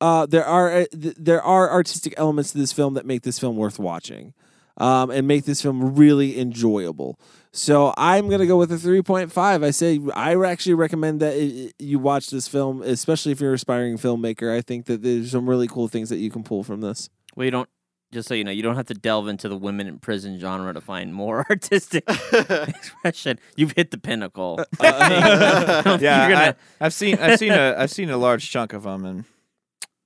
uh, 0.00 0.26
there 0.26 0.44
are 0.44 0.70
uh, 0.70 0.84
th- 0.92 1.14
there 1.18 1.42
are 1.42 1.70
artistic 1.70 2.14
elements 2.16 2.52
to 2.52 2.58
this 2.58 2.72
film 2.72 2.94
that 2.94 3.06
make 3.06 3.22
this 3.22 3.38
film 3.38 3.56
worth 3.56 3.78
watching. 3.78 4.34
Um, 4.78 5.08
and 5.10 5.26
make 5.26 5.46
this 5.46 5.62
film 5.62 5.94
really 5.96 6.38
enjoyable. 6.38 7.18
So 7.50 7.94
I'm 7.96 8.28
gonna 8.28 8.44
go 8.44 8.58
with 8.58 8.70
a 8.70 8.76
3.5. 8.76 9.64
I 9.64 9.70
say 9.70 9.98
I 10.14 10.34
actually 10.44 10.74
recommend 10.74 11.20
that 11.20 11.32
i- 11.32 11.72
you 11.78 11.98
watch 11.98 12.28
this 12.28 12.46
film, 12.46 12.82
especially 12.82 13.32
if 13.32 13.40
you're 13.40 13.52
an 13.52 13.54
aspiring 13.54 13.96
filmmaker. 13.96 14.54
I 14.54 14.60
think 14.60 14.84
that 14.84 15.02
there's 15.02 15.30
some 15.30 15.48
really 15.48 15.66
cool 15.66 15.88
things 15.88 16.10
that 16.10 16.18
you 16.18 16.30
can 16.30 16.42
pull 16.42 16.62
from 16.62 16.82
this. 16.82 17.08
well, 17.34 17.46
you 17.46 17.50
don't. 17.50 17.70
Just 18.12 18.28
so 18.28 18.34
you 18.34 18.44
know, 18.44 18.52
you 18.52 18.62
don't 18.62 18.76
have 18.76 18.86
to 18.86 18.94
delve 18.94 19.26
into 19.28 19.48
the 19.48 19.56
women 19.56 19.88
in 19.88 19.98
prison 19.98 20.38
genre 20.38 20.72
to 20.72 20.80
find 20.80 21.12
more 21.12 21.44
artistic 21.50 22.04
expression. 22.32 23.38
You've 23.56 23.72
hit 23.72 23.90
the 23.90 23.98
pinnacle. 23.98 24.60
Uh, 24.78 25.98
yeah, 26.00 26.30
gonna... 26.30 26.56
I, 26.80 26.84
have 26.84 26.94
seen 26.94 27.18
I've 27.18 27.38
seen 27.38 27.52
a 27.52 27.74
I've 27.76 27.90
seen 27.90 28.10
a 28.10 28.16
large 28.16 28.48
chunk 28.50 28.72
of 28.72 28.84
them, 28.84 29.04
and 29.04 29.24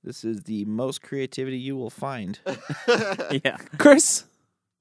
this 0.03 0.23
is 0.23 0.43
the 0.43 0.65
most 0.65 1.01
creativity 1.01 1.57
you 1.57 1.77
will 1.77 1.91
find. 1.91 2.39
yeah. 3.43 3.57
Chris, 3.77 4.25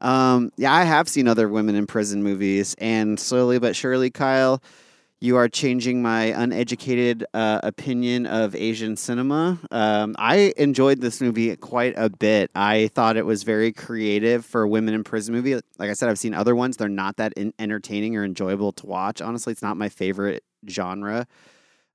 Um, 0.01 0.51
yeah, 0.57 0.73
I 0.73 0.85
have 0.85 1.09
seen 1.09 1.29
other 1.29 1.49
women 1.49 1.75
in 1.75 1.87
prison 1.87 2.23
movies, 2.23 2.75
and 2.79 3.21
slowly 3.21 3.59
but 3.59 3.77
surely, 3.77 4.11
Kyle, 4.11 4.63
You 5.23 5.37
are 5.37 5.51
changing 5.51 6.01
my 6.01 6.25
uneducated 6.25 7.27
uh, 7.35 7.61
opinion 7.63 8.25
of 8.25 8.57
Asian 8.57 8.97
cinema. 8.97 9.59
Um, 9.71 10.17
I 10.19 10.55
enjoyed 10.57 11.03
this 11.03 11.21
movie 11.21 11.55
quite 11.57 11.93
a 11.99 12.09
bit. 12.09 12.51
I 12.55 12.89
thought 12.95 13.19
it 13.19 13.27
was 13.27 13.43
very 13.43 13.71
creative 13.71 14.47
for 14.47 14.63
a 14.63 14.69
women 14.69 14.95
in 14.95 15.05
prison 15.05 15.35
movie. 15.35 15.57
Like 15.79 15.91
I 15.91 15.93
said, 15.93 16.09
I've 16.09 16.19
seen 16.19 16.33
other 16.33 16.57
ones; 16.57 16.79
they're 16.79 16.89
not 16.89 17.19
that 17.19 17.35
in- 17.35 17.53
entertaining 17.59 18.17
or 18.17 18.25
enjoyable 18.25 18.73
to 18.73 18.87
watch. 18.87 19.21
Honestly, 19.21 19.53
it's 19.53 19.61
not 19.61 19.77
my 19.77 19.91
favorite 19.91 20.43
genre. 20.67 21.27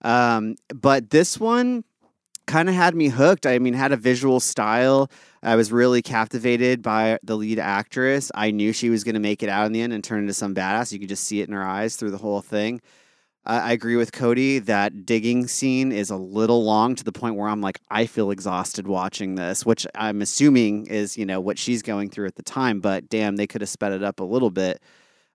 Um, 0.03 0.55
but 0.69 1.09
this 1.09 1.39
one 1.39 1.83
kind 2.45 2.69
of 2.69 2.75
had 2.75 2.93
me 2.93 3.07
hooked. 3.07 3.47
I 3.47 3.57
mean, 3.57 3.73
had 3.73 3.91
a 3.91 3.97
visual 3.97 4.39
style. 4.39 5.09
I 5.41 5.55
was 5.55 5.71
really 5.71 6.03
captivated 6.03 6.83
by 6.83 7.17
the 7.23 7.35
lead 7.35 7.57
actress. 7.57 8.31
I 8.35 8.51
knew 8.51 8.71
she 8.71 8.91
was 8.91 9.03
going 9.03 9.15
to 9.15 9.19
make 9.19 9.41
it 9.41 9.49
out 9.49 9.65
in 9.65 9.71
the 9.71 9.81
end 9.81 9.93
and 9.93 10.03
turn 10.03 10.19
into 10.19 10.33
some 10.35 10.53
badass. 10.53 10.91
You 10.91 10.99
could 10.99 11.09
just 11.09 11.23
see 11.23 11.41
it 11.41 11.47
in 11.47 11.55
her 11.55 11.65
eyes 11.65 11.95
through 11.95 12.11
the 12.11 12.19
whole 12.19 12.41
thing. 12.41 12.81
I 13.45 13.73
agree 13.73 13.95
with 13.95 14.11
Cody 14.11 14.57
that 14.59 15.05
digging 15.05 15.47
scene 15.47 15.91
is 15.91 16.09
a 16.09 16.15
little 16.15 16.63
long 16.63 16.95
to 16.95 17.03
the 17.03 17.11
point 17.11 17.35
where 17.35 17.47
I'm 17.47 17.61
like, 17.61 17.79
I 17.91 18.07
feel 18.07 18.31
exhausted 18.31 18.87
watching 18.87 19.35
this, 19.35 19.63
which 19.63 19.85
I'm 19.93 20.23
assuming 20.23 20.87
is, 20.87 21.15
you 21.15 21.27
know, 21.27 21.39
what 21.39 21.59
she's 21.59 21.83
going 21.83 22.09
through 22.09 22.25
at 22.25 22.35
the 22.35 22.43
time. 22.43 22.79
But 22.79 23.07
damn, 23.07 23.35
they 23.35 23.45
could 23.45 23.61
have 23.61 23.69
sped 23.69 23.91
it 23.91 24.03
up 24.03 24.19
a 24.19 24.23
little 24.23 24.49
bit. 24.49 24.81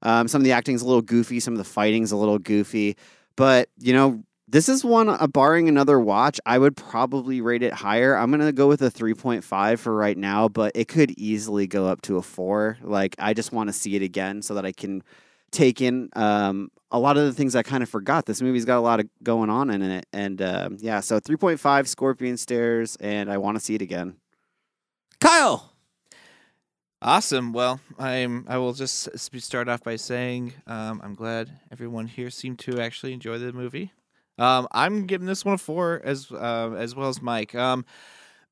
Um, 0.02 0.26
some 0.26 0.40
of 0.40 0.44
the 0.44 0.52
acting's 0.52 0.82
a 0.82 0.86
little 0.86 1.02
goofy, 1.02 1.38
some 1.38 1.54
of 1.54 1.58
the 1.58 1.64
fighting's 1.64 2.11
a 2.11 2.16
little 2.16 2.38
goofy. 2.38 2.96
But, 3.36 3.68
you 3.78 3.92
know, 3.92 4.24
this 4.48 4.68
is 4.68 4.84
one, 4.84 5.08
uh, 5.08 5.28
barring 5.28 5.68
another 5.68 6.00
watch, 6.00 6.40
I 6.44 6.58
would 6.58 6.76
probably 6.76 7.40
rate 7.40 7.62
it 7.62 7.72
higher. 7.72 8.16
I'm 8.16 8.30
going 8.30 8.40
to 8.40 8.50
go 8.50 8.66
with 8.66 8.82
a 8.82 8.90
3.5 8.90 9.78
for 9.78 9.94
right 9.94 10.18
now, 10.18 10.48
but 10.48 10.72
it 10.74 10.88
could 10.88 11.12
easily 11.12 11.68
go 11.68 11.86
up 11.86 12.02
to 12.02 12.16
a 12.16 12.22
4. 12.22 12.78
Like, 12.82 13.14
I 13.20 13.34
just 13.34 13.52
want 13.52 13.68
to 13.68 13.72
see 13.72 13.94
it 13.94 14.02
again 14.02 14.42
so 14.42 14.54
that 14.54 14.66
I 14.66 14.72
can 14.72 15.04
take 15.52 15.80
in 15.80 16.08
um, 16.16 16.72
a 16.91 16.99
lot 16.99 17.16
of 17.16 17.24
the 17.24 17.32
things 17.32 17.55
I 17.55 17.62
kind 17.62 17.82
of 17.82 17.88
forgot. 17.88 18.26
This 18.26 18.43
movie's 18.43 18.64
got 18.64 18.78
a 18.78 18.80
lot 18.80 19.01
of 19.01 19.09
going 19.22 19.51
on 19.51 19.70
in 19.70 19.82
it. 19.82 20.07
And 20.12 20.43
um, 20.43 20.76
yeah, 20.80 21.01
so 21.01 21.20
3.5 21.20 21.86
Scorpion 21.86 22.36
Stairs, 22.36 22.97
and 23.01 23.30
I 23.30 23.38
want 23.38 23.57
to 23.57 23.64
see 23.64 23.74
it 23.74 23.82
again. 23.82 24.16
Kyle. 25.20 25.72
Awesome. 27.03 27.55
Well, 27.55 27.80
I'm. 27.99 28.45
I 28.47 28.59
will 28.59 28.74
just 28.74 29.18
start 29.18 29.68
off 29.70 29.82
by 29.82 29.97
saying 29.97 30.53
um, 30.66 31.01
I'm 31.03 31.14
glad 31.14 31.51
everyone 31.72 32.07
here 32.07 32.28
seemed 32.28 32.59
to 32.61 32.78
actually 32.78 33.14
enjoy 33.14 33.38
the 33.38 33.55
movie. 33.55 33.93
Um, 34.36 34.68
I'm 34.70 35.07
giving 35.07 35.26
this 35.26 35.43
one 35.43 35.55
a 35.55 35.59
four 35.59 36.03
as 36.05 36.30
uh, 36.30 36.72
as 36.76 36.95
well 36.95 37.09
as 37.09 37.22
Mike. 37.22 37.55
Um, 37.55 37.86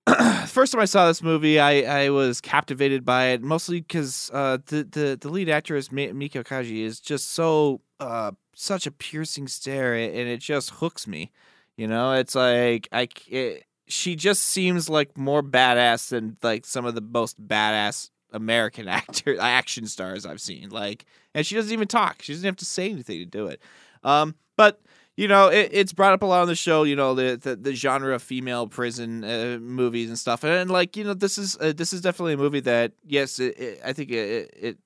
first 0.47 0.73
time 0.73 0.81
I 0.81 0.87
saw 0.87 1.07
this 1.07 1.23
movie, 1.23 1.59
I, 1.61 2.05
I 2.07 2.11
was 2.11 2.41
captivated 2.41 3.05
by 3.05 3.27
it 3.27 3.43
mostly 3.43 3.81
because 3.81 4.31
uh, 4.33 4.59
the, 4.67 4.85
the 4.85 5.19
the 5.21 5.29
lead 5.29 5.49
actress 5.49 5.91
Mi- 5.93 6.09
Meiko 6.13 6.45
Kaji 6.45 6.83
is 6.85 7.01
just 7.01 7.29
so 7.33 7.81
uh, 8.01 8.33
such 8.55 8.87
a 8.87 8.91
piercing 8.91 9.49
stare, 9.49 9.95
and 9.95 10.29
it 10.29 10.41
just 10.41 10.71
hooks 10.71 11.07
me. 11.07 11.31
You 11.77 11.87
know, 11.87 12.13
it's 12.13 12.35
like 12.35 12.89
I 12.93 13.09
it, 13.29 13.65
she 13.87 14.17
just 14.17 14.43
seems 14.43 14.89
like 14.89 15.17
more 15.17 15.43
badass 15.43 16.11
than 16.11 16.37
like 16.43 16.65
some 16.65 16.85
of 16.87 16.95
the 16.95 17.01
most 17.01 17.41
badass 17.47 18.11
American 18.33 18.89
actor 18.89 19.39
action 19.41 19.87
stars 19.87 20.25
I've 20.27 20.41
seen. 20.41 20.71
Like, 20.71 21.05
and 21.35 21.45
she 21.47 21.55
doesn't 21.55 21.73
even 21.73 21.89
talk. 21.89 22.23
She 22.23 22.33
doesn't 22.33 22.47
have 22.47 22.57
to 22.57 22.65
say 22.65 22.91
anything 22.91 23.19
to 23.19 23.27
do 23.27 23.47
it. 23.49 23.61
Um, 24.05 24.35
but 24.57 24.81
you 25.19 25.27
know, 25.27 25.49
it, 25.49 25.71
it's 25.73 25.93
brought 25.93 26.13
up 26.13 26.23
a 26.23 26.27
lot 26.27 26.43
on 26.43 26.47
the 26.47 26.55
show. 26.55 26.85
You 26.85 26.95
know, 26.95 27.13
the 27.13 27.37
the, 27.37 27.57
the 27.57 27.75
genre 27.75 28.15
of 28.15 28.23
female 28.23 28.69
prison 28.69 29.25
uh, 29.25 29.59
movies 29.61 30.09
and 30.09 30.17
stuff. 30.17 30.45
And, 30.45 30.53
and 30.53 30.71
like, 30.71 30.97
you 30.97 31.03
know, 31.03 31.13
this 31.13 31.39
is 31.39 31.59
uh, 31.61 31.73
this 31.77 31.93
is 31.93 32.01
definitely 32.01 32.35
a 32.35 32.37
movie 32.37 32.61
that 32.61 32.93
yes, 33.05 33.41
it, 33.41 33.59
it, 33.59 33.81
I 33.85 33.93
think 33.93 34.13
it, 34.13 34.55
it 34.57 34.79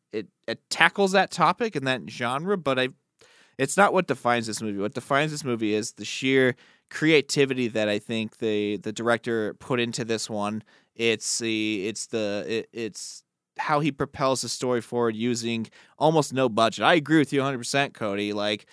it 0.47 0.70
tackles 0.70 1.12
that 1.12 1.30
topic 1.30 1.76
and 1.76 1.87
that 1.87 2.09
genre, 2.09 2.57
but 2.57 2.78
I. 2.78 2.89
It's 3.59 3.76
not 3.76 3.93
what 3.93 4.07
defines 4.07 4.47
this 4.47 4.62
movie. 4.62 4.78
What 4.78 4.95
defines 4.95 5.30
this 5.30 5.45
movie 5.45 5.74
is 5.74 5.93
the 5.93 6.07
sheer 6.07 6.57
creativity 6.89 7.68
that 7.68 7.91
I 7.91 7.99
think 7.99 8.39
the 8.39 8.78
the 8.78 8.93
director 8.93 9.53
put 9.55 9.78
into 9.78 10.03
this 10.03 10.30
one. 10.30 10.62
It's 10.97 11.39
the 11.41 11.87
it's 11.87 12.07
the 12.07 12.47
it, 12.49 12.68
it's 12.72 13.22
how 13.59 13.80
he 13.80 13.93
propels 13.93 14.41
the 14.41 14.49
story 14.49 14.80
forward 14.80 15.14
using 15.14 15.68
almost 15.99 16.33
no 16.33 16.49
budget. 16.49 16.85
I 16.87 16.95
agree 16.95 17.18
with 17.18 17.35
you 17.35 17.41
100%, 17.41 17.93
Cody. 17.93 18.33
Like 18.33 18.64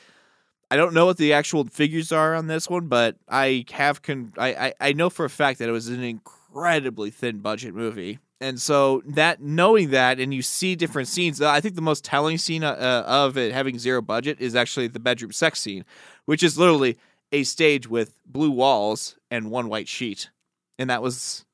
I 0.71 0.75
don't 0.75 0.93
know 0.93 1.05
what 1.05 1.17
the 1.17 1.33
actual 1.33 1.65
figures 1.65 2.11
are 2.11 2.35
on 2.35 2.47
this 2.47 2.69
one, 2.69 2.87
but 2.87 3.15
I 3.27 3.65
have 3.71 4.01
con- 4.01 4.33
I, 4.37 4.53
I 4.53 4.73
I 4.79 4.93
know 4.93 5.09
for 5.09 5.25
a 5.25 5.29
fact 5.29 5.59
that 5.59 5.69
it 5.69 5.71
was 5.71 5.87
an 5.87 6.03
incredibly 6.03 7.09
thin 7.09 7.39
budget 7.39 7.73
movie. 7.73 8.19
And 8.41 8.61
so 8.61 9.01
that 9.05 9.41
knowing 9.41 9.89
that 9.89 10.19
and 10.19 10.33
you 10.33 10.41
see 10.41 10.75
different 10.75 11.09
scenes, 11.09 11.41
I 11.41 11.59
think 11.59 11.75
the 11.75 11.81
most 11.81 12.05
telling 12.05 12.37
scene 12.37 12.63
uh, 12.63 12.71
uh, 12.71 13.03
of 13.05 13.37
it 13.37 13.51
having 13.51 13.77
zero 13.77 14.01
budget 14.01 14.39
is 14.39 14.55
actually 14.55 14.87
the 14.87 14.99
bedroom 14.99 15.33
sex 15.33 15.59
scene, 15.59 15.83
which 16.25 16.41
is 16.41 16.57
literally 16.57 16.97
a 17.33 17.43
stage 17.43 17.89
with 17.89 18.17
blue 18.25 18.51
walls 18.51 19.17
and 19.29 19.51
one 19.51 19.67
white 19.67 19.89
sheet. 19.89 20.29
And 20.77 20.89
that 20.89 21.01
was 21.01 21.45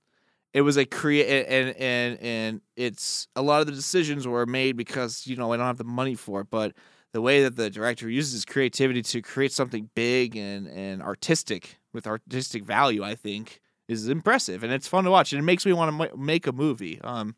it 0.53 0.61
was 0.61 0.78
a 0.78 0.86
create 0.86 1.47
and 1.47 1.76
and 1.78 2.20
and 2.22 2.61
it's 2.76 3.28
a 3.36 3.41
lot 3.41 3.61
of 3.61 3.68
the 3.68 3.74
decisions 3.74 4.28
were 4.28 4.45
made 4.45 4.78
because 4.78 5.26
you 5.26 5.36
know 5.36 5.51
I 5.53 5.57
don't 5.57 5.66
have 5.66 5.78
the 5.78 5.84
money 5.84 6.16
for 6.16 6.41
it, 6.41 6.47
but 6.49 6.74
the 7.16 7.22
way 7.22 7.43
that 7.43 7.55
the 7.55 7.70
director 7.70 8.09
uses 8.09 8.34
his 8.34 8.43
creativity 8.45 9.01
to 9.01 9.22
create 9.22 9.53
something 9.53 9.89
big 9.95 10.36
and 10.36 10.68
and 10.68 11.01
artistic 11.01 11.78
with 11.93 12.05
artistic 12.05 12.66
value, 12.66 13.03
I 13.05 13.16
think, 13.16 13.61
is 13.88 14.09
impressive 14.09 14.63
and 14.63 14.74
it's 14.74 14.88
fun 14.88 15.05
to 15.05 15.11
watch 15.11 15.32
and 15.32 15.39
it 15.39 15.45
makes 15.45 15.66
me 15.66 15.72
want 15.72 15.97
to 15.97 16.11
m- 16.11 16.26
make 16.26 16.45
a 16.45 16.51
movie. 16.51 16.99
Um, 17.01 17.36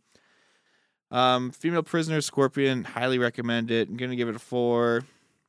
um, 1.12 1.52
female 1.52 1.84
prisoner, 1.84 2.22
Scorpion, 2.22 2.84
highly 2.86 3.20
recommend 3.20 3.70
it. 3.70 3.88
I'm 3.88 3.98
gonna 3.98 4.16
give 4.16 4.30
it 4.30 4.36
a 4.36 4.40
four. 4.40 5.04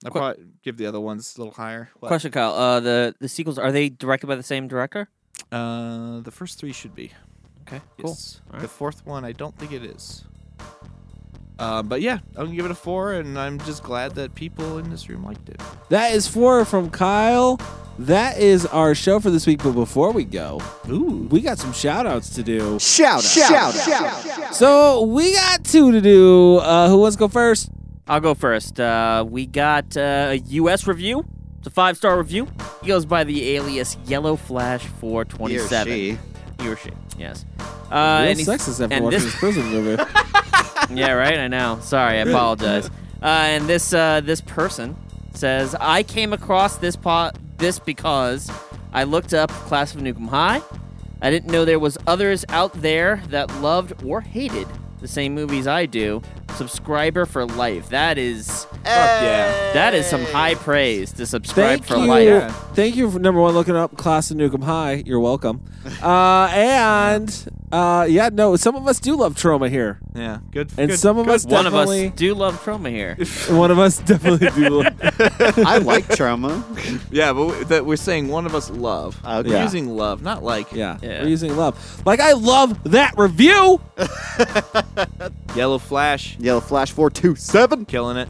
I'll 0.05 0.11
Qu- 0.13 0.19
probably 0.19 0.45
give 0.63 0.77
the 0.77 0.85
other 0.87 1.01
ones 1.01 1.35
a 1.37 1.41
little 1.41 1.55
higher. 1.55 1.89
What? 1.99 2.09
Question, 2.09 2.31
Kyle. 2.31 2.53
Uh, 2.53 2.81
the 2.81 3.15
the 3.19 3.29
sequels 3.29 3.59
are 3.59 3.73
they 3.73 3.89
directed 3.89 4.27
by 4.27 4.37
the 4.37 4.43
same 4.43 4.69
director? 4.69 5.09
Uh, 5.51 6.21
the 6.21 6.31
first 6.31 6.59
three 6.61 6.73
should 6.73 6.95
be. 6.95 7.13
Okay, 7.67 7.81
cool. 8.01 8.11
Yes. 8.11 8.41
All 8.53 8.61
The 8.61 8.69
fourth 8.69 9.05
one, 9.07 9.25
I 9.25 9.33
don't 9.33 9.57
think 9.59 9.73
it 9.73 9.85
is. 9.85 10.25
Uh, 11.59 11.83
but 11.83 12.01
yeah, 12.01 12.19
I'm 12.37 12.45
gonna 12.47 12.57
give 12.57 12.65
it 12.67 12.71
a 12.71 12.75
four, 12.77 13.13
and 13.15 13.39
I'm 13.39 13.59
just 13.61 13.83
glad 13.83 14.15
that 14.15 14.35
people 14.35 14.79
in 14.79 14.91
this 14.91 15.09
room 15.09 15.25
liked 15.25 15.49
it. 15.49 15.61
That 15.89 16.13
is 16.13 16.29
four 16.29 16.65
from 16.65 16.89
Kyle. 16.91 17.61
That 17.99 18.39
is 18.39 18.65
our 18.67 18.95
show 18.95 19.19
for 19.19 19.31
this 19.31 19.45
week. 19.45 19.63
But 19.65 19.73
before 19.73 20.13
we 20.13 20.23
go, 20.25 20.61
Ooh, 20.89 21.27
we 21.33 21.41
got 21.41 21.59
some 21.59 21.73
shout 21.73 22.07
outs 22.07 22.31
to 22.37 22.45
do. 22.45 22.79
Shout 22.79 23.17
out. 23.17 23.75
Shout, 23.75 23.89
out. 23.89 24.55
So 24.55 25.03
we 25.03 25.35
got 25.35 25.65
two 25.65 25.91
to 25.91 26.01
do. 26.01 26.59
Uh, 26.59 26.89
who 26.89 26.99
wants 26.99 27.17
to 27.17 27.21
go 27.21 27.27
first? 27.29 27.71
I'll 28.07 28.21
go 28.21 28.35
first. 28.35 28.79
Uh, 28.79 29.25
we 29.29 29.45
got 29.47 29.97
uh, 29.97 30.29
a 30.31 30.35
U.S. 30.37 30.87
review. 30.87 31.25
It's 31.59 31.67
a 31.67 31.71
five 31.71 31.97
star 31.97 32.17
review. 32.17 32.47
He 32.83 32.87
goes 32.87 33.05
by 33.05 33.25
the 33.25 33.57
alias 33.57 33.97
Yellow 34.07 34.37
Flash 34.37 34.87
four 34.87 35.25
twenty 35.25 35.59
seven. 35.59 35.93
He 35.93 36.13
or 36.13 36.17
she. 36.17 36.63
He 36.63 36.69
or 36.69 36.77
she, 36.77 36.91
yes. 37.19 37.45
Uh, 37.91 38.21
Real 38.23 38.31
and 38.31 38.39
sexist 38.41 38.81
after 38.81 38.95
and 38.95 39.05
watching 39.07 39.19
this- 39.21 39.25
this 39.33 39.37
prison 39.41 39.65
movie. 39.67 40.03
yeah, 40.91 41.13
right. 41.13 41.39
I 41.39 41.49
know. 41.49 41.79
Sorry, 41.83 42.19
I 42.19 42.23
apologize. 42.23 42.89
Uh, 43.23 43.27
and 43.27 43.67
this 43.67 43.93
uh, 43.93 44.21
this 44.21 44.41
person 44.41 44.97
says 45.35 45.75
I 45.81 46.03
came 46.03 46.33
across 46.33 46.77
this 46.79 46.97
pot 46.97 47.39
this 47.59 47.79
because 47.79 48.51
I 48.93 49.05
looked 49.05 49.35
up 49.35 49.51
Class 49.51 49.95
of 49.95 50.01
Nuke 50.01 50.17
'Em 50.17 50.29
High. 50.29 50.63
I 51.21 51.31
didn't 51.31 51.51
know 51.51 51.65
there 51.65 51.81
was 51.81 51.99
others 52.07 52.45
out 52.49 52.73
there 52.75 53.23
that 53.29 53.53
loved 53.61 54.05
or 54.05 54.21
hated 54.21 54.69
the 55.01 55.09
same 55.09 55.35
movies 55.35 55.67
I 55.67 55.87
do. 55.87 56.23
Subscriber 56.59 57.25
for 57.25 57.47
life. 57.47 57.91
That 57.91 58.19
is 58.19 58.65
fuck 58.65 58.85
yeah. 58.85 59.73
that 59.75 59.95
is 59.95 60.07
some 60.07 60.25
high 60.25 60.57
praise 60.57 61.13
to 61.13 61.25
subscribe 61.25 61.85
Thank 61.85 61.87
for 61.87 61.97
you. 62.19 62.35
life. 62.41 62.55
Thank 62.75 62.97
you 62.97 63.09
for 63.13 63.21
number 63.21 63.41
one 63.41 63.55
looking 63.55 63.77
up 63.77 63.97
Class 63.97 64.33
of 64.33 64.37
Nuke 64.39 64.55
'Em 64.55 64.63
High. 64.63 65.05
You're 65.07 65.21
welcome. 65.21 65.61
Uh, 66.03 66.51
and 66.53 67.49
uh, 67.71 68.07
yeah, 68.11 68.29
no, 68.33 68.57
some 68.57 68.75
of 68.75 68.87
us 68.89 68.99
do 68.99 69.15
love 69.17 69.37
trauma 69.37 69.69
here, 69.69 70.01
Yeah, 70.15 70.39
good. 70.51 70.71
and 70.77 70.91
good, 70.91 70.99
some 70.99 71.17
of 71.19 71.27
good. 71.27 71.35
us 71.37 71.47
One 71.47 71.67
of 71.67 71.75
us 71.75 72.11
do 72.17 72.35
love 72.35 72.63
trauma 72.63 72.91
here. 72.91 73.17
One 73.51 73.71
of 73.71 73.79
us 73.79 73.99
definitely 73.99 74.49
do. 74.51 74.83
Love, 74.83 74.95
I 75.65 75.79
like 75.79 76.09
trauma. 76.15 76.65
Yeah, 77.11 77.33
but 77.33 77.45
we, 77.47 77.65
that 77.65 77.87
we're 77.87 77.97
saying 77.97 78.29
one 78.29 78.47
of 78.47 78.55
us 78.55 78.69
love. 78.71 79.19
Okay. 79.25 79.49
We're 79.49 79.55
Yeah. 79.57 79.63
using 79.63 79.89
love, 79.97 80.23
not 80.23 80.43
like 80.43 80.73
yeah, 80.73 80.99
Yeah. 81.03 81.23
we're 81.23 81.29
using 81.29 81.57
love. 81.57 82.03
Like 82.05 82.21
I 82.21 82.33
love 82.33 82.83
that 82.91 83.17
review. 83.17 83.81
Yellow 85.55 85.79
Flash 85.79 86.37
Yellow 86.49 86.61
Flash 86.63 86.93
427. 86.93 87.85
killing 87.85 88.17
it. 88.17 88.27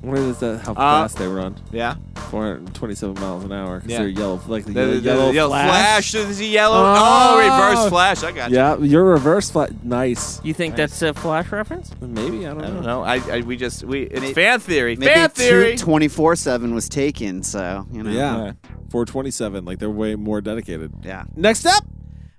What 0.00 0.18
is 0.18 0.38
that? 0.38 0.60
How 0.60 0.72
Uh, 0.74 0.74
fast 1.02 1.16
they 1.16 1.26
run? 1.26 1.56
Yeah, 1.72 1.96
427 2.30 3.20
miles 3.20 3.42
an 3.42 3.50
hour. 3.50 3.80
'cause 3.80 3.90
Yeah. 3.90 3.98
they're 3.98 4.06
yellow, 4.08 4.40
like 4.46 4.64
the, 4.64 4.72
the, 4.72 4.80
the- 4.80 4.86
the 4.92 5.00
yellow, 5.00 5.30
yellow 5.32 5.50
flash. 5.50 6.12
Flash. 6.12 6.14
Is 6.30 6.38
he 6.38 6.52
yellow? 6.52 6.76
Oh. 6.76 6.94
Oh, 6.96 7.38
reverse 7.38 7.88
Flash. 7.88 8.22
I 8.22 8.30
got 8.30 8.52
yeah, 8.52 8.76
you. 8.76 8.84
Yeah, 8.84 8.88
your 8.90 9.04
reverse 9.06 9.50
flash. 9.50 9.70
Nice. 9.82 10.40
You 10.44 10.54
think 10.54 10.76
that's 10.76 11.02
a 11.02 11.12
Flash 11.14 11.50
reference? 11.50 11.90
Maybe 12.00 12.46
I 12.46 12.50
don't, 12.50 12.62
I 12.62 12.68
know. 12.68 12.74
don't 12.74 12.84
know. 12.84 13.02
I, 13.02 13.16
I 13.28 13.40
we 13.40 13.56
just 13.56 13.82
we 13.82 14.02
it's 14.02 14.20
Maybe- 14.20 14.34
fan 14.34 14.60
theory. 14.60 14.94
Maybe 14.94 15.12
fan 15.12 15.30
theory. 15.30 15.76
24 15.76 16.36
7 16.36 16.72
was 16.76 16.88
taken, 16.88 17.42
so, 17.42 17.86
you 17.90 18.04
know. 18.04 18.10
Yeah, 18.10 18.52
427. 18.90 19.64
Like 19.64 19.80
they're 19.80 19.90
way 19.90 20.14
more 20.14 20.40
dedicated. 20.40 20.92
Yeah. 21.02 21.24
Next 21.34 21.66
up, 21.66 21.84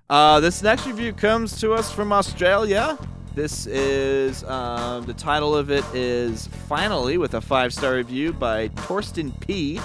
Uh, 0.09 0.39
this 0.39 0.63
next 0.63 0.87
review 0.87 1.11
comes 1.11 1.59
to 1.59 1.73
us 1.73 1.91
from 1.91 2.13
Australia 2.13 2.97
This 3.37 3.67
is 3.67 4.43
um, 4.45 5.05
the 5.05 5.13
title 5.13 5.55
of 5.55 5.69
it 5.69 5.85
is 5.93 6.47
finally 6.67 7.19
with 7.19 7.35
a 7.35 7.39
five 7.39 7.71
star 7.71 7.93
review 7.93 8.33
by 8.33 8.69
Torsten 8.69 9.31
P. 9.41 9.79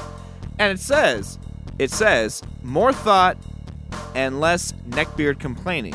And 0.58 0.72
it 0.72 0.80
says, 0.80 1.38
it 1.78 1.90
says 1.90 2.42
more 2.62 2.94
thought 2.94 3.36
and 4.14 4.40
less 4.40 4.72
neckbeard 4.88 5.38
complaining. 5.38 5.92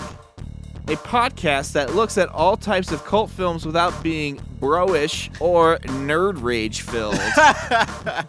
A 0.88 0.98
podcast 0.98 1.72
that 1.72 1.96
looks 1.96 2.20
at 2.20 2.30
all 2.30 2.58
types 2.58 2.92
of 2.92 3.04
cult 3.06 3.32
films 3.32 3.66
without 3.66 4.04
being 4.04 4.38
broish 4.62 5.36
or 5.42 5.80
nerd 5.80 6.44
rage 6.44 6.82
filled. 6.82 7.20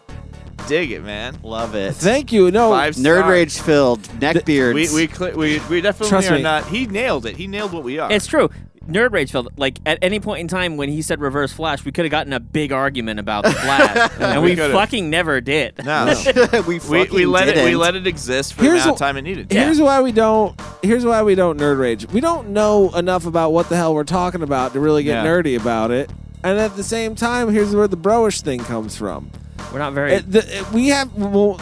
Dig 0.69 0.91
it, 0.91 1.03
man. 1.03 1.39
Love 1.43 1.75
it. 1.75 1.95
Thank 1.95 2.31
you. 2.31 2.51
No, 2.51 2.71
Five 2.71 2.95
Nerd 2.95 3.21
stars. 3.21 3.31
rage 3.31 3.59
filled 3.61 4.03
neckbeards. 4.21 4.75
We 4.75 4.95
we, 4.95 5.09
cl- 5.09 5.35
we 5.37 5.61
we 5.71 5.81
definitely 5.81 6.09
Trust 6.11 6.31
are 6.31 6.37
me. 6.37 6.43
not. 6.43 6.67
He 6.67 6.87
nailed 6.87 7.25
it. 7.25 7.37
He 7.37 7.47
nailed 7.47 7.73
what 7.73 7.85
we 7.85 7.99
are. 7.99 8.13
It's 8.13 8.27
true. 8.27 8.51
Nerd 8.89 9.13
Rage 9.13 9.31
felt 9.31 9.49
like 9.59 9.79
at 9.85 9.99
any 10.01 10.19
point 10.19 10.41
in 10.41 10.49
time 10.49 10.77
when 10.79 10.89
he 10.89 11.03
said 11.03 11.21
Reverse 11.21 11.53
Flash, 11.53 11.85
we 11.85 11.93
could 11.93 12.05
have 12.07 12.11
gotten 12.11 12.33
a 12.33 12.41
big 12.41 12.73
argument 12.73 13.21
about 13.21 13.45
the 13.45 13.53
Flash, 13.53 14.11
and 14.19 14.43
we 14.43 14.51
we, 14.51 14.57
fucking 14.57 15.11
never 15.11 15.41
did. 15.41 15.85
no. 15.85 16.07
we 16.67 16.75
we, 16.75 16.79
fucking 16.79 17.15
we 17.15 17.27
let 17.27 17.49
it 17.49 17.63
we 17.65 17.77
let 17.77 17.95
it 17.95 18.07
exist 18.07 18.55
for 18.55 18.63
Here's 18.63 18.79
the 18.83 18.85
amount 18.85 18.87
what- 18.89 18.95
of 18.95 18.99
time 18.99 19.17
it 19.19 19.23
needed. 19.23 19.53
Here's 19.53 19.81
why 19.81 20.01
we 20.01 20.11
don't. 20.13 20.59
Here's 20.83 21.05
why 21.05 21.23
we 21.23 21.35
don't 21.35 21.59
nerd 21.59 21.79
rage. 21.79 22.09
We 22.09 22.21
don't 22.21 22.49
know 22.51 22.91
enough 22.97 23.27
about 23.27 23.51
what 23.51 23.69
the 23.69 23.77
hell 23.77 23.95
we're 23.95 24.05
talking 24.05 24.43
about 24.43 24.73
to 24.73 24.81
really 24.81 25.03
get 25.05 25.23
Yeah. 25.23 25.31
nerdy 25.31 25.61
about 25.61 25.91
it. 25.91 26.11
And 26.43 26.59
at 26.59 26.77
the 26.77 26.85
same 26.85 27.15
time, 27.15 27.51
here's 27.51 27.75
where 27.75 27.89
the 27.89 27.97
broish 27.97 28.43
thing 28.43 28.61
comes 28.61 28.97
from. 28.97 29.31
We're 29.73 29.79
not 29.81 29.93
very. 29.93 30.15
It- 30.15 30.31
the- 30.33 30.59
it- 30.59 30.71
we 30.73 30.89
have 30.89 31.15
well, 31.15 31.59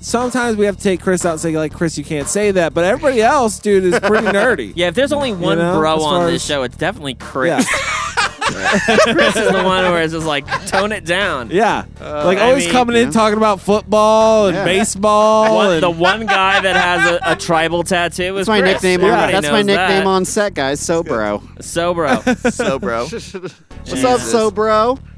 sometimes 0.00 0.56
we 0.56 0.66
have 0.66 0.76
to 0.76 0.82
take 0.82 1.00
Chris 1.00 1.24
out 1.24 1.32
and 1.32 1.40
say 1.40 1.56
like, 1.56 1.72
Chris, 1.72 1.96
you 1.96 2.04
can't 2.04 2.28
say 2.28 2.50
that. 2.52 2.74
But 2.74 2.84
everybody 2.84 3.22
else, 3.22 3.58
dude, 3.58 3.84
is 3.84 3.98
pretty 4.00 4.26
nerdy. 4.28 4.72
yeah, 4.76 4.88
if 4.88 4.94
there's 4.94 5.12
only 5.12 5.32
one 5.32 5.58
know, 5.58 5.78
bro 5.78 6.02
on 6.02 6.26
this 6.26 6.42
as- 6.42 6.44
show, 6.46 6.62
it's 6.64 6.76
definitely 6.76 7.14
Chris. 7.14 7.66
Yeah. 7.70 7.76
Chris 9.12 9.36
is 9.36 9.52
the 9.52 9.62
one 9.64 9.84
where 9.84 10.02
it's 10.02 10.12
just 10.12 10.26
like 10.26 10.44
tone 10.66 10.90
it 10.92 11.04
down. 11.04 11.50
Yeah, 11.52 11.84
uh, 12.00 12.24
like 12.24 12.38
I 12.38 12.48
always 12.48 12.64
mean, 12.64 12.72
coming 12.72 12.96
in 12.96 13.12
talking 13.12 13.36
about 13.36 13.60
football 13.60 14.48
and 14.48 14.56
Yeah. 14.56 14.64
baseball. 14.64 15.54
One, 15.54 15.72
and, 15.74 15.82
the 15.82 15.90
one 15.90 16.26
guy 16.26 16.60
that 16.60 16.74
has 16.76 17.12
a, 17.12 17.32
a 17.32 17.36
tribal 17.36 17.84
tattoo 17.84 18.36
is 18.38 18.46
That's 18.46 18.48
my 18.48 18.60
Chris. 18.60 18.82
nickname. 18.82 19.04
On, 19.04 19.10
that's 19.32 19.46
my 19.48 19.62
nickname 19.62 19.76
that. 20.04 20.06
on 20.06 20.24
set, 20.24 20.54
guys. 20.54 20.80
So 20.80 21.02
bro. 21.04 21.42
So, 21.60 21.94
bro. 21.94 22.20
so, 22.50 22.78
bro, 22.80 23.04
What's 23.04 23.34
up, 23.34 23.42
Jesus. 23.84 24.32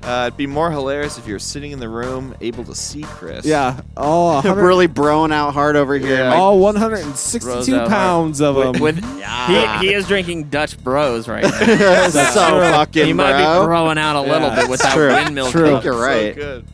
So 0.03 0.07
bro? 0.09 0.13
uh, 0.15 0.27
it'd 0.27 0.37
be 0.37 0.47
more 0.47 0.71
hilarious 0.71 1.19
if 1.19 1.27
you're 1.27 1.39
sitting 1.39 1.73
in 1.73 1.79
the 1.79 1.89
room, 1.89 2.35
able 2.41 2.65
to 2.65 2.75
see 2.75 3.03
Chris. 3.03 3.45
yeah, 3.47 3.81
all 3.97 4.35
100, 4.43 4.63
really 4.63 4.89
broing 4.89 5.33
out 5.33 5.53
hard 5.55 5.77
over 5.77 5.97
here. 5.97 6.17
Yeah. 6.17 6.35
All 6.35 6.55
Rose 6.57 6.63
162 6.79 7.77
out 7.77 7.89
pounds 7.89 8.41
of 8.41 8.57
them. 8.57 8.81
With 8.83 9.03
he, 9.49 9.87
he 9.89 9.95
is 9.95 10.07
drinking 10.07 10.45
Dutch 10.45 10.83
Bros 10.83 11.29
right 11.29 11.43
now. 11.45 11.51
so 12.09 12.61
fucking 12.61 13.07
he 13.07 13.13
might 13.13 13.33
bro. 13.43 13.61
be 13.61 13.67
throwing 13.67 13.99
out 13.99 14.17
a 14.17 14.21
little 14.23 14.49
Yeah, 14.49 14.61
bit 14.63 14.71
with 14.71 14.81
that 14.83 14.95
true. 14.95 15.09
windmill. 15.15 15.51
True. 15.51 15.71
Cup. 15.71 15.85
you're 15.85 16.01
right. 16.01 16.35
So 16.35 16.41
good. 16.41 16.65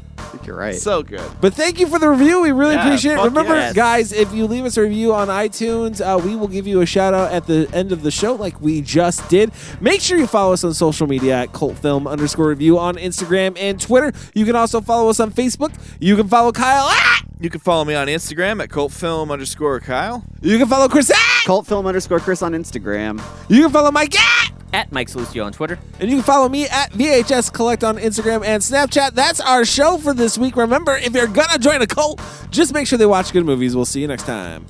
I 0.49 0.51
think 0.51 0.57
you're 0.57 0.57
right. 0.57 0.74
So 0.76 1.03
good. 1.03 1.30
But 1.40 1.55
thank 1.55 1.78
you 1.80 1.86
for 1.86 1.99
the 1.99 2.09
review. 2.09 2.40
We 2.42 2.53
really 2.53 2.74
Yeah, 2.74 2.86
appreciate 2.86 3.18
it. 3.18 3.22
Remember, 3.22 3.55
yes. 3.55 3.74
guys, 3.74 4.12
if 4.12 4.32
you 4.32 4.46
leave 4.46 4.64
us 4.64 4.76
a 4.76 4.82
review 4.82 5.14
on 5.14 5.28
iTunes, 5.28 6.01
uh, 6.01 6.18
we 6.18 6.36
will 6.36 6.49
give 6.49 6.66
you 6.66 6.80
a 6.80 6.86
shout 6.86 7.14
out 7.14 7.32
at 7.32 7.46
the 7.46 7.68
end 7.72 7.92
of 7.92 8.03
the 8.03 8.11
show, 8.11 8.34
like 8.34 8.61
we 8.61 8.80
just 8.80 9.28
did. 9.28 9.51
Make 9.80 10.01
sure 10.01 10.18
you 10.18 10.26
follow 10.26 10.53
us 10.53 10.64
on 10.64 10.74
social 10.74 11.07
media 11.07 11.36
at 11.42 11.53
Cult 11.53 11.76
Film 11.78 12.07
underscore 12.07 12.49
review 12.49 12.78
on 12.78 12.96
Instagram 12.96 13.57
and 13.59 13.80
Twitter. 13.80 14.12
You 14.34 14.44
can 14.44 14.57
also 14.57 14.80
follow 14.80 15.09
us 15.11 15.20
on 15.20 15.30
Facebook. 15.32 15.72
You 16.01 16.16
can 16.16 16.28
follow 16.28 16.53
Kyle 16.53 16.88
at. 16.88 17.22
You 17.40 17.51
can 17.51 17.61
follow 17.61 17.84
me 17.84 17.94
on 17.94 18.09
Instagram 18.09 18.61
at 18.62 18.68
cultfilm 18.68 19.30
underscore 19.30 19.78
Kyle. 19.80 20.24
You 20.40 20.59
can 20.59 20.66
follow 20.66 20.88
Chris 20.88 21.11
at. 21.11 21.44
Cult 21.46 21.66
film 21.68 21.86
underscore 21.86 22.18
Chris 22.18 22.42
on 22.42 22.53
Instagram. 22.53 23.22
You 23.49 23.62
can 23.62 23.70
follow 23.70 23.92
Mike 23.92 24.18
at. 24.18 24.53
At 24.72 24.92
Mike 24.92 25.08
Salucio 25.08 25.44
on 25.44 25.52
Twitter. 25.52 25.78
And 25.98 26.10
you 26.10 26.16
can 26.16 26.24
follow 26.24 26.48
me 26.48 26.66
at 26.66 26.90
VHS 26.92 27.52
Collect 27.52 27.84
on 27.84 27.96
Instagram 27.96 28.44
and 28.44 28.62
Snapchat. 28.62 29.12
That's 29.12 29.40
our 29.40 29.64
show 29.64 29.98
for 29.98 30.12
this 30.12 30.36
week. 30.36 30.56
Remember, 30.56 30.96
if 30.96 31.14
you're 31.14 31.26
gonna 31.26 31.58
join 31.58 31.80
a 31.82 31.86
cult, 31.86 32.20
just 32.50 32.74
make 32.74 32.86
sure 32.86 32.98
they 32.98 33.06
watch 33.06 33.32
good 33.32 33.46
movies. 33.46 33.74
We'll 33.74 33.84
see 33.86 34.00
you 34.00 34.08
next 34.08 34.24
time. 34.24 34.66